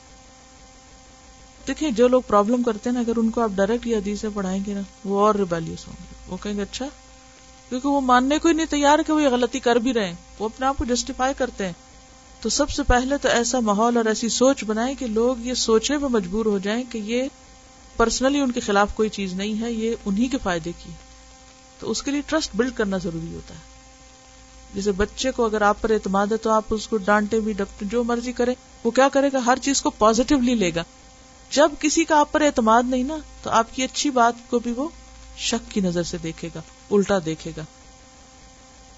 دیکھیں، 1.67 1.91
جو 1.91 2.07
لوگ 2.07 2.21
پرابلم 2.27 2.63
کرتے 2.63 2.89
ہیں 2.89 2.93
نا، 2.93 2.99
اگر 2.99 3.17
ان 3.17 3.29
کو 3.29 3.41
آپ 3.41 3.49
ڈائریکٹ 3.55 3.87
حدیث 3.87 4.25
پڑھائیں 4.33 4.65
گے 4.65 4.73
نا، 4.73 4.81
وہ 5.05 5.19
اور 5.19 5.35
ریبیلیس 5.35 5.87
ہوں 5.87 5.95
گے۔ 5.99 6.15
وہ 6.27 6.37
کہیں 6.43 6.57
گے 6.57 6.61
اچھا 6.61 6.85
کیونکہ 7.69 7.87
وہ 7.87 8.01
ماننے 8.01 8.37
کو 8.37 8.47
ہی 8.47 8.53
نہیں 8.53 8.65
تیار 8.65 8.99
کہ 9.07 9.13
وہ 9.13 9.23
یہ 9.23 9.27
غلطی 9.27 9.59
کر 9.59 9.75
بھی 9.75 9.93
رہے 9.93 10.05
ہیں۔ 10.05 10.15
وہ 10.39 10.45
اپنے 10.45 10.65
آپ 10.65 10.77
کو 10.77 10.85
جسٹیفائی 10.85 11.33
کرتے 11.37 11.65
ہیں۔ 11.65 11.73
تو 12.41 12.49
سب 12.49 12.69
سے 12.69 12.83
پہلے 12.83 13.17
تو 13.17 13.29
ایسا 13.29 13.59
ماحول 13.59 13.97
اور 13.97 14.05
ایسی 14.05 14.29
سوچ 14.29 14.63
بنائیں 14.63 14.95
کہ 14.99 15.07
لوگ 15.07 15.35
یہ 15.39 15.53
سوچنے 15.53 15.97
پہ 15.97 16.05
مجبور 16.05 16.45
ہو 16.45 16.57
جائیں 16.57 16.83
کہ 16.89 16.97
یہ 16.97 17.23
پرسنلی 17.97 18.39
ان 18.39 18.51
کے 18.51 18.59
خلاف 18.59 18.95
کوئی 18.95 19.09
چیز 19.09 19.33
نہیں 19.33 19.61
ہے، 19.61 19.71
یہ 19.71 19.95
انہی 20.05 20.27
کے 20.27 20.37
فائدے 20.43 20.71
کی۔ 20.83 20.91
تو 21.79 21.91
اس 21.91 22.03
کے 22.03 22.11
لیے 22.11 22.21
ٹرسٹ 22.25 22.51
بلڈ 22.55 22.73
کرنا 22.75 22.97
ضروری 22.97 23.35
ہوتا 23.35 23.53
ہے۔ 23.53 23.59
جیسے 24.73 24.91
بچے 24.91 25.31
کو 25.31 25.45
اگر 25.45 25.61
آپ 25.61 25.81
پر 25.81 25.89
اعتماد 25.89 26.27
ہے 26.27 26.37
تو 26.37 26.49
آپ 26.49 26.63
اس 26.69 26.87
کو 26.87 26.97
ڈانٹے 26.97 27.39
بھی 27.39 27.53
ڈپٹے 27.53 27.85
جو 27.85 28.03
مرضی 28.03 28.31
کرے 28.31 28.53
وہ 28.83 28.91
کیا 28.91 29.09
کرے 29.09 29.29
گا؟ 29.33 29.39
ہر 29.45 29.57
چیز 29.61 29.81
کو 29.81 29.89
پازیٹیولی 29.89 30.55
لے 30.55 30.71
گا۔ 30.75 30.83
جب 31.51 31.71
کسی 31.79 32.03
کا 32.03 32.19
آپ 32.19 32.31
پر 32.31 32.41
اعتماد 32.41 32.83
نہیں 32.85 33.03
نا، 33.03 33.17
تو 33.43 33.49
آپ 33.49 33.67
کی 33.75 33.83
اچھی 33.83 34.09
بات 34.09 34.33
کو 34.49 34.59
بھی 34.59 34.71
وہ 34.71 34.89
شک 35.37 35.71
کی 35.71 35.81
نظر 35.81 36.03
سے 36.03 36.17
دیکھے 36.17 36.49
گا، 36.55 36.61
الٹا 36.91 37.19
دیکھے 37.25 37.51
گا۔ 37.57 37.61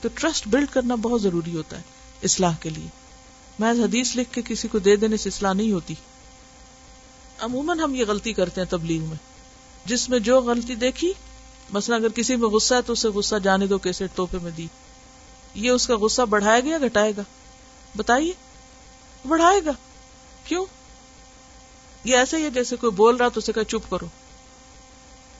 تو 0.01 0.09
ٹرسٹ 0.15 0.47
بلڈ 0.47 0.69
کرنا 0.73 0.95
بہت 0.95 1.21
ضروری 1.21 1.55
ہوتا 1.55 1.77
ہے 1.77 1.81
اصلاح 2.23 2.55
کے 2.59 2.69
لیے۔ 2.69 2.87
میں 3.59 3.71
حدیث 3.71 4.15
لکھ 4.15 4.33
کے 4.33 4.41
کسی 4.45 4.67
کو 4.67 4.79
دے 4.79 4.95
دینے 4.95 5.17
سے 5.17 5.29
اصلاح 5.29 5.53
نہیں 5.53 5.71
ہوتی۔ 5.71 5.93
عموماً 7.39 7.79
ہم 7.79 7.95
یہ 7.95 8.05
غلطی 8.07 8.33
کرتے 8.33 8.61
ہیں 8.61 8.67
تبلیغ 8.67 9.03
میں۔ 9.03 9.17
جس 9.85 10.09
میں 10.09 10.19
جو 10.19 10.41
غلطی 10.41 10.75
دیکھی، 10.75 11.13
مثلا 11.69 11.95
اگر 11.95 12.09
کسی 12.09 12.35
میں 12.35 12.49
غصہ 12.49 12.75
ہے 12.75 12.81
تو 12.81 12.93
اسے 12.93 13.07
غصہ 13.07 13.35
جانے 13.35 13.67
دو 13.67 13.77
کیسے 13.77 14.07
توحفے 14.15 14.37
میں 14.41 14.51
دی۔ 14.51 14.67
یہ 15.55 15.69
اس 15.69 15.87
کا 15.87 15.95
غصہ 15.97 16.21
بڑھائے 16.21 16.63
گا 16.63 16.69
یا 16.69 16.77
گھٹائے 16.77 17.13
گا؟ 17.17 17.21
بتائیے۔ 17.95 18.33
بڑھائے 19.27 19.65
گا۔ 19.65 19.71
کیوں؟ 20.43 20.65
یہ 22.03 22.17
ایسے 22.17 22.37
ہی 22.37 22.43
ہے 22.43 22.49
جیسے 22.49 22.75
کوئی 22.75 22.91
بول 22.91 23.15
رہا 23.15 23.27
تو 23.27 23.39
اسے 23.39 23.53
کہ 23.53 23.63
چپ 23.63 23.89
کرو۔ 23.89 24.05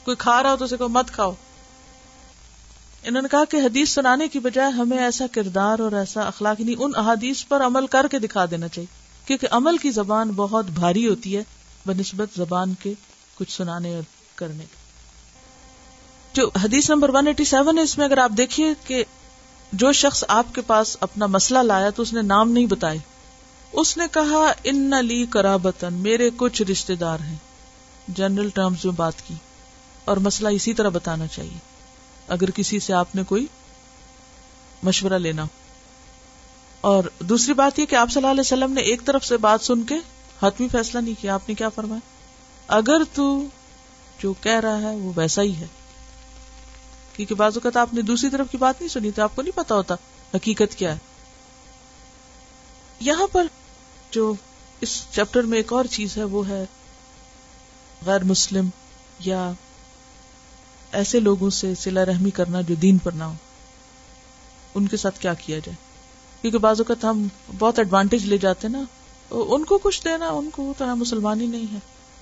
کوئی 0.06 0.18
کھا 0.18 0.44
رہا 0.44 0.52
ہو 0.52 0.56
تو 0.56 0.66
اسے 0.66 0.78
کہ 0.78 0.88
مت 0.88 1.12
کھاؤ۔ 1.12 1.34
انہوں 3.04 3.22
نے 3.22 3.28
کہا 3.32 3.46
کہ 3.46 3.58
حدیث 3.58 3.90
سنانے 3.90 4.28
کی 4.28 4.40
بجائے 4.40 4.72
ہمیں 4.72 4.98
ایسا 4.98 5.26
کردار 5.32 5.80
اور 5.80 5.92
ایسا 5.92 6.22
اخلاق 6.22 6.60
نہیں 6.60 6.76
ان 6.80 6.92
احادیث 6.96 7.46
پر 7.48 7.66
عمل 7.66 7.88
کر 7.88 8.08
کے 8.12 8.20
دکھا 8.20 8.46
دینا 8.52 8.68
چاہیے۔ 8.68 9.04
کیونکہ 9.26 9.48
عمل 9.52 9.78
کی 9.78 9.92
زبان 9.92 10.32
بہت 10.32 10.66
بھاری 10.66 11.08
ہوتی 11.08 11.38
ہے، 11.38 11.44
بنسبت 11.86 12.30
زبان 12.38 12.74
کے 12.74 12.94
کچھ 13.36 13.52
سنانے 13.52 13.96
اور 13.96 14.04
کرنے۔ 14.36 14.66
جو 16.34 16.50
حدیث 16.64 16.90
نمبر 16.90 17.10
187 17.10 17.78
ہے، 17.78 17.84
اس 17.84 17.98
میں 17.98 18.06
اگر 18.06 18.18
آپ 18.18 18.32
دیکھیے 18.38 18.74
کہ 18.88 19.04
جو 19.74 19.92
شخص 19.92 20.24
آپ 20.28 20.56
کے 20.56 20.62
پاس 20.62 20.98
اپنا 21.00 21.26
مسئلہ 21.26 21.60
لایا 21.60 21.90
تو 21.90 22.02
اس 22.02 22.14
نے 22.14 22.22
نام 22.22 22.52
نہیں 22.52 22.66
بتائے۔ 22.66 22.98
اس 23.74 23.98
نے 23.98 24.04
کہا، 24.12 24.54
ان 24.64 24.92
لی 25.06 25.26
کرابتن 25.26 25.94
میرے 25.94 26.30
کچھ 26.38 26.62
رشتے 26.62 26.96
دار 26.96 27.20
ہیں۔ 27.20 27.36
جنرل 28.08 28.50
ٹرمز 28.50 28.86
میں 28.86 28.94
بات 28.94 29.14
کی۔ 29.28 29.34
اور 30.06 30.18
مسئلہ 30.18 30.50
اسی 30.50 30.74
طرح 30.74 30.90
بتانا 30.90 31.28
چاہیے۔ 31.28 31.58
اگر 32.28 32.52
کسی 32.52 32.80
سے 32.80 32.94
آپ 32.94 33.16
نے 33.16 33.24
کوئی 33.24 33.46
مشورہ 34.84 35.14
لینا 35.14 35.46
اور 36.82 37.04
دوسری 37.20 37.54
بات 37.54 37.80
یہ 37.80 37.86
کہ 37.86 37.96
آپ 37.96 38.12
صلی 38.12 38.20
اللہ 38.20 38.32
علیہ 38.32 38.42
وسلم 38.42 38.72
نے 38.72 38.82
ایک 38.82 39.06
طرف 39.06 39.26
سے 39.26 39.38
بات 39.38 39.62
سن 39.62 39.84
کے 39.84 39.96
حتمی 40.42 40.68
فیصلہ 40.68 41.00
نہیں 41.00 41.22
کیا۔ 41.22 41.34
آپ 41.34 41.50
نے 41.50 41.56
کیا 41.56 41.70
فرمایا؟ 41.70 42.08
اگر 42.68 42.98
تو 43.14 43.46
جو 44.20 44.34
کہہ 44.34 44.60
رہا 44.60 44.78
ہے 44.78 44.96
وہ 44.96 45.14
ویسا 45.16 45.42
ہی 45.42 45.56
ہے۔ 45.56 45.68
کیونکہ 47.16 47.36
بعض 47.36 47.52
اوقات 47.56 47.78
آپ 47.78 47.94
نے 47.94 48.02
دوسری 48.02 48.30
طرف 48.30 48.48
کی 48.52 48.58
بات 48.58 48.82
نہیں 48.82 48.90
سنی 48.90 49.12
تو 49.12 49.24
آپ 49.24 49.36
کو 49.36 49.42
نہیں 49.42 49.58
پتا 49.58 49.76
ہوتا 49.76 49.96
حقیقت 50.36 50.76
کیا 50.76 50.94
ہے۔ 50.94 51.00
یہاں 53.00 53.28
پر 53.32 53.48
جو 54.14 54.34
اس 54.82 55.04
چیپٹر 55.12 55.42
میں 55.42 55.58
ایک 55.58 55.74
اور 55.74 55.86
چیز 55.86 56.18
ہے، 56.18 56.24
وہ 56.24 56.48
ہے 56.48 56.66
غیر 58.06 58.24
مسلم 58.24 58.70
یا 59.20 59.52
ایسے 60.92 61.20
لوگوں 61.20 61.50
سے 61.50 61.76
سلا 61.76 62.06
رحمی 62.06 62.32
کرنا 62.32 62.62
جو 62.62 62.76
دین 62.76 62.98
پر 62.98 63.12
نہ 63.12 63.24
ہو۔ 63.24 63.34
ان 64.76 64.88
کے 64.88 64.98
ساتھ 64.98 65.20
کیا 65.20 65.34
کیا 65.34 65.60
جائے؟ 65.60 65.76
کیونکہ 66.42 66.58
بعض 66.58 66.80
اوقات 66.80 67.04
ہم 67.04 67.28
بہت 67.60 67.80
ایڈوانٹیج 67.80 68.26
لے 68.26 68.38
جاتے 68.38 68.68
نا 68.68 68.84
ان 69.30 69.66
کو 69.66 69.78
کچھ 69.78 70.04
دینا، 70.04 70.28
ان 70.28 70.50
کو 70.50 70.74
تو 70.78 70.96
مسلمان 70.96 71.42
ہی 71.42 71.46
نہیں 71.46 71.74
ہے 71.74 71.78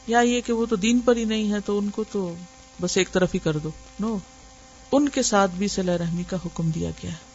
یا 0.08 0.20
یہ 0.20 0.42
کہ 0.42 0.54
وہ 0.54 0.66
تو 0.66 0.76
دین 0.76 1.00
پر 1.00 1.16
ہی 1.16 1.24
نہیں 1.24 1.52
ہے 1.52 1.58
تو 1.66 1.78
ان 1.78 1.90
کو 1.90 2.04
تو 2.12 2.36
بس 2.82 2.98
ایک 2.98 3.12
طرف 3.12 3.30
ہی 3.34 3.40
کر 3.40 3.58
دو۔ 3.58 3.70
نو، 4.00 4.18
ان 4.92 5.10
کے 5.10 5.24
ساتھ 5.24 5.52
بھی 5.52 5.68
صلاح 5.68 5.98
رحمی 5.98 6.24
کا 6.24 6.38
حکم 6.46 6.70
دیا 6.70 6.90
گیا 6.90 7.12
ہے۔ 7.12 7.32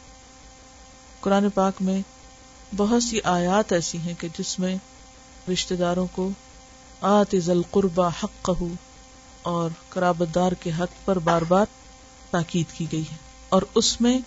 قرآن 1.20 1.50
پاک 1.50 1.74
میں 1.80 2.02
بہت 2.76 3.02
سی 3.02 3.18
آیات 3.24 3.72
ایسی 3.72 3.98
ہیں 3.98 4.14
کہ 4.18 4.28
جس 4.38 4.58
میں 4.58 4.76
رشتے 5.52 5.76
داروں 5.76 6.06
کو 6.12 6.30
آت 7.00 7.36
ذل 7.36 7.62
قربا 7.70 8.08
حق 8.08 8.50
اور 9.42 9.70
قرابت 9.88 10.34
دار 10.34 10.52
کے 10.52 10.70
حق 10.78 11.06
پر 11.06 11.18
بار 11.18 11.42
بار 11.42 11.66
تاکید 12.30 12.78
کی 12.78 12.86
گئی 12.92 13.04
ہے۔ 13.12 13.16
اور 13.48 13.62
اس 13.74 14.00
میں 14.00 14.18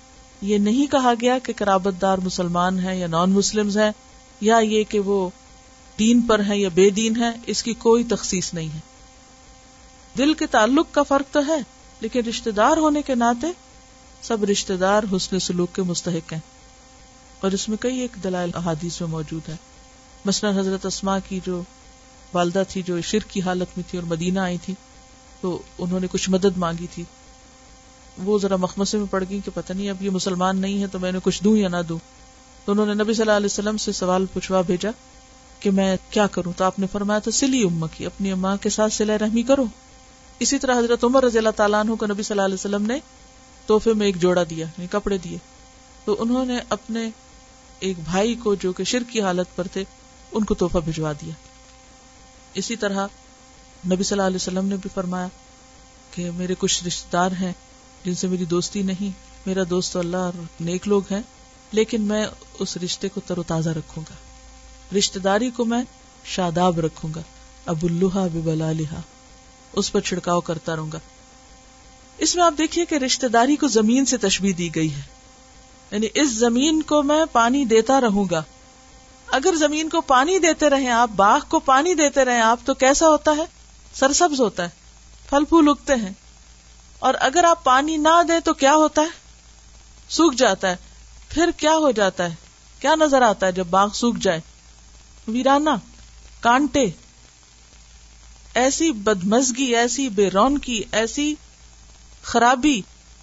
یہ 0.42 0.58
نہیں 0.58 0.92
کہا 0.92 1.14
گیا 1.22 1.40
کہ 1.40 1.54
قرابت 1.56 2.02
دار 2.02 2.18
مسلمان 2.18 2.80
ہیں 2.80 2.96
یا 2.96 3.08
نان 3.08 3.30
مسلم 3.32 3.70
ہیں 3.70 3.92
یا 4.42 4.58
یہ 4.58 4.84
کہ 4.84 5.00
وہ 5.00 5.30
دین 6.00 6.22
پر 6.22 6.40
ہیں 6.40 6.56
یا 6.56 6.70
بے 6.74 6.90
دین 6.90 7.16
ہے 7.16 7.30
اس 7.46 7.64
کی 7.64 7.74
کوئی 7.74 8.04
تخصیص 8.04 8.54
نہیں 8.54 8.70
ہے۔ 8.74 8.80
دل 10.18 10.34
کے 10.34 10.46
تعلق 10.46 10.88
کا 10.92 11.04
فرق 11.04 11.34
تو 11.34 11.48
ہے، 11.48 11.60
لیکن 12.00 12.20
رشتے 12.20 12.52
دار 12.52 12.78
ہونے 12.78 13.02
کے 13.02 13.16
ناطے 13.16 13.48
سب 14.22 14.44
رشتے 14.44 14.78
دار 14.78 15.04
حسن 15.16 15.40
سلوک 15.40 15.76
کے 15.76 15.84
مستحق 15.84 16.34
ہیں۔ 16.34 16.59
اور 17.42 17.52
اس 17.52 17.70
میں 17.70 17.78
کئی 17.78 18.00
ایک 18.00 18.24
دلائل 18.24 18.52
احادیث 18.56 19.02
میں 19.02 19.10
موجود 19.10 19.50
ہے 19.50 19.56
مثلا 20.26 20.50
حضرت 20.50 20.86
اسما 20.86 21.20
کی 21.20 21.40
جو 21.46 21.64
والدہ 22.34 22.64
تھی، 22.70 22.82
جو 22.82 23.02
شرک 23.02 23.30
کی 23.30 23.42
حالت 23.42 23.78
میں 23.78 23.92
تھی 23.92 24.00
اور 24.00 24.08
مدینہ 24.08 24.40
آئی 24.40 24.58
تھی، 24.58 24.74
تو 25.42 25.62
انہوں 25.78 26.00
نے 26.00 26.08
کچھ 26.12 26.30
مدد 26.30 26.58
مانگی 26.58 26.88
تھی۔ 26.94 27.04
وہ 28.18 28.40
ذرا 28.40 28.56
مخمسے 28.56 28.98
میں 28.98 29.06
پڑ 29.12 29.24
گئی 29.30 29.40
کہ 29.46 29.52
پتہ 29.54 29.74
نہیں 29.74 29.90
اب 29.90 30.04
یہ 30.04 30.10
مسلمان 30.10 30.58
نہیں 30.58 30.82
ہے 30.82 30.88
تو 30.88 31.00
میں 31.00 31.12
نے 31.12 31.20
کچھ 31.24 31.44
دوں 31.44 31.58
یا 31.58 31.68
نہ 31.68 31.78
دوں۔ 31.90 32.00
تو 32.66 32.72
انہوں 32.72 32.86
نے 32.86 32.94
نبی 32.94 33.14
صلی 33.14 33.22
اللہ 33.22 33.32
علیہ 33.32 33.46
وسلم 33.46 33.78
سے 33.78 33.92
سوال 33.92 34.26
پوچھوا 34.34 34.62
بھیجا 34.62 34.90
کہ 35.60 35.72
میں 35.72 35.98
کیا 36.10 36.28
کروں؟ 36.28 36.54
تو 36.58 36.64
آپ 36.64 36.80
نے 36.80 36.88
فرمایا 36.92 37.20
تو 37.20 37.32
سلی 37.32 37.64
اما 37.64 37.88
کی، 37.88 38.06
اپنی 38.06 38.32
اماں 38.32 38.58
کے 38.58 38.70
ساتھ 38.70 38.94
سلا 38.94 39.18
رحمی 39.18 39.44
کرو۔ 39.44 39.66
اسی 40.40 40.60
طرح 40.60 40.80
حضرت 40.80 41.04
عمر 41.04 41.24
رضی 41.24 41.38
اللہ 41.38 41.50
تعالیٰ 41.50 41.80
عنہ 41.80 41.96
کو 41.96 42.06
نبی 42.06 42.24
صلی 42.24 42.34
اللہ 42.34 42.46
علیہ 42.46 42.54
وسلم 42.54 42.86
نے 42.86 43.00
تحفے 43.66 43.94
میں 43.94 44.06
ایک 44.06 44.16
جوڑا 44.18 44.44
دیا 44.50 44.66
یعنی 44.66 44.88
کپڑے 44.92 45.18
دیے۔ 45.18 45.38
تو 46.06 46.16
انہوں 46.20 46.46
نے 46.46 46.60
اپنے 46.70 47.10
ایک 47.80 48.00
بھائی 48.00 48.36
کو 48.36 48.56
جو 48.56 48.74
کہ 48.74 48.84
شرک 48.84 49.12
کی 49.12 49.22
حالت 49.22 49.56
پر 49.56 49.68
تھے، 49.68 49.84
ان 50.32 50.44
کو 50.44 50.56
تحفہ 50.56 50.78
بھجوا 50.78 51.12
دیا۔ 51.12 51.34
اسی 52.54 52.76
طرح 52.76 53.08
نبی 53.86 54.04
صلی 54.04 54.18
اللہ 54.18 54.28
علیہ 54.28 54.36
وسلم 54.36 54.66
نے 54.66 54.76
بھی 54.76 54.90
فرمایا 54.94 55.28
کہ 56.12 56.32
میرے 56.32 56.56
کچھ 56.60 56.84
رشتے 56.84 57.10
دار 57.14 57.32
ہیں 57.32 57.54
جن 58.06 58.16
سے 58.16 58.28
میری 58.28 58.46
دوستی 58.46 58.82
نہیں، 58.82 59.10
میرا 59.46 59.62
دوست 59.70 59.98
اللہ 59.98 60.18
اور 60.18 60.34
نیک 60.60 60.88
لوگ 60.88 61.02
ہیں، 61.12 61.22
لیکن 61.72 62.02
میں 62.02 62.28
اس 62.60 62.78
رشتے 62.78 63.10
کو 63.10 63.22
تر 63.28 63.38
و 63.38 63.44
تازہ 63.44 63.70
رکھوں 63.70 64.04
گا۔ 64.10 64.16
رشتے 64.98 65.20
داری 65.20 65.50
کو 65.50 65.66
میں 65.66 65.84
شاداب 66.26 66.80
رکھوں 66.80 67.14
گا۔ 67.16 67.22
اب 67.66 67.78
الحا 67.84 68.28
بلا 68.34 68.72
لہا 68.72 69.02
اس 69.74 69.92
پر 69.92 70.02
چھڑکاؤ 70.02 70.42
کرتا 70.42 70.76
رہوں 70.76 70.92
گا۔ 70.92 71.00
اس 72.18 72.36
میں 72.36 72.44
آپ 72.44 72.54
دیکھیے 72.58 72.86
کہ 72.86 72.96
رشتے 72.96 73.28
داری 73.28 73.56
کو 73.56 73.68
زمین 73.68 74.06
سے 74.06 74.18
تشبیح 74.18 74.54
دی 74.58 74.76
گئی 74.76 74.94
ہے۔ 74.94 75.19
یعنی 75.92 76.08
اس 76.14 76.32
زمین 76.32 76.82
کو 76.82 77.04
میں 77.04 77.26
پانی 77.32 77.66
دیتا 77.66 78.02
رہوں 78.02 78.26
گا۔ 78.32 78.44
اگر 79.28 79.56
زمین 79.56 79.90
کو 79.90 80.02
پانی 80.02 80.40
دیتے 80.40 80.70
رہے 80.70 80.90
آپ، 80.90 81.10
باغ 81.16 81.40
کو 81.48 81.60
پانی 81.60 81.94
دیتے 81.94 82.26
رہے 82.26 82.42
آپ، 82.42 82.60
تو 82.66 82.74
کیسا 82.74 83.08
ہوتا 83.08 83.32
ہے؟ 83.38 83.46
سرسبز 83.94 84.42
ہوتا 84.42 84.64
ہے، 84.64 84.70
پھل 85.30 85.46
پھول 85.46 85.70
اگتے 85.70 85.96
ہیں۔ 85.96 86.14
اور 87.00 87.14
اگر 87.20 87.44
آپ 87.44 87.64
پانی 87.64 87.98
نہ 87.98 88.24
دیں 88.28 88.40
تو 88.40 88.54
کیا 88.54 88.76
ہوتا 88.76 89.02
ہے؟ 89.02 89.08
سوکھ 90.10 90.36
جاتا 90.36 90.70
ہے۔ 90.70 90.76
پھر 91.30 91.50
کیا 91.58 91.76
ہو 91.76 91.92
جاتا 91.92 92.30
ہے؟ 92.30 92.36
کیا 92.80 92.96
نظر 92.96 93.22
آتا 93.22 93.48
ہے 93.48 93.52
جب 93.52 93.68
باغ 93.68 93.90
سوکھ 93.94 94.20
جائے؟ 94.20 94.40
ویرانا 95.28 95.76
کانٹے۔ 96.40 96.86
ایسی 98.54 98.92
بدمزگی، 98.92 99.64
ایسی 99.64 100.10
بے 100.10 100.30
رون 100.30 100.58
کی 100.58 100.84
ایسی 100.92 101.36
خرابی 102.24 102.82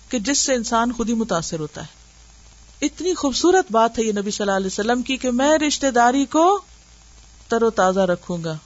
کہ 0.09 0.19
جس 0.19 0.39
سے 0.39 0.55
انسان 0.55 0.93
خود 0.93 1.09
ہی 1.09 1.14
متاثر 1.14 1.61
ہوتا 1.61 1.81
ہے۔ 1.81 1.95
اتنی 2.83 3.14
خوبصورت 3.14 3.72
بات 3.72 3.99
ہے 3.99 4.05
یہ 4.05 4.12
نبی 4.12 4.31
صلی 4.31 4.45
اللہ 4.45 4.57
علیہ 4.57 4.66
وسلم 4.66 5.03
کی 5.03 5.16
کہ 5.16 5.31
میں 5.31 5.59
رشتے 5.59 5.91
داری 5.91 6.24
کو 6.24 6.61
تر 7.49 7.62
و 7.62 7.70
تازہ 7.70 8.01
رکھوں 8.01 8.45
گا۔ 8.45 8.59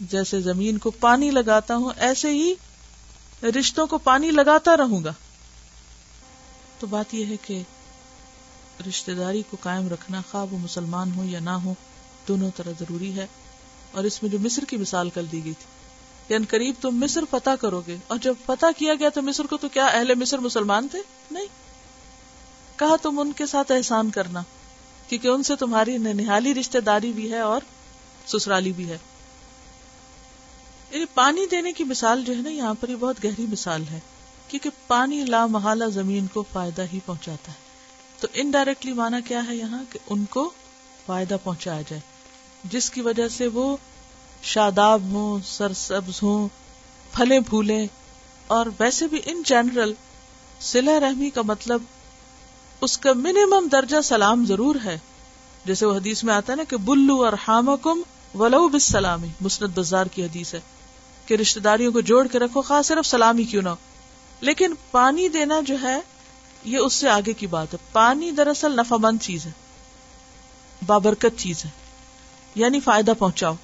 جیسے 0.00 0.40
زمین 0.40 0.78
کو 0.78 0.90
پانی 0.90 1.30
لگاتا 1.30 1.76
ہوں، 1.76 1.90
ایسے 1.96 2.30
ہی 2.30 2.54
رشتوں 3.42 3.86
کو 3.86 3.98
پانی 3.98 4.30
لگاتا 4.30 4.76
رہوں 4.76 5.04
گا۔ 5.04 5.12
تو 6.78 6.86
بات 6.86 7.14
یہ 7.14 7.26
ہے 7.26 7.36
کہ 7.42 7.62
رشتے 8.88 9.14
داری 9.14 9.42
کو 9.50 9.56
قائم 9.60 9.88
رکھنا 9.88 10.22
خواہ 10.30 10.46
وہ 10.50 10.58
مسلمان 10.58 11.12
ہو 11.16 11.24
یا 11.24 11.40
نہ 11.40 11.50
ہو 11.50 11.74
دونوں 12.28 12.50
طرح 12.56 12.70
ضروری 12.80 13.16
ہے۔ 13.16 13.26
اور 13.92 14.04
اس 14.04 14.22
میں 14.22 14.30
جو 14.30 14.38
مصر 14.38 14.64
کی 14.64 14.76
مثال 14.76 15.10
کر 15.10 15.22
دی 15.22 15.44
گئی 15.44 15.52
تھی 15.52 15.66
یعنی 16.34 16.44
قریب 16.46 16.74
تم 16.80 16.90
مصر 16.90 17.20
فتح 17.30 17.50
کرو 17.60 17.82
گے۔ 17.86 17.96
اور 18.06 18.18
جب 18.18 18.34
فتح 18.46 18.66
کیا 18.76 18.94
گیا 18.94 19.08
تو 19.08 19.22
مصر 19.22 19.46
کو 19.46 19.56
تو 19.56 19.68
کیا 19.68 19.86
اہل 19.86 20.14
مصر 20.14 20.38
مسلمان 20.38 20.88
تھے؟ 20.88 20.98
نہیں۔ 21.30 21.46
کہا 22.78 22.96
تم 23.02 23.18
ان 23.18 23.32
کے 23.32 23.46
ساتھ 23.46 23.72
احسان 23.72 24.10
کرنا، 24.10 24.42
کیونکہ 25.08 25.28
ان 25.28 25.42
سے 25.42 25.56
تمہاری 25.56 25.98
ننہالی 25.98 26.54
رشتے 26.54 26.80
داری 26.80 27.12
بھی 27.12 27.32
ہے 27.32 27.38
اور 27.38 27.60
سسرالی 28.26 28.72
بھی 28.72 28.88
ہے۔ 28.88 28.98
یعنی 30.90 31.04
پانی 31.14 31.46
دینے 31.46 31.72
کی 31.72 31.84
مثال 31.84 32.24
جو 32.24 32.36
ہے 32.36 32.42
نا، 32.42 32.50
یہاں 32.50 32.74
پر 32.80 32.88
یہ 32.88 32.96
بہت 32.96 33.24
گہری 33.24 33.46
مثال 33.46 33.84
ہے، 33.90 34.00
کیونکہ 34.48 34.70
پانی 34.86 35.24
لا 35.24 35.46
محالہ 35.46 35.84
زمین 35.84 36.26
کو 36.26 36.44
فائدہ 36.52 36.84
ہی 36.92 37.00
پہنچاتا 37.06 37.52
ہے۔ 37.52 37.56
تو 38.20 38.28
انڈائریکٹلی 38.34 38.92
مانا 38.92 39.20
کیا 39.20 39.42
ہے 39.48 39.56
یہاں؟ 39.56 39.84
کہ 39.92 39.98
ان 40.10 40.24
کو 40.24 40.50
فائدہ 41.06 41.36
پہنچایا 41.44 41.82
جائے، 41.82 42.00
جس 42.64 42.90
کی 42.90 43.00
وجہ 43.00 43.28
سے 43.28 43.46
وہ 43.46 43.76
شاداب 44.42 45.02
ہوں، 45.02 45.38
سرسبز 45.44 46.22
ہوں 46.22 46.48
پھلے 47.12 47.40
پھولے 47.40 47.86
اور 48.46 48.66
ویسے 48.78 49.06
بھی 49.06 49.20
ان 49.24 49.42
جنرل 49.46 49.92
سلا 50.60 51.00
رحمی 51.00 51.30
کا 51.30 51.42
مطلب 51.42 51.82
اس 52.80 52.98
کا 52.98 53.12
منیمم 53.12 53.68
درجہ 53.72 54.00
سلام 54.04 54.46
ضرور 54.46 54.76
ہے۔ 54.84 54.98
جیسے 55.64 55.86
وہ 55.86 55.94
حدیث 55.94 56.24
میں 56.24 56.34
آتا 56.34 56.52
ہے 56.52 56.56
نا 56.56 56.62
کہ 56.68 56.76
بلو 56.76 57.24
اور 57.24 57.32
حامکم 57.48 58.02
ولو 58.34 58.68
بس 58.68 58.82
سلامی 58.82 59.28
مسرت 59.40 59.70
بازار 59.74 60.06
کی 60.06 60.24
حدیث 60.24 60.54
ہے 60.54 60.60
کہ 61.26 61.34
رشتے 61.34 61.60
داریوں 61.60 61.92
کو 61.92 62.00
جوڑ 62.00 62.26
کے 62.26 62.38
رکھو، 62.38 62.62
خاص 62.62 62.86
صرف 62.86 63.06
سلامی 63.06 63.44
کیوں 63.44 63.62
نہ 63.62 63.68
ہو۔ 63.68 63.74
لیکن 64.40 64.74
پانی 64.90 65.28
دینا 65.28 65.60
جو 65.66 65.76
ہے، 65.82 66.00
یہ 66.64 66.78
اس 66.78 66.92
سے 66.92 67.08
آگے 67.08 67.32
کی 67.32 67.46
بات 67.46 67.74
ہے۔ 67.74 67.78
پانی 67.92 68.30
دراصل 68.30 68.76
نفع 68.76 68.96
مند 68.96 69.18
چیز 69.22 69.46
ہے، 69.46 69.50
بابرکت 70.86 71.38
چیز 71.38 71.64
ہے 71.64 71.70
یعنی 72.54 72.80
فائدہ 72.80 73.12
پہنچاؤ۔ 73.18 73.54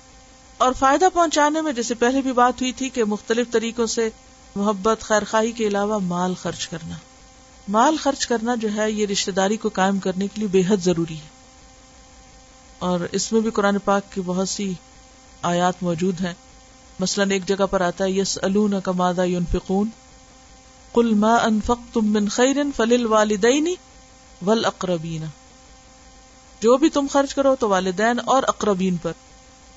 اور 0.59 0.73
فائدہ 0.73 1.09
پہنچانے 1.15 1.61
میں 1.61 1.73
جیسے 1.73 1.95
پہلے 1.95 2.21
بھی 2.21 2.33
بات 2.33 2.61
ہوئی 2.61 2.73
تھی 2.73 2.89
کہ 2.89 3.05
مختلف 3.05 3.51
طریقوں 3.51 3.87
سے 3.87 4.11
محبت، 4.57 5.01
خیر 5.01 5.25
خواہی 5.31 5.53
کے 5.53 5.67
علاوہ 5.67 5.99
مال 5.99 6.35
خرچ 6.35 6.69
کرنا۔ 6.69 6.95
مال 7.69 7.97
خرچ 7.97 8.27
کرنا 8.27 8.55
جو 8.55 8.69
ہے 8.77 8.91
یہ 8.91 9.07
رشتے 9.07 9.33
داری 9.33 9.57
کو 9.57 9.69
قائم 9.69 9.99
کرنے 9.99 10.27
کے 10.27 10.39
لیے 10.39 10.49
بے 10.49 10.63
حد 10.69 10.77
ضروری 10.77 11.15
ہے۔ 11.15 11.35
اور 12.79 13.01
اس 13.13 13.33
میں 13.33 13.41
بھی 13.41 13.51
قرآن 13.51 13.79
پاک 13.79 14.13
کی 14.13 14.21
بہت 14.21 14.49
سی 14.49 14.73
آیات 15.43 15.75
موجود 15.83 16.21
ہیں۔ 16.21 16.35
مثلاً 17.01 17.31
ایک 17.31 17.47
جگہ 17.47 17.67
پر 17.71 17.81
آتا 17.81 18.05
ہے 18.05 18.11
یس 18.11 18.39
الدا 18.43 19.25
یون 19.25 19.45
فکون 19.53 19.89
کل 20.93 21.15
ما 21.15 21.37
انفق 21.37 21.95
تم 21.95 22.07
من 22.07 22.29
خیرن 22.29 22.71
فل 22.77 23.07
والدینی 23.07 23.75
ول 24.47 24.65
اقربین 24.65 25.25
جو 26.61 26.77
بھی 26.77 26.89
تم 26.89 27.07
خرچ 27.11 27.35
کرو 27.35 27.57
تو 27.57 27.69
والدین 27.69 28.21
اور 28.25 28.43
اقربین 28.47 28.97
پر۔ 28.97 29.13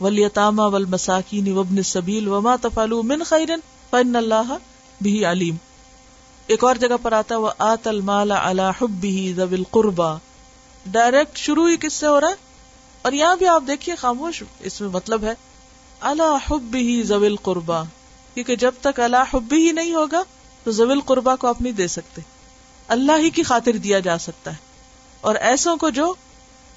ولیتامہ 0.01 0.61
ول 0.61 0.85
مساکین 0.85 1.51
وبن 1.51 1.83
سبیل 1.83 2.27
وما 2.27 2.55
تفالو 2.61 3.03
من 3.03 3.23
خیرن 3.23 3.59
فن 3.89 4.15
اللہ 4.15 4.57
بھی 5.01 5.25
علیم۔ 5.25 5.55
ایک 6.47 6.63
اور 6.63 6.75
جگہ 6.75 6.95
پر 7.01 7.11
آتا 7.11 7.37
وہ 7.37 7.51
آت 7.57 7.87
المال 7.87 8.31
اللہ 8.31 8.71
حبی 8.81 9.33
زبل 9.33 9.63
قربا 9.71 10.17
ڈائریکٹ 10.85 11.37
شروع 11.37 11.69
ہی 11.69 11.77
کس 11.77 11.93
سے 11.93 12.07
ہو 12.07 12.21
رہا 12.21 12.27
ہے؟ 12.27 12.33
اور 13.01 13.11
یہاں 13.11 13.35
بھی 13.35 13.47
آپ 13.47 13.63
دیکھیے، 13.67 13.95
خاموش، 13.95 14.43
اس 14.59 14.81
میں 14.81 14.89
مطلب 14.89 15.23
ہے 15.23 15.33
اللہ 15.99 16.37
حب 16.51 16.75
ہی 16.75 17.03
زویل 17.03 17.35
قربا 17.35 17.83
کیونکہ 18.33 18.55
جب 18.55 18.71
تک 18.81 18.99
اللہ 18.99 19.23
حبی 19.33 19.67
ہی 19.67 19.71
نہیں 19.71 19.93
ہوگا، 19.93 20.23
تو 20.63 20.71
زویل 20.71 20.99
قربا 20.99 21.35
کو 21.35 21.47
آپ 21.47 21.61
نہیں 21.61 21.73
دے 21.73 21.87
سکتے۔ 21.87 22.21
اللہ 22.87 23.11
ہی 23.19 23.29
کی 23.29 23.43
خاطر 23.43 23.71
دیا 23.71 23.99
جا 23.99 24.17
سکتا 24.17 24.51
ہے۔ 24.51 24.55
اور 25.21 25.35
ایسوں 25.35 25.77
کو 25.77 25.89
جو 25.89 26.13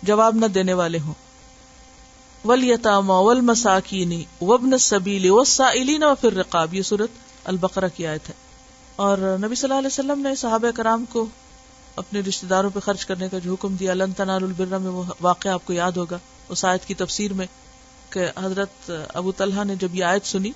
جواب 0.02 0.34
نہ 0.34 0.46
دینے 0.46 0.72
والے 0.72 0.98
ہوں۔ 0.98 1.14
ولیتام 2.44 3.10
ول 3.10 3.40
مساکینی 3.40 4.24
وبن 4.40 4.78
سبیلی 4.78 5.30
وسائلین 5.30 6.04
و 6.04 6.14
پھر 6.14 6.32
رقاب 6.32 6.74
یہ 6.74 6.82
صورت 6.82 7.10
البقرہ 7.44 7.88
کی 7.96 8.06
آیت 8.06 8.28
ہے۔ 8.28 8.49
اور 9.00 9.18
نبی 9.18 9.54
صلی 9.54 9.68
اللہ 9.68 9.78
علیہ 9.78 9.86
وسلم 9.86 10.20
نے 10.20 10.34
صحابہ 10.34 10.70
کرام 10.70 11.04
کو 11.04 11.26
اپنے 11.96 12.20
رشتے 12.20 12.46
داروں 12.46 12.70
پہ 12.70 12.80
خرچ 12.80 13.06
کرنے 13.06 13.28
کا 13.28 13.38
جو 13.38 13.52
حکم 13.52 13.74
دیا 13.74 13.90
اللہ 13.90 14.04
تنال 14.16 14.44
البرہ 14.44 14.78
میں 14.78 14.90
وہ 14.90 15.02
واقعہ 15.20 15.50
آپ 15.50 15.64
کو 15.64 15.72
یاد 15.72 15.92
ہوگا، 15.92 16.18
اس 16.48 16.64
آیت 16.64 16.84
کی 16.84 16.94
تفسیر 16.94 17.32
میں 17.32 17.46
کہ 18.10 18.26
حضرت 18.36 18.90
ابو 19.14 19.32
طلحہ 19.32 19.64
نے 19.64 19.76
جب 19.76 19.94
یہ 19.94 20.04
آیت 20.04 20.26
سنی 20.26 20.50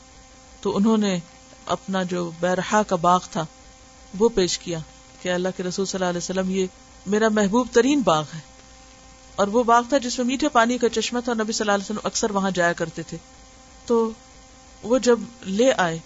تو 0.61 0.76
انہوں 0.76 0.97
نے 0.97 1.18
اپنا 1.66 2.03
جو 2.03 2.30
بیرحا 2.40 2.82
کا 2.82 2.97
باغ 2.97 3.20
تھا 3.30 3.47
وہ 4.18 4.28
پیش 4.28 4.59
کیا 4.59 4.78
کہ 5.22 5.28
اللہ 5.28 5.49
کے 5.57 5.62
رسول 5.62 5.86
صلی 5.86 5.99
اللہ 5.99 6.11
علیہ 6.11 6.18
وسلم 6.18 6.51
یہ 6.51 6.66
میرا 7.07 7.28
محبوب 7.28 7.66
ترین 7.72 8.01
باغ 8.01 8.24
ہے۔ 8.34 8.40
اور 9.36 9.47
وہ 9.47 9.62
باغ 9.62 9.82
تھا 9.88 9.99
جس 9.99 10.18
میں 10.18 10.26
میٹھے 10.26 10.49
پانی 10.49 10.78
کا 10.78 10.88
چشمہ 10.88 11.20
تھا 11.24 11.34
نبی 11.34 11.53
صلی 11.53 11.64
اللہ 11.64 11.72
علیہ 11.72 11.84
وسلم 11.84 12.07
اکثر 12.07 12.30
وہاں 12.30 12.51
جایا 12.51 12.72
کرتے 12.72 13.03
تھے۔ 13.03 13.18
تو 13.86 14.11
وہ 14.82 14.99
جب 14.99 15.18
لے 15.42 15.72
آئے 15.72 15.99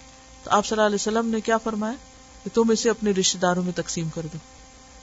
تو 0.43 0.51
آپ 0.51 0.65
صلی 0.65 0.75
اللہ 0.75 0.87
علیہ 0.87 0.95
وسلم 0.95 1.29
نے 1.29 1.41
کیا 1.41 1.57
فرمایا؟ 1.57 2.08
کہ 2.49 2.55
تم 2.55 2.69
اسے 2.69 2.89
اپنے 2.89 3.11
رشتے 3.11 3.39
داروں 3.39 3.63
میں 3.63 3.71
تقسیم 3.75 4.09
کر 4.09 4.21
دو۔ 4.33 4.37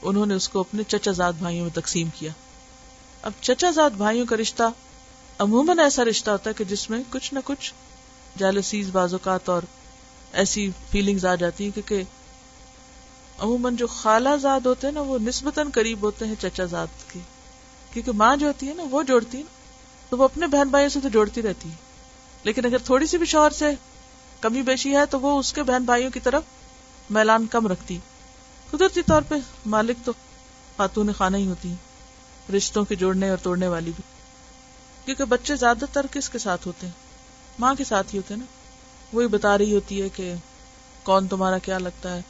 انہوں 0.02 0.26
نے 0.26 0.34
اس 0.34 0.48
کو 0.48 0.60
اپنے 0.60 0.82
چچا 0.82 1.12
زاد 1.12 1.32
بھائیوں 1.32 1.64
میں 1.64 1.80
تقسیم 1.80 2.08
کیا۔ 2.18 2.30
اب 3.22 3.32
چچا 3.40 3.70
زاد 3.70 3.90
بھائیوں 3.90 4.26
کا 4.26 4.36
رشتہ، 4.36 4.62
عموماً 5.38 5.78
ایسا 5.78 6.04
رشتہ 6.04 6.30
ہوتا 6.30 6.50
ہے 6.50 6.54
کہ 6.54 6.64
جس 6.64 6.90
میں 6.90 7.02
کچھ 7.10 7.34
نہ 7.34 7.38
کچھ 7.44 7.74
جالسیز 8.38 8.88
بازوقات 8.92 9.48
اور 9.48 9.62
ایسی 10.32 10.70
فیلنگز 10.90 11.26
آ 11.26 11.34
جاتی 11.34 11.64
ہیں 11.64 11.70
کیونکہ 11.70 12.02
عموماً 13.38 13.76
جو 13.76 13.86
خالہ 13.86 14.28
زاد 14.42 14.60
ہوتے 14.66 14.86
ہیں 14.86 14.94
نا، 14.94 15.00
وہ 15.00 15.18
نسبتاً 15.18 15.70
قریب 15.74 16.02
ہوتے 16.02 16.24
ہیں 16.24 16.34
چچا 16.40 16.64
زاد 16.64 16.86
کے۔ 17.12 17.20
کیونکہ 17.92 18.12
ماں 18.12 18.36
جو 18.36 18.46
ہوتی 18.46 18.68
ہے 18.68 18.74
نا، 18.74 18.84
وہ 18.90 19.02
جوڑتی 19.02 19.38
ہے 19.38 19.42
تو 20.08 20.16
وہ 20.16 20.24
اپنے 20.24 20.46
بہن 20.46 20.68
بھائیوں 20.68 20.90
سے 20.90 21.00
تو 21.02 21.08
جوڑتی 21.08 21.42
رہتی 21.42 21.68
ہے 21.68 21.74
لیکن 22.44 22.64
اگر 22.64 22.78
تھوڑی 22.78 23.06
سی 23.06 23.18
بھی 23.18 23.26
شوہر 23.26 23.50
سے 23.50 23.70
کمی 24.40 24.62
بیشی 24.62 24.96
ہے، 24.96 25.06
تو 25.06 25.20
وہ 25.20 25.38
اس 25.38 25.52
کے 25.52 25.62
بہن 25.62 25.84
بھائیوں 25.84 26.10
کی 26.10 26.20
طرف 26.20 26.42
میلان 27.10 27.46
کم 27.46 27.66
رکھتی۔ 27.66 27.98
قدرتی 28.70 29.02
طور 29.02 29.22
پہ 29.28 29.34
مالک 29.66 29.96
تو 30.04 30.12
خاتون 30.76 31.12
خانہ 31.12 31.36
ہی 31.36 31.46
ہوتی 31.46 31.68
ہیں 31.68 31.76
رشتوں 32.52 32.84
کے 32.84 32.94
جوڑنے 32.94 33.28
اور 33.28 33.38
توڑنے 33.42 33.68
والی 33.68 33.90
بھی۔ 33.96 34.02
کیونکہ 35.04 35.24
بچے 35.24 35.56
زیادہ 35.56 35.84
تر 35.92 36.06
کس 36.10 36.28
کے 36.28 36.38
ساتھ 36.38 36.66
ہوتے 36.66 36.86
ہیں؟ 36.86 36.94
ماں 37.58 37.74
کے 37.74 37.84
ساتھ 37.84 38.06
ہی 38.12 38.18
ہوتے 38.18 38.34
ہیں 38.34 38.40
نا؟ 38.40 38.46
وہی 39.12 39.26
بتا 39.26 39.58
رہی 39.58 39.74
ہوتی 39.74 40.02
ہے 40.02 40.08
کہ 40.08 40.34
کون 41.02 41.28
تمہارا 41.28 41.58
کیا 41.58 41.78
لگتا 41.78 42.16
ہے؟ 42.16 42.20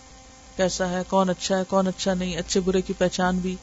کیسا 0.57 0.91
ہے؟ 0.91 1.03
کون 1.09 1.31
اچھا 1.31 1.59
ہے؟ 1.59 1.63
کون 1.69 1.87
اچھا 1.87 2.15
نہیں؟ 2.15 2.37
اچھے 2.37 2.61
برے 2.61 2.81
کی 2.81 2.93
پہچان 2.93 3.39
بھی۔ 3.39 3.57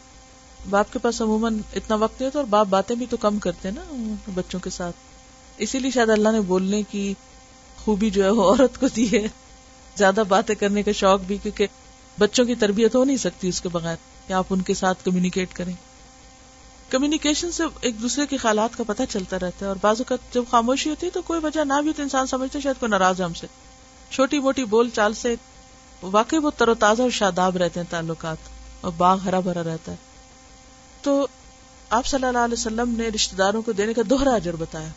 باپ 0.69 0.93
کے 0.93 0.99
پاس 0.99 1.21
عموماً 1.21 1.59
اتنا 1.75 1.95
وقت 1.95 2.21
نہیں 2.21 2.27
ہوتا 2.27 2.39
اور 2.39 2.47
باپ 2.47 2.67
باتیں 2.67 2.95
بھی 2.95 3.05
تو 3.05 3.17
کم 3.17 3.39
کرتے 3.39 3.69
ہیں 3.69 3.75
نا 3.75 4.13
بچوں 4.33 4.59
کے 4.59 4.69
ساتھ۔ 4.69 4.95
اسی 5.57 5.79
لیے 5.79 5.91
شاید 5.91 6.09
اللہ 6.09 6.29
نے 6.29 6.41
بولنے 6.41 6.83
کی 6.83 7.13
خوبی 7.85 8.09
جو 8.09 8.23
ہے 8.23 8.29
وہ 8.29 8.43
عورت 8.43 8.79
کو 8.79 8.87
دی 8.87 9.17
ہے۔ 9.17 9.42
زیادہ 9.95 10.23
باتیں 10.27 10.55
کرنے 10.55 10.83
کا 10.83 10.91
شوق 10.91 11.19
بھی، 11.19 11.37
کیونکہ 11.37 11.67
بچوں 12.19 12.45
کی 12.45 12.55
تربیت 12.55 12.95
ہو 12.95 13.03
نہیں 13.03 13.17
سکتی 13.17 13.47
اس 13.47 13.61
کے 13.61 13.69
بغیر 13.69 13.95
کہ 14.27 14.33
آپ 14.33 14.45
ان 14.49 14.61
کے 14.61 14.73
ساتھ 14.73 15.05
کمیونیکیٹ 15.05 15.53
کریں۔ 15.53 15.73
کمیونیکیشن 16.89 17.51
سے 17.51 17.63
ایک 17.81 18.01
دوسرے 18.01 18.27
کے 18.27 18.37
خیالات 18.37 18.77
کا 18.77 18.83
پتہ 18.87 19.03
چلتا 19.09 19.37
رہتا 19.39 19.57
ہے 19.61 19.65
اور 19.65 19.75
بازو 19.81 20.03
کا 20.03 20.15
جب 20.33 20.43
خاموشی 20.51 20.89
ہوتی 20.89 21.05
ہے 21.05 21.11
تو 21.11 21.21
کوئی 21.21 21.39
وجہ 21.43 21.63
نہ 21.63 21.81
بھی 21.81 21.93
تو 21.93 22.03
انسان 22.03 22.27
سمجھتے 22.27 22.61
شاید 22.61 22.79
کوئی 22.79 22.89
ناراض 22.89 23.19
ہے 23.19 23.25
ہم 23.25 23.33
سے۔ 23.33 23.47
چھوٹی 24.11 24.39
موٹی 24.39 24.65
بول 24.65 24.89
چال 24.89 25.13
سے 25.13 25.35
واقعی 26.01 26.39
وہ 26.39 26.51
تر 26.57 26.67
و 26.67 26.73
تازہ 26.73 27.01
اور 27.01 27.09
شاداب 27.09 27.57
رہتے 27.57 27.79
ہیں 27.79 27.87
تعلقات 27.91 28.37
اور 28.81 28.91
باغ 28.97 29.17
ہرا 29.17 29.39
بھرا 29.39 29.63
رہتا 29.63 29.91
ہے۔ 29.91 29.97
تو 31.01 31.27
آپ 31.89 32.05
صلی 32.05 32.25
اللہ 32.25 32.37
علیہ 32.37 32.53
وسلم 32.53 32.95
نے 32.97 33.07
رشتے 33.07 33.35
داروں 33.35 33.61
کو 33.61 33.71
دینے 33.71 33.93
کا 33.93 34.01
دوہرا 34.09 34.33
اجر 34.33 34.55
بتایا۔ 34.55 34.89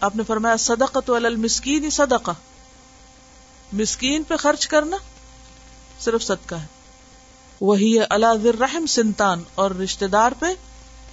آپ 0.00 0.16
نے 0.16 0.22
فرمایا 0.22 0.56
صدقت 0.56 1.10
المسکین 1.10 1.90
صدقہ۔ 1.90 2.30
مسکین 3.72 4.22
پہ 4.22 4.36
خرچ 4.36 4.68
کرنا 4.68 4.96
صرف 6.00 6.22
صدقہ 6.22 6.54
ہے۔ 6.54 6.66
وہی 7.60 7.98
اللہ 8.10 8.46
رحم 8.60 8.86
سنتان 8.86 9.42
اور 9.54 9.70
رشتے 9.70 10.06
دار 10.06 10.32
پہ 10.38 10.46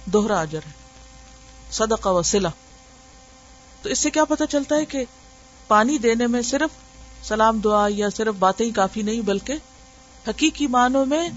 دوہرا 0.04 0.40
اجر 0.40 0.60
ہے۔ 0.66 0.72
صدقہ 1.70 2.08
و 2.08 2.22
سلا 2.22 2.48
تو 3.82 3.88
اس 3.88 3.98
سے 3.98 4.10
کیا 4.10 4.24
پتا 4.24 4.46
چلتا 4.46 4.76
ہے 4.76 4.84
کہ 4.84 5.04
پانی 5.68 5.98
دینے 5.98 6.26
میں 6.26 6.42
صرف 6.42 6.70
سلام 7.28 7.58
دعا 7.58 7.88
یا 7.90 8.10
صرف 8.16 8.34
باتیں 8.38 8.66
ہی 8.66 8.70
کافی 8.70 9.02
نہیں، 9.02 9.20
بلکہ 9.20 9.54
حقیقی 10.28 10.66
معنوں 10.66 11.06
میں 11.06 11.28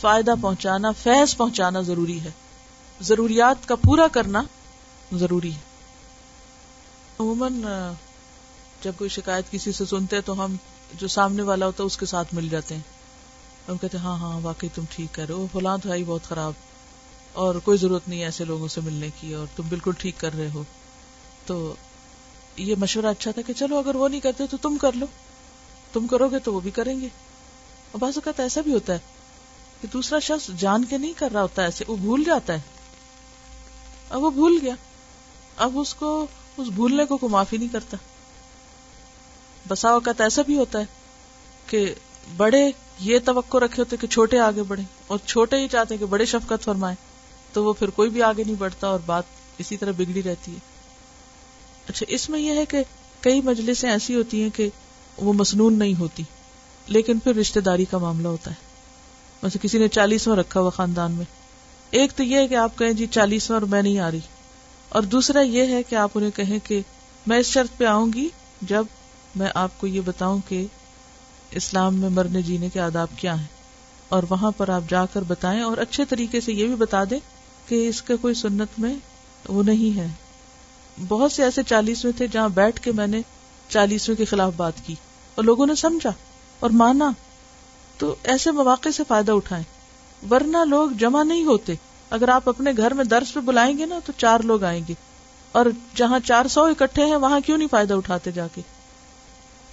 فائدہ 0.00 0.34
پہنچانا، 0.42 0.90
فیض 0.90 1.36
پہنچانا 1.36 1.80
ضروری 1.80 2.20
ہے۔ 2.20 2.30
ضروریات 3.00 3.68
کا 3.68 3.74
پورا 3.74 4.08
کرنا 4.08 4.42
ضروری 5.12 5.54
ہے۔ 5.54 5.58
عموماً 7.20 7.62
جب 8.82 8.92
کوئی 8.98 9.10
شکایت 9.10 9.50
کسی 9.50 9.72
سے 9.72 9.84
سنتے 9.84 10.20
تو 10.20 10.44
ہم 10.44 10.56
جو 10.94 11.08
سامنے 11.08 11.42
والا 11.42 11.66
ہوتا 11.66 11.82
ہے 11.82 11.86
اس 11.86 11.96
کے 11.96 12.06
ساتھ 12.06 12.34
مل 12.34 12.48
جاتے 12.48 12.74
ہیں۔ 12.74 12.82
ہم 13.68 13.76
کہتے 13.76 13.98
ہیں 13.98 14.04
ہاں 14.04 14.16
ہاں 14.16 14.40
واقعی 14.42 14.68
تم 14.74 14.82
ٹھیک 14.90 15.14
کر 15.14 15.26
رہے 15.26 15.34
ہو۔ 15.34 15.46
فلاں 15.52 15.78
تو 15.78 15.92
ہے 15.92 16.04
بہت 16.04 16.22
خراب۔ 16.22 16.52
اور 17.32 17.54
کوئی 17.54 17.78
ضرورت 17.78 18.08
نہیں 18.08 18.24
ایسے 18.24 18.44
لوگوں 18.44 18.68
سے 18.68 18.80
ملنے 18.80 19.08
کی، 19.20 19.34
اور 19.34 19.46
تم 19.56 19.62
بالکل 19.68 19.90
ٹھیک 19.98 20.14
کر 20.18 20.34
رہے 20.34 20.48
ہو۔ 20.54 20.62
تو 21.46 21.74
یہ 22.56 22.74
مشورہ 22.78 23.06
اچھا 23.06 23.30
تھا 23.30 23.42
کہ 23.42 23.52
چلو، 23.52 23.78
اگر 23.78 23.94
وہ 23.94 24.08
نہیں 24.08 24.20
کرتے 24.20 24.46
تو 24.46 24.56
تم 24.56 24.76
کر 24.80 24.92
لو۔ 24.92 25.06
تم 25.92 26.06
کرو 26.06 26.28
گے 26.28 26.38
تو 26.38 26.54
وہ 26.54 26.60
بھی 26.60 26.70
کریں 26.70 27.00
گے۔ 27.00 27.08
اور 27.92 27.98
بعض 27.98 28.12
اوقات 28.14 28.40
ایسا 28.40 28.60
بھی 28.60 28.74
ہوتا 28.74 28.92
ہے 28.92 28.98
کہ 29.80 29.88
دوسرا 29.92 30.18
شخص 30.18 30.50
جان 30.58 30.84
کے 30.84 30.98
نہیں 30.98 31.12
کر 31.16 31.32
رہا 31.32 31.42
ہوتا 31.42 31.62
ایسے، 31.62 31.84
وہ 31.88 31.96
بھول 31.96 32.24
جاتا 32.24 32.52
ہے۔ 32.52 32.60
اب 34.10 34.22
وہ 34.22 34.30
بھول 34.30 34.58
گیا۔ 34.62 34.74
اب 35.56 35.78
اس 35.78 35.94
کو، 35.94 36.26
اس 36.56 36.68
بھولنے 36.68 37.04
کو 37.04 37.16
کوئی 37.16 37.30
معافی 37.30 37.56
نہیں 37.56 37.68
کرتا۔ 37.72 37.96
بسا 39.68 39.88
اوقات 39.88 40.20
ایسا 40.20 40.42
بھی 40.42 40.56
ہوتا 40.56 40.78
ہے 40.78 40.84
کہ 41.66 41.94
بڑے 42.36 42.70
یہ 43.00 43.18
توقع 43.24 43.58
رکھے 43.58 43.82
ہوتے 43.82 43.96
کہ 43.96 44.06
چھوٹے 44.06 44.38
آگے 44.38 44.62
بڑھے 44.62 44.82
اور 45.06 45.18
چھوٹے 45.26 45.56
ہی 45.56 45.68
چاہتے 45.68 45.96
کہ 45.96 46.06
بڑے 46.06 46.24
شفقت 46.24 46.64
فرمائے 46.64 46.96
تو 47.52 47.64
وہ 47.64 47.72
پھر 47.72 47.90
کوئی 47.90 48.10
بھی 48.10 48.22
آگے 48.22 48.44
نہیں 48.44 48.56
بڑھتا 48.58 48.86
اور 48.86 48.98
بات 49.06 49.22
اسی 49.58 49.76
طرح 49.76 49.90
بگڑی 49.90 50.22
رہتی 50.22 50.52
ہے۔ 50.52 50.58
اچھا 51.88 52.06
اس 52.08 52.30
میں 52.30 52.40
یہ 52.40 52.52
ہے 52.52 52.64
کہ 52.64 52.82
کئی 53.20 53.40
مجلسیں 53.40 53.90
ایسی 53.90 54.14
ہوتی 54.14 54.42
ہیں 54.42 54.50
کہ 54.50 54.68
وہ 55.16 55.32
مصنون 55.32 55.78
نہیں 55.78 56.00
ہوتی، 56.00 56.22
لیکن 56.86 57.18
پھر 57.18 57.34
رشتے 57.34 57.60
داری 57.60 57.84
کا 57.84 57.98
معاملہ 57.98 58.28
ہوتا 58.28 58.50
ہے۔ 58.50 58.56
ویسے 59.42 59.58
کسی 59.62 59.78
نے 59.78 59.88
چالیسواں 59.88 60.36
رکھا 60.36 60.60
ہوا 60.60 60.70
خاندان 60.70 61.12
میں۔ 61.12 61.24
ایک 61.90 62.12
تو 62.12 62.22
یہ 62.22 62.36
ہے 62.36 62.48
کہ 62.48 62.54
آپ 62.54 62.78
کہیں 62.78 62.92
جی 62.92 63.06
چالیسواں 63.06 63.60
اور 63.60 63.68
میں 63.68 63.82
نہیں 63.82 63.98
آ 63.98 64.10
رہی۔ 64.10 64.20
اور 64.88 65.02
دوسرا 65.02 65.40
یہ 65.40 65.66
ہے 65.66 65.82
کہ 65.82 65.94
آپ 65.94 66.10
انہیں 66.14 66.30
کہیں 66.30 66.58
کہ 66.64 66.80
میں 67.26 67.38
اس 67.38 67.46
شرط 67.46 67.78
پہ 67.78 67.84
آؤں 67.84 68.12
گی 68.14 68.28
جب 68.62 68.84
میں 69.34 69.50
آپ 69.54 69.80
کو 69.80 69.86
یہ 69.86 70.00
بتاؤں 70.04 70.38
کہ 70.48 70.66
اسلام 71.50 71.94
میں 71.94 72.08
مرنے 72.08 72.42
جینے 72.42 72.68
کے 72.68 72.80
آداب 72.80 73.08
کیا 73.16 73.38
ہیں؟ 73.40 73.46
اور 74.08 74.22
وہاں 74.28 74.50
پر 74.50 74.68
آپ 74.68 74.82
جا 74.88 75.06
کر 75.06 75.22
بتائیں 75.22 75.62
اور 75.62 75.76
اچھے 75.76 76.04
طریقے 76.04 76.40
سے 76.40 76.52
یہ 76.52 76.66
بھی 76.66 76.74
بتا 76.74 77.04
دیں 77.10 77.18
کہ 77.68 77.88
اس 77.88 78.02
کا 78.02 78.14
کوئی 78.20 78.34
سنت 78.34 78.68
میں 78.78 78.94
وہ 79.48 79.62
نہیں 79.62 79.98
ہے۔ 79.98 80.06
بہت 81.08 81.32
سے 81.32 81.42
ایسے 81.42 81.62
چالیسویں 81.62 82.12
تھے 82.16 82.26
جہاں 82.26 82.48
بیٹھ 82.48 82.80
کے 82.80 82.92
میں 82.92 83.06
نے 83.06 83.20
چالیسویں 83.68 84.16
کے 84.16 84.24
خلاف 84.24 84.52
بات 84.56 84.72
کی 84.86 84.94
اور 85.34 85.44
لوگوں 85.44 85.66
نے 85.66 85.74
سمجھا 85.74 86.12
اور 86.60 86.70
مانا۔ 86.70 87.10
تو 87.98 88.14
ایسے 88.22 88.50
مواقع 88.50 88.88
سے 88.88 89.02
فائدہ 89.08 89.32
اٹھائیں۔ 89.32 89.64
ورنہ 90.30 90.56
لوگ 90.64 90.90
جمع 90.90 91.22
نہیں 91.22 91.44
ہوتے۔ 91.44 91.74
اگر 92.10 92.28
آپ 92.28 92.48
اپنے 92.48 92.70
گھر 92.76 92.94
میں 92.94 93.04
درس 93.04 93.34
پہ 93.34 93.40
بلائیں 93.40 93.78
گے 93.78 93.86
نا 93.86 93.98
تو 94.04 94.12
چار 94.16 94.40
لوگ 94.40 94.64
آئیں 94.64 94.84
گے۔ 94.88 94.94
اور 95.52 95.66
جہاں 95.94 96.18
چار 96.24 96.46
سو 96.46 96.64
اکٹھے 96.64 97.04
ہیں، 97.04 97.16
وہاں 97.16 97.40
کیوں 97.46 97.58
نہیں 97.58 97.68
فائدہ 97.70 97.94
اٹھاتے 97.94 98.30
جا 98.30 98.46
کے؟ 98.54 98.60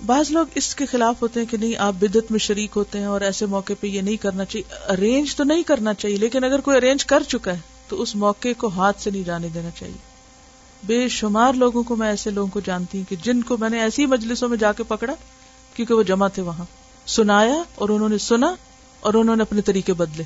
بعض 0.06 0.32
لوگ 0.32 0.45
اس 0.56 0.76
کے 0.76 0.86
خلاف 0.86 1.22
ہوتے 1.22 1.39
ہیں 1.39 1.47
کہ 1.47 1.58
نہیں، 1.58 1.76
آپ 1.78 1.93
بدت 1.93 2.32
میں 2.32 2.39
شریک 2.39 2.72
ہوتے 2.76 3.00
ہیں 3.00 3.06
اور 3.06 3.22
ایسے 3.22 3.45
موقع 3.45 3.74
پہ 3.80 3.88
یہ 3.88 4.02
نہیں 4.02 4.18
کرنا 4.18 4.45
چاہیے۔ 4.45 4.91
ارینج 4.93 5.36
تو 5.36 5.43
نہیں 5.43 5.64
کرنا 5.64 5.93
چاہیے، 5.93 6.18
لیکن 6.18 6.43
اگر 6.43 6.62
کوئی 6.62 6.78
ارینج 6.78 7.06
کر 7.06 7.24
چکا 7.24 7.54
ہے، 7.54 7.60
تو 7.88 8.02
اس 8.02 8.16
موقع 8.16 8.47
کو 8.58 8.68
ہاتھ 8.68 9.02
سے 9.02 9.12
نہیں 9.12 9.24
جانے 9.24 9.47
دینا 9.54 9.70
چاہیے۔ 9.70 9.97
بے 10.84 11.08
شمار 11.08 11.54
لوگوں 11.54 11.84
کو 11.84 11.95
میں 11.95 12.08
ایسے 12.08 12.30
لوگوں 12.30 12.47
کو 12.47 12.60
جانتی 12.60 12.97
ہوں 12.97 13.10
کہ 13.10 13.16
جن 13.24 13.41
کو 13.41 13.58
میں 13.58 13.70
نے 13.70 13.80
ایسی 13.80 14.06
مجلسوں 14.06 14.50
میں 14.50 14.58
جا 14.58 14.72
کے 14.72 14.84
پکڑا، 14.84 15.14
کیونکہ 15.74 15.93
وہ 15.93 16.04
جمع 16.04 16.28
تھے 16.28 16.41
وہاں۔ 16.41 16.66
سنایا 17.08 17.64
اور 17.76 17.89
انہوں 17.89 18.10
نے 18.10 18.18
سنا 18.18 18.56
اور 19.00 19.14
انہوں 19.14 19.36
نے 19.36 19.41
اپنے 19.41 19.62
طریقے 19.62 19.93
بدلے۔ 19.93 20.24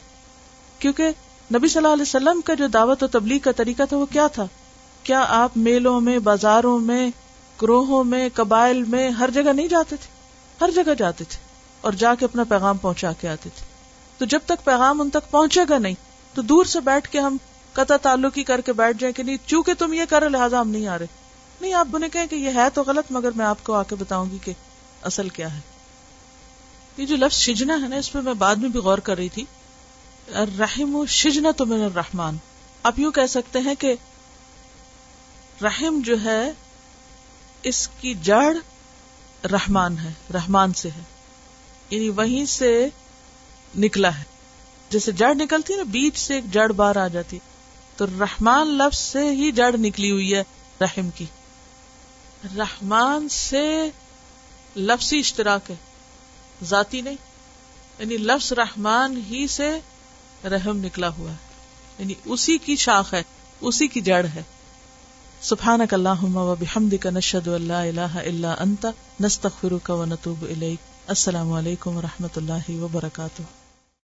کیونکہ 0.80 1.08
نبی 1.56 1.68
صلی 1.68 1.84
اللہ 1.84 1.94
علیہ 1.94 2.02
وسلم 2.02 2.42
کا 2.42 2.54
جو 2.54 2.68
دعوت 2.68 3.04
و 3.04 3.08
تبلیغ 3.08 3.40
کا 3.40 3.52
طریقہ 3.52 3.84
تھا، 3.90 3.98
وہ 3.98 4.06
کیا 4.06 4.28
تھا؟ 4.28 4.46
کیا 5.04 5.26
آپ 5.28 5.52
میلوں 5.56 6.02
میں، 6.02 6.20
بازاروں 6.20 6.80
میں 6.80 7.12
گروہوں 7.62 8.04
میں، 8.04 8.30
قبائل 8.34 8.84
میں 8.84 9.10
ہر 9.10 9.30
جگہ 9.34 9.54
نہیں 9.54 9.68
جاتے 9.68 9.96
تھے۔ 9.96 10.14
ہر 10.62 10.72
جگہ 10.72 10.94
جاتے 10.94 11.24
تھے 11.24 11.38
اور 11.82 11.94
جا 11.94 12.16
کے 12.16 12.26
اپنا 12.26 12.44
پیغام 12.44 12.78
پہنچا 12.78 13.12
کے 13.14 13.28
آتے 13.30 13.50
تھے۔ 13.56 13.66
تو 14.18 14.26
جب 14.26 14.40
تک 14.46 14.64
پیغام 14.64 15.02
ان 15.02 15.10
تک 15.10 15.32
پہنچے 15.32 15.62
گا 15.70 15.78
نہیں، 15.78 15.96
تو 16.34 16.42
دور 16.42 16.66
سے 16.66 16.80
بیٹھ 16.80 17.10
کے 17.10 17.20
ہم 17.20 17.38
قطع 17.74 17.98
تعلقی 17.98 18.44
کر 18.44 18.62
کے 18.62 18.74
بیٹھ 18.74 18.98
جائیں 19.00 19.14
کہ 19.14 19.24
نہیں، 19.24 19.38
چونکہ 19.46 19.74
تم 19.74 19.94
یہ 19.94 20.04
کرو، 20.10 20.28
لہٰذا 20.28 20.62
ہم 20.62 20.70
نہیں 20.70 20.88
آ 20.88 21.00
رہے۔ 21.00 21.06
نہیں، 21.62 21.74
آپ 21.74 21.88
انہیں 21.94 22.10
کہیں 22.10 22.28
کہ 22.28 22.36
یہ 22.36 22.50
ہے 22.56 22.70
تو 22.74 22.84
غلط، 22.84 23.12
مگر 23.12 23.30
میں 23.36 23.46
آپ 23.46 23.58
کو 23.64 23.74
آ 23.74 23.84
کے 23.84 23.96
بتاؤں 23.96 24.26
گی 24.32 24.38
کہ 24.44 24.52
اصل 25.02 25.30
کیا 25.30 25.56
ہے۔ 25.56 25.60
یہ 26.98 27.06
جو 27.06 27.16
لفظ 27.16 27.36
شجنا 27.36 27.82
ہے 27.82 27.88
نا، 27.88 27.96
اس 27.96 28.12
پہ 28.12 28.20
میں 28.20 28.34
بعد 28.34 28.56
میں 28.56 28.70
بھی 28.70 28.80
غور 28.80 28.98
کر 28.98 29.18
رہی 29.18 29.30
تھی۔ 29.30 29.46
رحم 30.60 30.96
و 30.96 31.06
شجنا 31.06 31.52
تو 31.52 31.66
میرا 31.66 31.88
رحمان 31.96 32.38
آپ 32.84 33.00
یوں 33.00 33.12
کہہ 33.12 33.26
سکتے 33.26 33.60
ہیں 33.60 33.76
کہ 33.76 33.96
رحم 35.62 36.00
جو 36.06 36.16
ہے 36.24 36.52
اس 37.64 37.88
کی 37.88 38.14
جڑ 38.14 38.56
رحمان 39.48 40.00
ہے، 40.00 40.14
رحمان 40.34 40.74
سے 40.74 40.90
ہے۔ 40.90 41.02
یعنی 41.90 42.10
وہیں 42.10 42.46
سے 42.46 42.90
نکلا 43.78 44.18
ہے۔ 44.18 44.24
جیسے 44.90 45.12
جڑ 45.12 45.34
نکلتی 45.34 45.76
نا، 45.76 45.84
بیچ 45.84 46.18
سے 46.18 46.36
ایک 46.36 46.46
جڑ 46.52 46.72
باہر 46.72 46.98
آ 46.98 47.08
جاتی۔ 47.08 47.40
تو 47.98 48.06
رحمان 48.06 48.68
لفظ 48.68 48.98
سے 48.98 49.30
ہی 49.30 49.52
جڑ 49.52 49.78
نکلی 49.78 50.12
ہوئی 50.12 50.36
ہے 50.36 50.44
رحم 50.82 51.10
کی۔ 51.10 51.26
رحمان 52.58 53.30
سے 53.30 53.90
لفظی 54.76 55.20
اشتراک 55.20 55.72
ہے، 55.72 55.76
ذاتی 56.64 57.02
نہیں۔ 57.02 57.16
یعنی 58.00 58.18
لفظ 58.18 58.54
رحمان 58.54 59.22
ہی 59.30 59.48
سے 59.48 59.80
رحم 60.44 60.78
نکلا 60.78 61.10
ہوا 61.10 61.32
ہے۔ 61.32 61.36
یعنی 62.00 62.14
اسی 62.26 62.58
کی 62.58 62.76
شاخ 62.76 63.14
ہے، 63.14 63.24
اسی 63.62 63.88
کی 63.88 64.02
جڑ 64.02 64.26
ہے۔ 64.36 64.44
سبحانك 65.44 65.94
اللهم 65.94 66.36
وبحمدك 66.38 67.08
نشهد 67.08 67.48
ان 67.48 67.62
لا 67.62 67.80
اله 67.90 68.22
الا 68.22 68.64
انت 68.64 68.94
نستغفرك 69.22 69.90
ونتوب 69.90 70.44
اليك 70.44 70.80
السلام 71.10 71.52
علیکم 71.54 71.98
و 71.98 72.02
رحمۃ 72.02 72.38
اللہ 72.38 72.70
وبرکاتہ 72.82 73.44